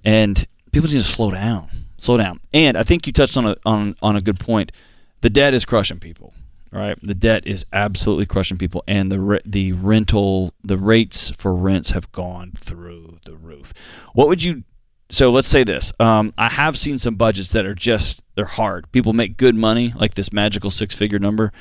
And 0.04 0.46
people 0.70 0.88
need 0.88 0.98
to 0.98 1.02
slow 1.02 1.30
down 1.30 1.68
slow 1.96 2.16
down. 2.16 2.40
And 2.52 2.76
i 2.76 2.82
think 2.82 3.06
you 3.06 3.12
touched 3.12 3.36
on 3.36 3.46
a 3.46 3.56
on, 3.64 3.96
on 4.02 4.16
a 4.16 4.20
good 4.20 4.38
point. 4.38 4.72
The 5.22 5.30
debt 5.30 5.54
is 5.54 5.64
crushing 5.64 5.98
people 6.00 6.34
right. 6.80 6.98
The 7.02 7.14
debt 7.14 7.46
is 7.46 7.64
absolutely 7.72 8.26
crushing 8.26 8.58
people 8.58 8.82
and 8.88 9.10
the 9.10 9.20
re- 9.20 9.40
the 9.44 9.72
rental 9.72 10.54
the 10.62 10.78
rates 10.78 11.30
for 11.30 11.54
rents 11.54 11.90
have 11.90 12.10
gone 12.12 12.52
through 12.52 13.18
the 13.24 13.36
roof. 13.36 13.72
What 14.12 14.28
would 14.28 14.42
you 14.42 14.64
so 15.10 15.30
let's 15.30 15.48
say 15.48 15.62
this 15.62 15.92
um, 16.00 16.32
i 16.38 16.48
have 16.48 16.78
seen 16.78 16.98
some 16.98 17.14
budgets 17.14 17.50
that 17.50 17.66
are 17.66 17.74
just 17.74 18.22
they're 18.34 18.44
hard. 18.44 18.90
People 18.92 19.12
make 19.12 19.36
good 19.36 19.54
money 19.54 19.92
like 19.96 20.14
this 20.14 20.32
magical 20.32 20.70
six 20.70 20.94
figure 20.94 21.18
number 21.18 21.52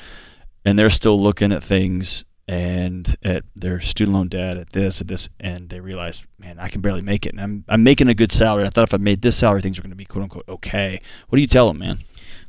and 0.64 0.78
they're 0.78 0.90
still 0.90 1.20
looking 1.20 1.52
at 1.52 1.62
things 1.62 2.24
and 2.46 3.16
at 3.22 3.44
their 3.54 3.80
student 3.80 4.14
loan 4.16 4.28
debt 4.28 4.56
at 4.56 4.70
this 4.70 5.00
at 5.00 5.08
this 5.08 5.30
and 5.40 5.70
they 5.70 5.80
realize 5.80 6.26
man 6.38 6.58
i 6.58 6.68
can 6.68 6.82
barely 6.82 7.00
make 7.00 7.24
it 7.24 7.32
and 7.32 7.40
i'm, 7.40 7.64
I'm 7.68 7.82
making 7.82 8.08
a 8.08 8.14
good 8.14 8.32
salary. 8.32 8.66
I 8.66 8.68
thought 8.68 8.88
if 8.88 8.94
i 8.94 8.98
made 8.98 9.22
this 9.22 9.36
salary 9.36 9.62
things 9.62 9.78
were 9.78 9.82
going 9.82 9.90
to 9.90 9.96
be 9.96 10.04
quote 10.04 10.24
unquote 10.24 10.48
okay. 10.48 11.00
What 11.28 11.36
do 11.36 11.40
you 11.40 11.46
tell 11.46 11.68
them 11.68 11.78
man 11.78 11.98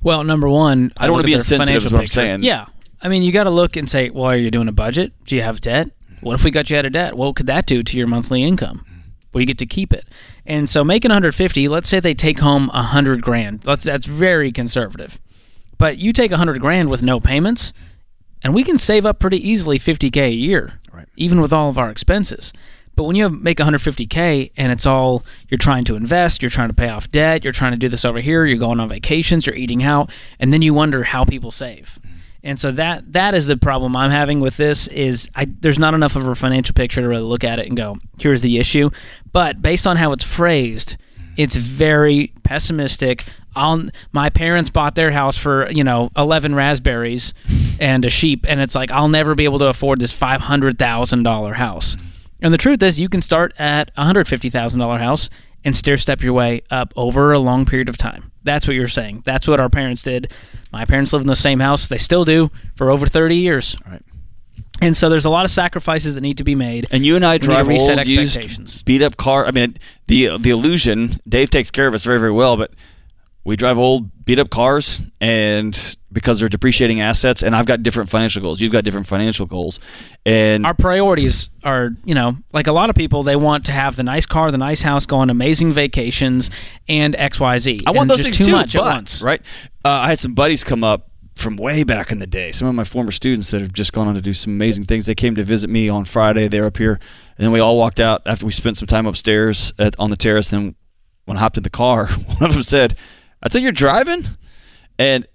Well, 0.05 0.23
number 0.23 0.47
one, 0.47 0.93
I 0.97 1.07
don't 1.07 1.15
wanna 1.15 1.25
be 1.25 1.33
at 1.33 1.39
insensitive 1.39 1.77
is 1.77 1.89
financial 1.89 1.97
what 1.97 2.01
I'm 2.01 2.07
saying. 2.07 2.43
Yeah, 2.43 2.67
I 3.01 3.09
mean, 3.09 3.23
you 3.23 3.31
got 3.31 3.43
to 3.45 3.49
look 3.49 3.75
and 3.75 3.89
say, 3.89 4.09
well, 4.11 4.31
are 4.31 4.37
you 4.37 4.51
doing 4.51 4.67
a 4.67 4.71
budget? 4.71 5.13
Do 5.25 5.35
you 5.35 5.41
have 5.41 5.59
debt? 5.61 5.89
What 6.21 6.35
if 6.35 6.43
we 6.43 6.51
got 6.51 6.69
you 6.69 6.77
out 6.77 6.85
of 6.85 6.91
debt? 6.93 7.15
What 7.17 7.35
could 7.35 7.47
that 7.47 7.65
do 7.65 7.83
to 7.83 7.97
your 7.97 8.07
monthly 8.07 8.43
income? 8.43 8.85
Well, 9.33 9.41
you 9.41 9.47
get 9.47 9.57
to 9.57 9.65
keep 9.65 9.91
it. 9.91 10.05
And 10.45 10.69
so, 10.69 10.83
making 10.83 11.09
150. 11.09 11.67
Let's 11.67 11.89
say 11.89 11.99
they 11.99 12.13
take 12.13 12.39
home 12.39 12.67
100 12.67 13.21
grand. 13.21 13.65
Let's 13.65 13.83
that's 13.83 14.05
very 14.05 14.51
conservative. 14.51 15.19
But 15.77 15.97
you 15.97 16.13
take 16.13 16.31
100 16.31 16.61
grand 16.61 16.89
with 16.89 17.03
no 17.03 17.19
payments, 17.19 17.73
and 18.43 18.53
we 18.53 18.63
can 18.63 18.77
save 18.77 19.05
up 19.05 19.19
pretty 19.19 19.37
easily 19.47 19.77
50k 19.77 20.17
a 20.27 20.29
year, 20.33 20.79
Right. 20.93 21.07
even 21.17 21.41
with 21.41 21.51
all 21.51 21.69
of 21.69 21.77
our 21.77 21.89
expenses. 21.89 22.53
But 22.95 23.03
when 23.03 23.15
you 23.15 23.29
make 23.29 23.57
150k 23.57 24.51
and 24.57 24.71
it's 24.71 24.85
all 24.85 25.23
you're 25.49 25.57
trying 25.57 25.83
to 25.85 25.95
invest, 25.95 26.41
you're 26.41 26.49
trying 26.49 26.69
to 26.69 26.73
pay 26.73 26.89
off 26.89 27.09
debt, 27.11 27.43
you're 27.43 27.53
trying 27.53 27.71
to 27.71 27.77
do 27.77 27.89
this 27.89 28.05
over 28.05 28.19
here, 28.19 28.45
you're 28.45 28.57
going 28.57 28.79
on 28.79 28.89
vacations, 28.89 29.45
you're 29.45 29.55
eating 29.55 29.83
out, 29.83 30.11
and 30.39 30.53
then 30.53 30.61
you 30.61 30.73
wonder 30.73 31.03
how 31.03 31.25
people 31.25 31.51
save. 31.51 31.99
And 32.45 32.59
so 32.59 32.71
that 32.73 33.11
that 33.13 33.33
is 33.33 33.47
the 33.47 33.57
problem 33.57 33.95
I'm 33.95 34.11
having 34.11 34.39
with 34.39 34.55
this 34.55 34.87
is 34.89 35.31
I 35.35 35.45
there's 35.45 35.79
not 35.79 35.95
enough 35.95 36.15
of 36.15 36.27
a 36.27 36.35
financial 36.35 36.73
picture 36.75 37.01
to 37.01 37.07
really 37.07 37.23
look 37.23 37.43
at 37.43 37.57
it 37.57 37.67
and 37.67 37.75
go, 37.75 37.97
here's 38.19 38.41
the 38.41 38.59
issue. 38.59 38.91
But 39.33 39.63
based 39.63 39.87
on 39.87 39.97
how 39.97 40.11
it's 40.11 40.23
phrased, 40.23 40.95
it's 41.37 41.55
very 41.55 42.31
pessimistic. 42.43 43.23
My 44.11 44.29
parents 44.29 44.69
bought 44.69 44.95
their 44.95 45.11
house 45.11 45.37
for 45.37 45.71
you 45.71 45.83
know 45.83 46.11
11 46.15 46.53
raspberries 46.53 47.33
and 47.79 48.05
a 48.05 48.09
sheep, 48.09 48.45
and 48.47 48.61
it's 48.61 48.75
like 48.75 48.91
I'll 48.91 49.09
never 49.09 49.33
be 49.33 49.45
able 49.45 49.59
to 49.59 49.67
afford 49.67 49.99
this 49.99 50.11
five 50.11 50.41
hundred 50.41 50.77
thousand 50.77 51.23
dollar 51.23 51.55
house. 51.55 51.97
And 52.45 52.53
the 52.53 52.59
truth 52.59 52.83
is, 52.83 52.99
you 52.99 53.09
can 53.09 53.23
start 53.23 53.55
at 53.57 53.89
a 53.97 54.05
hundred 54.05 54.27
fifty 54.27 54.51
thousand 54.51 54.79
dollar 54.79 54.99
house 54.99 55.31
and 55.63 55.75
stair 55.75 55.97
step 55.97 56.21
your 56.21 56.33
way 56.33 56.61
up 56.69 56.93
over 56.95 57.33
a 57.33 57.39
long 57.39 57.65
period 57.65 57.89
of 57.89 57.97
time. 57.97 58.31
That's 58.43 58.67
what 58.67 58.75
you're 58.75 58.87
saying. 58.87 59.23
That's 59.25 59.47
what 59.47 59.59
our 59.59 59.67
parents 59.67 60.03
did. 60.03 60.31
My 60.71 60.85
parents 60.85 61.11
lived 61.11 61.23
in 61.23 61.27
the 61.27 61.35
same 61.35 61.59
house; 61.59 61.87
they 61.87 61.97
still 61.97 62.23
do 62.23 62.51
for 62.75 62.91
over 62.91 63.07
thirty 63.07 63.37
years. 63.37 63.75
Right. 63.89 64.03
And 64.79 64.95
so 64.95 65.09
there's 65.09 65.25
a 65.25 65.29
lot 65.31 65.43
of 65.43 65.49
sacrifices 65.49 66.13
that 66.13 66.21
need 66.21 66.37
to 66.37 66.43
be 66.43 66.53
made. 66.53 66.85
And 66.91 67.03
you 67.03 67.15
and 67.15 67.25
I 67.25 67.33
We 67.33 67.39
drive 67.39 67.67
reset 67.67 67.97
old, 67.97 68.07
used, 68.07 68.85
beat 68.85 69.01
up 69.01 69.17
car. 69.17 69.47
I 69.47 69.51
mean, 69.51 69.75
the 70.05 70.37
the 70.37 70.51
illusion. 70.51 71.19
Dave 71.27 71.49
takes 71.49 71.71
care 71.71 71.87
of 71.87 71.95
us 71.95 72.03
very 72.03 72.19
very 72.19 72.31
well, 72.31 72.57
but 72.57 72.75
we 73.43 73.55
drive 73.55 73.79
old, 73.79 74.23
beat 74.23 74.37
up 74.37 74.51
cars, 74.51 75.01
and 75.19 75.97
because 76.15 76.39
they're 76.39 76.49
depreciating 76.49 77.01
assets, 77.01 77.43
and 77.43 77.55
I've 77.55 77.67
got 77.67 77.83
different 77.83 78.09
financial 78.09 78.41
goals. 78.41 78.59
You've 78.59 78.71
got 78.71 78.83
different 78.83 79.05
financial 79.05 79.45
goals, 79.45 79.79
and 80.25 80.65
our 80.65 80.73
priorities 80.73 81.51
are, 81.63 81.91
you 82.03 82.15
know, 82.15 82.37
like 82.53 82.65
a 82.65 82.71
lot 82.71 82.89
of 82.89 82.95
people, 82.95 83.21
they 83.21 83.35
want 83.35 83.65
to 83.65 83.71
have 83.71 83.95
the 83.95 84.03
nice 84.03 84.25
car, 84.25 84.49
the 84.49 84.57
nice 84.57 84.81
house, 84.81 85.05
go 85.05 85.17
on 85.17 85.29
amazing 85.29 85.71
vacations, 85.73 86.49
and 86.87 87.13
XYZ. 87.13 87.83
I 87.85 87.91
want 87.91 88.01
And 88.01 88.09
those 88.09 88.23
things 88.23 88.37
too 88.37 88.45
too, 88.45 88.51
much 88.51 88.73
but, 88.73 88.87
at 88.87 88.95
once. 88.95 89.21
right? 89.21 89.41
Uh, 89.83 89.89
I 89.89 90.07
had 90.07 90.17
some 90.17 90.33
buddies 90.33 90.63
come 90.63 90.83
up 90.83 91.11
from 91.35 91.57
way 91.57 91.83
back 91.83 92.11
in 92.11 92.19
the 92.19 92.27
day. 92.27 92.53
Some 92.53 92.67
of 92.69 92.75
my 92.75 92.85
former 92.85 93.11
students 93.11 93.51
that 93.51 93.59
have 93.59 93.73
just 93.73 93.91
gone 93.91 94.07
on 94.07 94.15
to 94.15 94.21
do 94.21 94.33
some 94.33 94.53
amazing 94.53 94.85
things. 94.85 95.05
They 95.05 95.15
came 95.15 95.35
to 95.35 95.43
visit 95.43 95.69
me 95.69 95.89
on 95.89 96.05
Friday. 96.05 96.47
They're 96.47 96.65
up 96.65 96.77
here, 96.77 96.93
and 96.93 97.43
then 97.45 97.51
we 97.51 97.59
all 97.59 97.77
walked 97.77 97.99
out 97.99 98.21
after 98.25 98.45
we 98.45 98.53
spent 98.53 98.77
some 98.77 98.87
time 98.87 99.05
upstairs 99.05 99.73
at, 99.77 99.99
on 99.99 100.09
the 100.09 100.15
terrace. 100.15 100.49
Then 100.49 100.75
when 101.25 101.35
I 101.35 101.41
hopped 101.41 101.57
in 101.57 101.63
the 101.63 101.69
car, 101.69 102.07
one 102.07 102.41
of 102.43 102.53
them 102.53 102.63
said, 102.63 102.95
"I 103.43 103.49
think 103.49 103.63
you're 103.63 103.73
driving," 103.73 104.25
and 104.97 105.27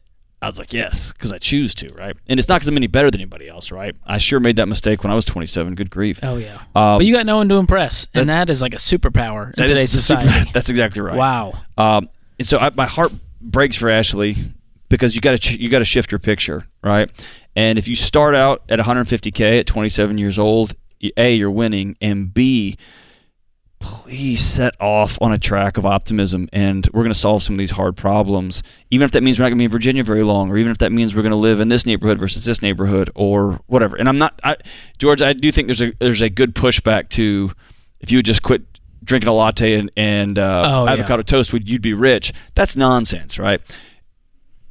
I 0.43 0.47
was 0.47 0.59
like, 0.59 0.72
"Yes," 0.72 1.12
because 1.12 1.32
I 1.32 1.38
choose 1.38 1.74
to, 1.76 1.88
right? 1.95 2.16
And 2.28 2.41
it's 2.41 2.49
not 2.49 2.57
because 2.57 2.68
I'm 2.68 2.76
any 2.76 2.86
better 2.86 3.11
than 3.11 3.20
anybody 3.20 3.49
else, 3.49 3.70
right? 3.70 3.95
I 4.07 4.18
sure 4.18 4.41
made 4.41 4.57
that 4.57 4.68
mistake 4.68 5.03
when 5.05 5.12
I 5.12 5.14
was 5.14 5.24
27. 5.26 5.74
Good 5.74 5.91
grief. 5.91 6.20
Oh 6.22 6.36
yeah, 6.36 6.55
Um, 6.74 6.99
but 6.99 7.05
you 7.07 7.14
got 7.14 7.26
no 7.26 7.36
one 7.36 7.49
to 7.51 7.57
impress, 7.57 8.07
and 8.14 8.28
that 8.30 8.49
is 8.51 8.62
like 8.62 8.72
a 8.74 8.78
superpower 8.78 9.49
in 9.59 9.66
today's 9.68 9.93
the 9.93 9.99
super- 9.99 10.20
society. 10.22 10.51
that's 10.55 10.70
exactly 10.70 11.03
right. 11.03 11.16
Wow. 11.16 11.53
Um, 11.76 12.09
and 12.38 12.49
so 12.49 12.59
I, 12.59 12.70
my 12.70 12.86
heart 12.86 13.12
breaks 13.41 13.76
for 13.76 13.91
Ashley 13.91 14.36
because 14.88 15.14
you 15.14 15.20
got 15.20 15.41
to 15.41 15.61
you 15.62 15.68
got 15.68 15.80
to 15.80 15.84
shift 15.84 16.11
your 16.11 16.18
picture, 16.18 16.66
right? 16.82 17.11
And 17.57 17.78
if 17.78 17.86
you 17.88 17.97
start 17.97 18.34
out 18.34 18.62
at 18.68 18.78
150k 18.78 19.61
at 19.61 19.66
27 19.66 20.16
years 20.18 20.38
old, 20.38 20.74
a 21.16 21.34
you're 21.34 21.51
winning, 21.51 21.97
and 22.01 22.32
b 22.32 22.78
please 23.81 24.45
set 24.45 24.74
off 24.78 25.18
on 25.22 25.33
a 25.33 25.39
track 25.39 25.76
of 25.78 25.87
optimism 25.87 26.49
and 26.53 26.87
we're 26.93 27.03
going 27.03 27.12
to 27.12 27.18
solve 27.18 27.43
some 27.43 27.55
of 27.55 27.59
these 27.59 27.70
hard 27.72 27.97
problems. 27.97 28.62
Even 28.91 29.05
if 29.07 29.11
that 29.12 29.22
means 29.22 29.39
we're 29.39 29.45
not 29.45 29.49
going 29.49 29.57
to 29.59 29.62
be 29.62 29.64
in 29.64 29.70
virginia 29.70 30.05
very 30.05 30.22
long 30.22 30.51
or 30.51 30.59
even 30.59 30.70
if 30.70 30.78
that 30.78 30.93
means 30.93 31.14
we're 31.14 31.22
going 31.22 31.31
to 31.31 31.37
live 31.37 31.61
in 31.61 31.68
this 31.68 31.87
neighborhood 31.87 32.18
versus 32.18 32.45
this 32.45 32.61
neighborhood 32.61 33.11
or 33.14 33.59
whatever. 33.66 33.97
And 33.97 34.09
i'm 34.09 34.18
not 34.18 34.39
I, 34.45 34.57
george 34.99 35.22
i 35.22 35.33
do 35.33 35.51
think 35.51 35.66
there's 35.68 35.81
a 35.81 35.93
there's 35.99 36.20
a 36.20 36.28
good 36.28 36.55
pushback 36.55 37.09
to 37.11 37.53
if 38.01 38.12
you 38.12 38.18
would 38.18 38.26
just 38.26 38.43
quit 38.43 38.62
drinking 39.03 39.28
a 39.28 39.33
latte 39.33 39.74
and, 39.74 39.91
and 39.97 40.39
uh, 40.39 40.62
Oh, 40.70 40.85
yeah. 40.85 40.93
avocado 40.93 41.22
toast 41.22 41.53
would 41.55 41.66
you'd 41.68 41.81
be 41.83 41.95
rich. 41.95 42.33
That's 42.55 42.76
nonsense 42.76 43.39
right? 43.39 43.61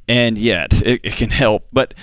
And 0.08 0.38
yet 0.38 0.72
it, 0.82 1.00
it 1.02 1.12
can 1.14 1.30
help. 1.30 1.66
But 1.72 1.94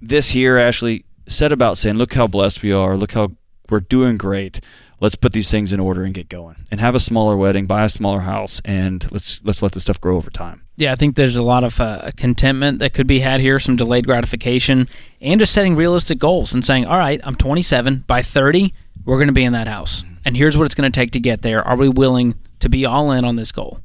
this 0.00 0.30
here 0.30 0.56
ashley 0.56 1.04
set 1.28 1.52
about 1.52 1.76
saying 1.76 1.96
look 1.96 2.14
how 2.14 2.26
blessed 2.26 2.62
we 2.62 2.72
are. 2.72 2.96
Look 2.96 3.12
how 3.12 3.32
we're 3.68 3.80
doing 3.80 4.16
great 4.16 4.60
let's 5.00 5.14
put 5.14 5.32
these 5.32 5.50
things 5.50 5.72
in 5.72 5.80
order 5.80 6.04
and 6.04 6.14
get 6.14 6.28
going 6.28 6.56
and 6.70 6.80
have 6.80 6.94
a 6.94 7.00
smaller 7.00 7.36
wedding 7.36 7.66
buy 7.66 7.84
a 7.84 7.88
smaller 7.88 8.20
house 8.20 8.60
and 8.64 9.10
let's 9.12 9.40
let's 9.44 9.62
let 9.62 9.72
this 9.72 9.82
stuff 9.82 10.00
grow 10.00 10.16
over 10.16 10.30
time 10.30 10.62
Yeah, 10.78 10.92
I 10.92 10.96
think 10.96 11.16
there's 11.16 11.36
a 11.36 11.42
lot 11.42 11.64
of 11.64 11.80
uh, 11.80 12.10
contentment 12.16 12.80
that 12.80 12.92
could 12.92 13.06
be 13.06 13.20
had 13.20 13.40
here, 13.40 13.58
some 13.58 13.76
delayed 13.76 14.06
gratification, 14.06 14.88
and 15.22 15.40
just 15.40 15.54
setting 15.54 15.74
realistic 15.74 16.18
goals 16.18 16.52
and 16.52 16.62
saying, 16.62 16.86
all 16.86 16.98
right, 16.98 17.18
I'm 17.24 17.34
27. 17.34 18.04
By 18.06 18.20
30, 18.20 18.74
we're 19.06 19.16
going 19.16 19.28
to 19.28 19.32
be 19.32 19.44
in 19.44 19.54
that 19.54 19.68
house. 19.68 20.04
And 20.26 20.36
here's 20.36 20.54
what 20.54 20.66
it's 20.66 20.74
going 20.74 20.90
to 20.90 20.94
take 20.94 21.12
to 21.12 21.20
get 21.20 21.40
there. 21.40 21.66
Are 21.66 21.76
we 21.76 21.88
willing 21.88 22.34
to 22.60 22.68
be 22.68 22.84
all 22.84 23.10
in 23.10 23.24
on 23.24 23.36
this 23.36 23.52
goal? 23.52 23.80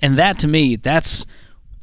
And 0.00 0.18
that, 0.18 0.40
to 0.40 0.48
me, 0.48 0.74
that's 0.74 1.24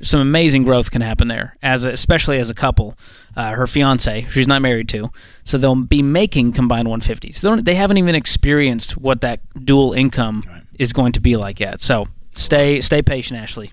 some 0.04 0.20
amazing 0.20 0.64
growth 0.64 0.92
can 0.92 1.02
happen 1.02 1.28
there, 1.28 1.58
as 1.62 1.86
a, 1.86 1.90
especially 1.92 2.38
as 2.38 2.50
a 2.50 2.56
couple. 2.56 2.98
Uh, 3.36 3.52
her 3.52 3.68
fiance, 3.68 4.28
she's 4.30 4.48
not 4.48 4.62
married 4.62 4.90
to, 4.90 5.10
so 5.44 5.58
they'll 5.58 5.76
be 5.76 6.02
making 6.02 6.52
combined 6.52 6.88
150s. 6.88 7.42
They, 7.42 7.48
don't, 7.48 7.64
they 7.66 7.76
haven't 7.76 7.98
even 7.98 8.16
experienced 8.16 8.98
what 8.98 9.22
that 9.22 9.40
dual 9.66 9.94
income 9.94 10.44
is 10.78 10.92
going 10.94 11.12
to 11.14 11.20
be 11.20 11.38
like 11.38 11.60
yet. 11.60 11.80
So 11.80 12.08
stay 12.34 12.82
stay 12.82 13.02
patient, 13.02 13.40
Ashley. 13.40 13.72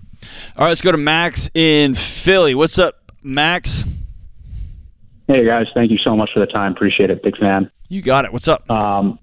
all 0.56 0.64
right 0.64 0.68
let's 0.68 0.80
go 0.80 0.90
to 0.92 0.98
max 0.98 1.48
in 1.54 1.94
philly 1.94 2.54
what's 2.54 2.78
up 2.78 3.12
max 3.22 3.84
Hey 5.28 5.46
guys, 5.46 5.66
thank 5.74 5.90
you 5.90 5.98
so 5.98 6.16
much 6.16 6.30
for 6.32 6.40
the 6.40 6.46
time. 6.46 6.72
Appreciate 6.72 7.10
it. 7.10 7.22
Big 7.22 7.36
fan. 7.36 7.70
you 7.88 8.00
got 8.02 8.24
it 8.24 8.32
what's 8.32 8.48
up 8.48 8.68
Um, 8.70 9.18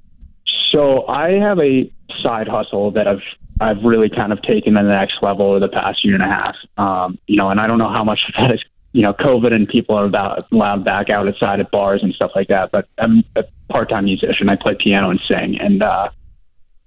so 0.71 1.05
I 1.07 1.31
have 1.31 1.59
a 1.59 1.91
side 2.23 2.47
hustle 2.47 2.91
that 2.91 3.07
I've 3.07 3.21
I've 3.59 3.83
really 3.83 4.09
kind 4.09 4.33
of 4.33 4.41
taken 4.41 4.73
to 4.73 4.83
the 4.83 4.89
next 4.89 5.21
level 5.21 5.47
over 5.47 5.59
the 5.59 5.69
past 5.69 6.03
year 6.03 6.15
and 6.15 6.23
a 6.23 6.27
half. 6.27 6.55
Um, 6.77 7.17
you 7.27 7.37
know, 7.37 7.49
and 7.49 7.59
I 7.59 7.67
don't 7.67 7.77
know 7.77 7.89
how 7.89 8.03
much 8.03 8.19
of 8.27 8.33
that 8.39 8.55
is 8.55 8.63
you 8.95 9.01
know 9.01 9.11
COVID 9.11 9.53
and 9.53 9.67
people 9.67 9.95
are 9.95 10.05
about 10.05 10.49
allowed 10.53 10.85
back 10.85 11.09
out 11.09 11.27
outside 11.27 11.59
at 11.59 11.69
bars 11.69 12.01
and 12.01 12.13
stuff 12.13 12.31
like 12.33 12.47
that. 12.47 12.71
But 12.71 12.87
I'm 12.97 13.25
a 13.35 13.43
part-time 13.69 14.05
musician. 14.05 14.47
I 14.47 14.55
play 14.55 14.75
piano 14.79 15.09
and 15.09 15.19
sing, 15.27 15.59
and 15.59 15.83
uh, 15.83 16.09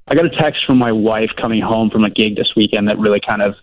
I 0.08 0.14
got 0.14 0.24
a 0.24 0.30
text 0.30 0.64
from 0.66 0.78
my 0.78 0.90
wife 0.90 1.30
coming 1.38 1.60
home 1.60 1.90
from 1.90 2.04
a 2.04 2.10
gig 2.10 2.36
this 2.36 2.50
weekend 2.56 2.88
that 2.88 2.98
really 2.98 3.20
kind 3.20 3.42
of 3.42 3.56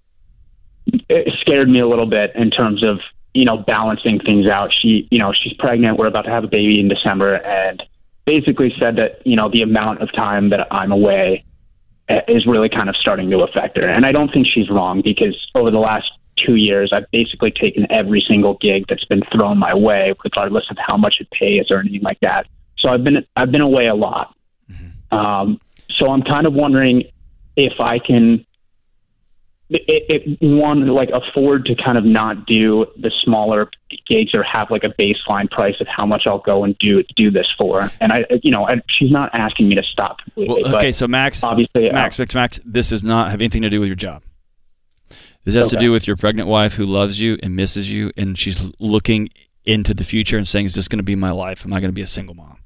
it 1.09 1.33
scared 1.41 1.67
me 1.67 1.79
a 1.79 1.87
little 1.87 2.05
bit 2.05 2.33
in 2.35 2.51
terms 2.51 2.83
of 2.83 2.99
you 3.33 3.45
know 3.45 3.57
balancing 3.57 4.19
things 4.19 4.45
out. 4.45 4.71
She 4.71 5.07
you 5.09 5.17
know 5.17 5.33
she's 5.33 5.53
pregnant. 5.53 5.97
We're 5.97 6.05
about 6.05 6.25
to 6.25 6.31
have 6.31 6.43
a 6.43 6.47
baby 6.47 6.79
in 6.79 6.87
December, 6.87 7.37
and 7.37 7.81
basically 8.25 8.75
said 8.79 8.97
that 8.97 9.25
you 9.25 9.35
know 9.35 9.49
the 9.49 9.63
amount 9.63 10.03
of 10.03 10.13
time 10.13 10.51
that 10.51 10.67
I'm 10.71 10.91
away 10.91 11.45
is 12.09 12.45
really 12.45 12.69
kind 12.69 12.89
of 12.89 12.95
starting 12.95 13.29
to 13.31 13.39
affect 13.39 13.77
her. 13.77 13.87
And 13.87 14.05
I 14.05 14.11
don't 14.11 14.31
think 14.31 14.47
she's 14.47 14.69
wrong 14.69 15.01
because 15.03 15.35
over 15.55 15.71
the 15.71 15.79
last 15.79 16.09
two 16.37 16.55
years, 16.55 16.91
I've 16.93 17.09
basically 17.11 17.51
taken 17.51 17.87
every 17.89 18.23
single 18.27 18.55
gig 18.61 18.85
that's 18.87 19.05
been 19.05 19.23
thrown 19.31 19.57
my 19.57 19.73
way, 19.73 20.13
regardless 20.23 20.65
of 20.69 20.77
how 20.77 20.97
much 20.97 21.15
it 21.19 21.29
pays 21.31 21.71
or 21.71 21.79
anything 21.79 22.01
like 22.01 22.19
that. 22.21 22.47
So 22.79 22.89
I've 22.89 23.03
been 23.03 23.25
I've 23.35 23.51
been 23.51 23.61
away 23.61 23.87
a 23.87 23.95
lot. 23.95 24.35
Um, 25.11 25.59
so 25.97 26.09
I'm 26.11 26.21
kind 26.21 26.45
of 26.45 26.53
wondering 26.53 27.03
if 27.55 27.73
I 27.79 27.99
can. 27.99 28.45
It, 29.69 30.27
it 30.29 30.37
one 30.41 30.85
like 30.87 31.09
afford 31.09 31.65
to 31.65 31.75
kind 31.75 31.97
of 31.97 32.05
not 32.05 32.45
do 32.45 32.85
the 32.97 33.11
smaller 33.23 33.71
gigs 34.07 34.35
or 34.35 34.43
have 34.43 34.69
like 34.69 34.83
a 34.83 34.89
baseline 34.89 35.49
price 35.49 35.73
of 35.81 35.87
how 35.87 36.05
much 36.05 36.23
I'll 36.27 36.37
go 36.37 36.63
and 36.63 36.77
do 36.77 37.01
do 37.15 37.31
this 37.31 37.47
for, 37.57 37.89
and 37.99 38.11
I 38.11 38.25
you 38.43 38.51
know 38.51 38.67
and 38.67 38.83
she's 38.87 39.11
not 39.11 39.31
asking 39.33 39.67
me 39.67 39.75
to 39.75 39.81
stop 39.81 40.19
completely. 40.19 40.63
well, 40.63 40.75
okay 40.75 40.91
so 40.91 41.07
max 41.07 41.43
obviously, 41.43 41.89
uh, 41.89 41.93
max 41.93 42.19
max 42.19 42.35
max 42.35 42.59
this 42.63 42.89
does 42.89 43.03
not 43.03 43.31
have 43.31 43.41
anything 43.41 43.63
to 43.63 43.69
do 43.71 43.79
with 43.79 43.87
your 43.87 43.95
job 43.95 44.21
this 45.45 45.55
has 45.55 45.67
to 45.69 45.77
do 45.77 45.91
with 45.91 46.05
your 46.05 46.15
pregnant 46.15 46.47
wife 46.47 46.73
who 46.73 46.85
loves 46.85 47.19
you 47.19 47.37
and 47.41 47.55
misses 47.55 47.91
you 47.91 48.11
and 48.17 48.37
she's 48.37 48.61
looking 48.79 49.29
into 49.65 49.95
the 49.95 50.03
future 50.03 50.37
and 50.37 50.47
saying 50.47 50.67
is 50.67 50.75
this 50.75 50.87
going 50.87 50.99
to 50.99 51.03
be 51.03 51.15
my 51.15 51.31
life 51.31 51.65
am 51.65 51.73
i 51.73 51.79
going 51.79 51.89
to 51.89 51.95
be 51.95 52.01
a 52.01 52.07
single 52.07 52.35
mom 52.35 52.57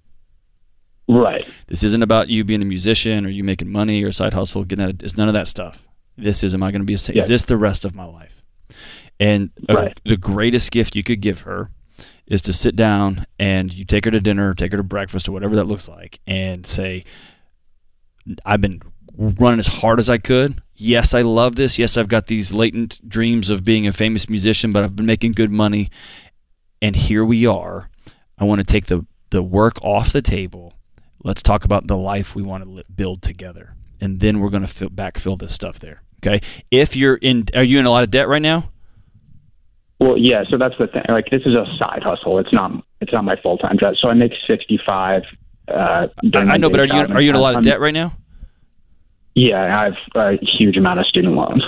right. 1.10 1.46
This 1.68 1.84
isn't 1.84 2.04
about 2.04 2.30
you 2.30 2.44
being 2.44 2.62
a 2.62 2.66
musician 2.66 3.26
or 3.26 3.30
you 3.30 3.44
making 3.44 3.70
money 3.70 4.04
or 4.04 4.12
side 4.12 4.34
hustle. 4.34 4.64
Getting 4.64 4.86
that, 4.86 5.04
it's 5.04 5.18
none 5.18 5.28
of 5.28 5.34
that 5.34 5.48
stuff. 5.48 5.88
This 6.24 6.44
is, 6.44 6.54
am 6.54 6.64
I 6.64 6.72
going 6.72 6.82
to 6.82 6.86
be 6.86 6.94
a, 6.96 7.00
Yeah. 7.14 7.22
is 7.24 7.28
this 7.28 7.44
the 7.44 7.58
rest 7.58 7.86
of 7.86 7.96
my 7.96 8.06
life? 8.06 8.42
And 9.20 9.50
a, 9.68 9.74
Right. 9.74 10.00
the 10.06 10.18
greatest 10.18 10.72
gift 10.72 10.96
you 10.96 11.04
could 11.04 11.22
give 11.22 11.42
her 11.42 11.72
is 12.28 12.42
to 12.44 12.54
sit 12.54 12.76
down 12.76 13.26
and 13.40 13.74
you 13.74 13.84
take 13.86 14.06
her 14.06 14.12
to 14.12 14.20
dinner, 14.20 14.54
take 14.54 14.72
her 14.72 14.78
to 14.78 14.84
breakfast 14.84 15.28
or 15.28 15.32
whatever 15.32 15.56
that 15.56 15.66
looks 15.66 15.88
like 15.90 16.20
and 16.28 16.66
say, 16.66 17.04
I've 18.46 18.62
been 18.62 18.82
running 19.18 19.60
as 19.60 19.68
hard 19.68 20.00
as 20.00 20.10
I 20.10 20.18
could. 20.20 20.62
Yes, 20.76 21.14
I 21.14 21.24
love 21.24 21.56
this. 21.56 21.78
Yes, 21.80 21.98
I've 21.98 22.08
got 22.08 22.28
these 22.28 22.54
latent 22.54 23.08
dreams 23.10 23.50
of 23.50 23.64
being 23.64 23.88
a 23.88 23.92
famous 23.92 24.30
musician, 24.30 24.72
but 24.72 24.84
I've 24.84 24.96
been 24.96 25.06
making 25.06 25.34
good 25.34 25.52
money. 25.52 25.90
And 26.82 26.96
here 26.96 27.26
we 27.26 27.46
are. 27.46 27.90
I 28.38 28.46
want 28.46 28.60
to 28.62 28.66
take 28.66 28.86
the, 28.86 29.06
the 29.32 29.44
work 29.44 29.84
off 29.84 30.14
the 30.14 30.22
table. 30.22 30.76
Let's 31.22 31.44
talk 31.44 31.66
about 31.66 31.88
the 31.88 31.98
life 31.98 32.34
we 32.36 32.44
want 32.44 32.64
to 32.64 32.84
build 32.96 33.22
together. 33.22 33.76
And 34.00 34.22
then 34.22 34.40
we're 34.40 34.50
going 34.50 34.62
to 34.62 34.70
fill, 34.70 34.90
backfill 34.90 35.38
this 35.38 35.54
stuff 35.54 35.80
there. 35.80 36.04
Okay. 36.26 36.42
If 36.72 36.96
you're 36.96 37.16
in, 37.16 37.46
are 37.56 37.64
you 37.64 37.80
in 37.80 37.86
a 37.86 37.90
lot 37.90 38.04
of 38.04 38.12
debt 38.12 38.28
right 38.28 38.42
now? 38.42 38.70
Well, 40.00 40.18
yeah. 40.18 40.44
So 40.50 40.58
that's 40.58 40.76
the 40.78 40.88
thing. 40.88 41.04
Like, 41.10 41.26
this 41.32 41.42
is 41.46 41.56
a 41.56 41.66
side 41.78 42.04
hustle. 42.04 42.40
It's 42.40 42.54
not. 42.54 42.72
It's 43.02 43.14
not 43.14 43.24
my 43.24 43.36
full 43.42 43.58
time 43.58 43.78
job. 43.80 43.96
So 44.02 44.10
I 44.10 44.14
make 44.14 44.34
sixty 44.48 44.80
five. 44.86 45.24
Uh, 45.68 46.08
I, 46.34 46.40
I 46.40 46.58
know, 46.58 46.70
but 46.70 46.80
are 46.82 46.86
you 46.86 47.14
are 47.14 47.22
you 47.22 47.30
in 47.30 47.36
a 47.36 47.40
lot 47.40 47.52
of 47.52 47.58
I'm- 47.58 47.64
debt 47.64 47.80
right 47.80 47.94
now? 47.94 48.14
Yeah, 49.36 49.62
I 49.62 49.86
have 49.86 49.94
a 50.16 50.38
huge 50.42 50.76
amount 50.76 51.00
of 51.00 51.06
student 51.06 51.36
loans. 51.36 51.64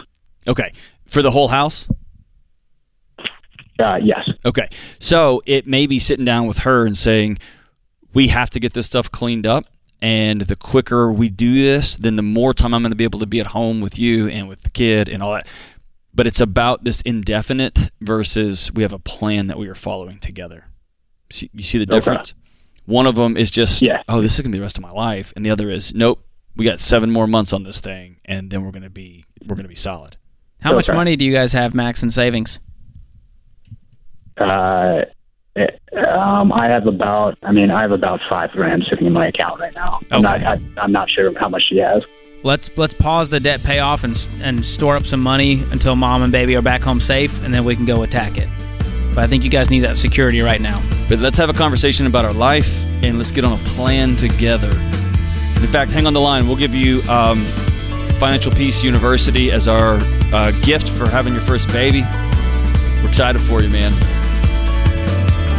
Okay. 0.48 0.74
For 1.06 1.22
the 1.22 1.32
whole 1.32 1.48
house? 1.48 1.88
Uh, 3.80 3.98
yes. 4.04 4.30
Okay. 4.46 4.68
So 5.00 5.42
it 5.46 5.68
may 5.68 5.88
be 5.88 5.98
sitting 5.98 6.26
down 6.26 6.48
with 6.48 6.60
her 6.60 6.86
and 6.86 6.98
saying, 6.98 7.38
we 8.14 8.28
have 8.28 8.50
to 8.52 8.60
get 8.60 8.74
this 8.74 8.88
stuff 8.88 9.10
cleaned 9.10 9.48
up. 9.48 9.66
And 10.02 10.42
the 10.42 10.56
quicker 10.56 11.12
we 11.14 11.30
do 11.30 11.54
this, 11.62 11.96
then 11.96 12.16
the 12.16 12.24
more 12.24 12.54
time 12.56 12.74
I'm 12.74 12.82
going 12.82 12.92
to 12.92 12.96
be 12.96 13.04
able 13.04 13.20
to 13.20 13.28
be 13.28 13.40
at 13.40 13.48
home 13.48 13.82
with 13.82 14.00
you 14.00 14.28
and 14.28 14.48
with 14.48 14.62
the 14.62 14.70
kid 14.72 15.08
and 15.10 15.22
all 15.22 15.34
that. 15.34 15.46
But 16.14 16.26
it's 16.28 16.42
about 16.42 16.84
this 16.84 17.02
indefinite 17.02 17.92
versus 18.02 18.72
we 18.74 18.82
have 18.82 18.94
a 18.94 19.00
plan 19.00 19.48
that 19.48 19.58
we 19.60 19.68
are 19.70 19.76
following 19.76 20.20
together. 20.20 20.66
See, 21.30 21.50
you 21.54 21.62
see 21.64 21.78
the 21.78 21.84
Okay. 21.84 21.98
difference? 21.98 22.34
One 22.86 23.06
of 23.06 23.16
them 23.16 23.38
is 23.38 23.52
just, 23.52 23.82
Yeah. 23.82 24.02
oh, 24.10 24.22
this 24.22 24.34
is 24.34 24.42
going 24.42 24.52
to 24.52 24.56
be 24.56 24.58
the 24.60 24.64
rest 24.64 24.78
of 24.78 24.82
my 24.82 24.92
life. 24.92 25.32
And 25.36 25.46
the 25.46 25.52
other 25.52 25.70
is, 25.70 25.94
nope, 25.94 26.26
we 26.56 26.66
got 26.66 26.80
seven 26.80 27.12
more 27.12 27.28
months 27.28 27.54
on 27.54 27.62
this 27.64 27.80
thing. 27.80 28.18
And 28.26 28.50
then 28.50 28.64
we're 28.64 28.72
going 28.72 28.82
to 28.84 28.90
be, 28.90 29.24
we're 29.46 29.56
going 29.56 29.64
to 29.66 29.70
be 29.70 29.76
solid. 29.76 30.18
How 30.64 30.74
much 30.74 30.90
money 30.90 31.16
do 31.16 31.24
you 31.24 31.32
guys 31.32 31.54
have, 31.54 31.74
Max, 31.76 32.02
in 32.04 32.10
savings? 32.10 32.60
Uh, 34.38 35.02
it- 35.04 35.16
um, 35.56 36.52
I 36.54 36.68
have 36.68 36.88
about. 36.88 37.38
I 37.44 37.52
mean, 37.52 37.72
I 37.72 37.82
have 37.82 37.92
about 37.92 38.20
five 38.30 38.52
grand 38.52 38.86
sitting 38.90 39.08
in 39.08 39.14
my 39.14 39.28
account 39.28 39.60
right 39.60 39.74
now. 39.74 40.00
I'm 40.12 40.22
not. 40.22 40.42
I, 40.44 40.60
I'm 40.78 40.92
not 40.92 41.10
sure 41.10 41.38
how 41.38 41.50
much 41.50 41.64
she 41.70 41.78
has. 41.78 42.04
Let's 42.44 42.70
let's 42.78 42.94
pause 42.94 43.30
the 43.30 43.40
debt 43.40 43.62
payoff 43.64 44.04
and 44.04 44.28
and 44.42 44.66
store 44.66 44.96
up 44.96 45.06
some 45.06 45.22
money 45.22 45.64
until 45.72 45.96
mom 45.96 46.24
and 46.24 46.32
baby 46.32 46.56
are 46.56 46.62
back 46.62 46.82
home 46.82 47.00
safe, 47.00 47.44
and 47.44 47.54
then 47.54 47.66
we 47.66 47.76
can 47.76 47.86
go 47.86 48.04
attack 48.04 48.38
it. 48.38 48.48
But 49.14 49.26
I 49.26 49.28
think 49.28 49.44
you 49.44 49.50
guys 49.50 49.70
need 49.70 49.82
that 49.82 49.98
security 49.98 50.40
right 50.40 50.62
now. 50.62 50.82
But 51.10 51.20
let's 51.20 51.38
have 51.38 51.50
a 51.50 51.54
conversation 51.54 52.06
about 52.06 52.24
our 52.24 52.34
life 52.34 52.86
and 53.04 53.18
let's 53.18 53.32
get 53.32 53.44
on 53.44 53.60
a 53.60 53.64
plan 53.70 54.16
together. 54.16 54.70
In 54.70 55.68
fact, 55.68 55.92
hang 55.92 56.08
on 56.08 56.14
the 56.14 56.22
line. 56.22 56.48
We'll 56.48 56.56
give 56.56 56.74
you 56.74 57.02
um, 57.04 57.44
Financial 58.20 58.54
Peace 58.54 58.84
University 58.84 59.52
as 59.52 59.68
our 59.68 60.00
uh, 60.32 60.52
gift 60.62 60.90
for 60.90 61.10
having 61.10 61.34
your 61.34 61.42
first 61.42 61.68
baby. 61.68 62.04
We're 63.04 63.10
excited 63.10 63.42
for 63.42 63.62
you, 63.62 63.70
man. 63.70 63.92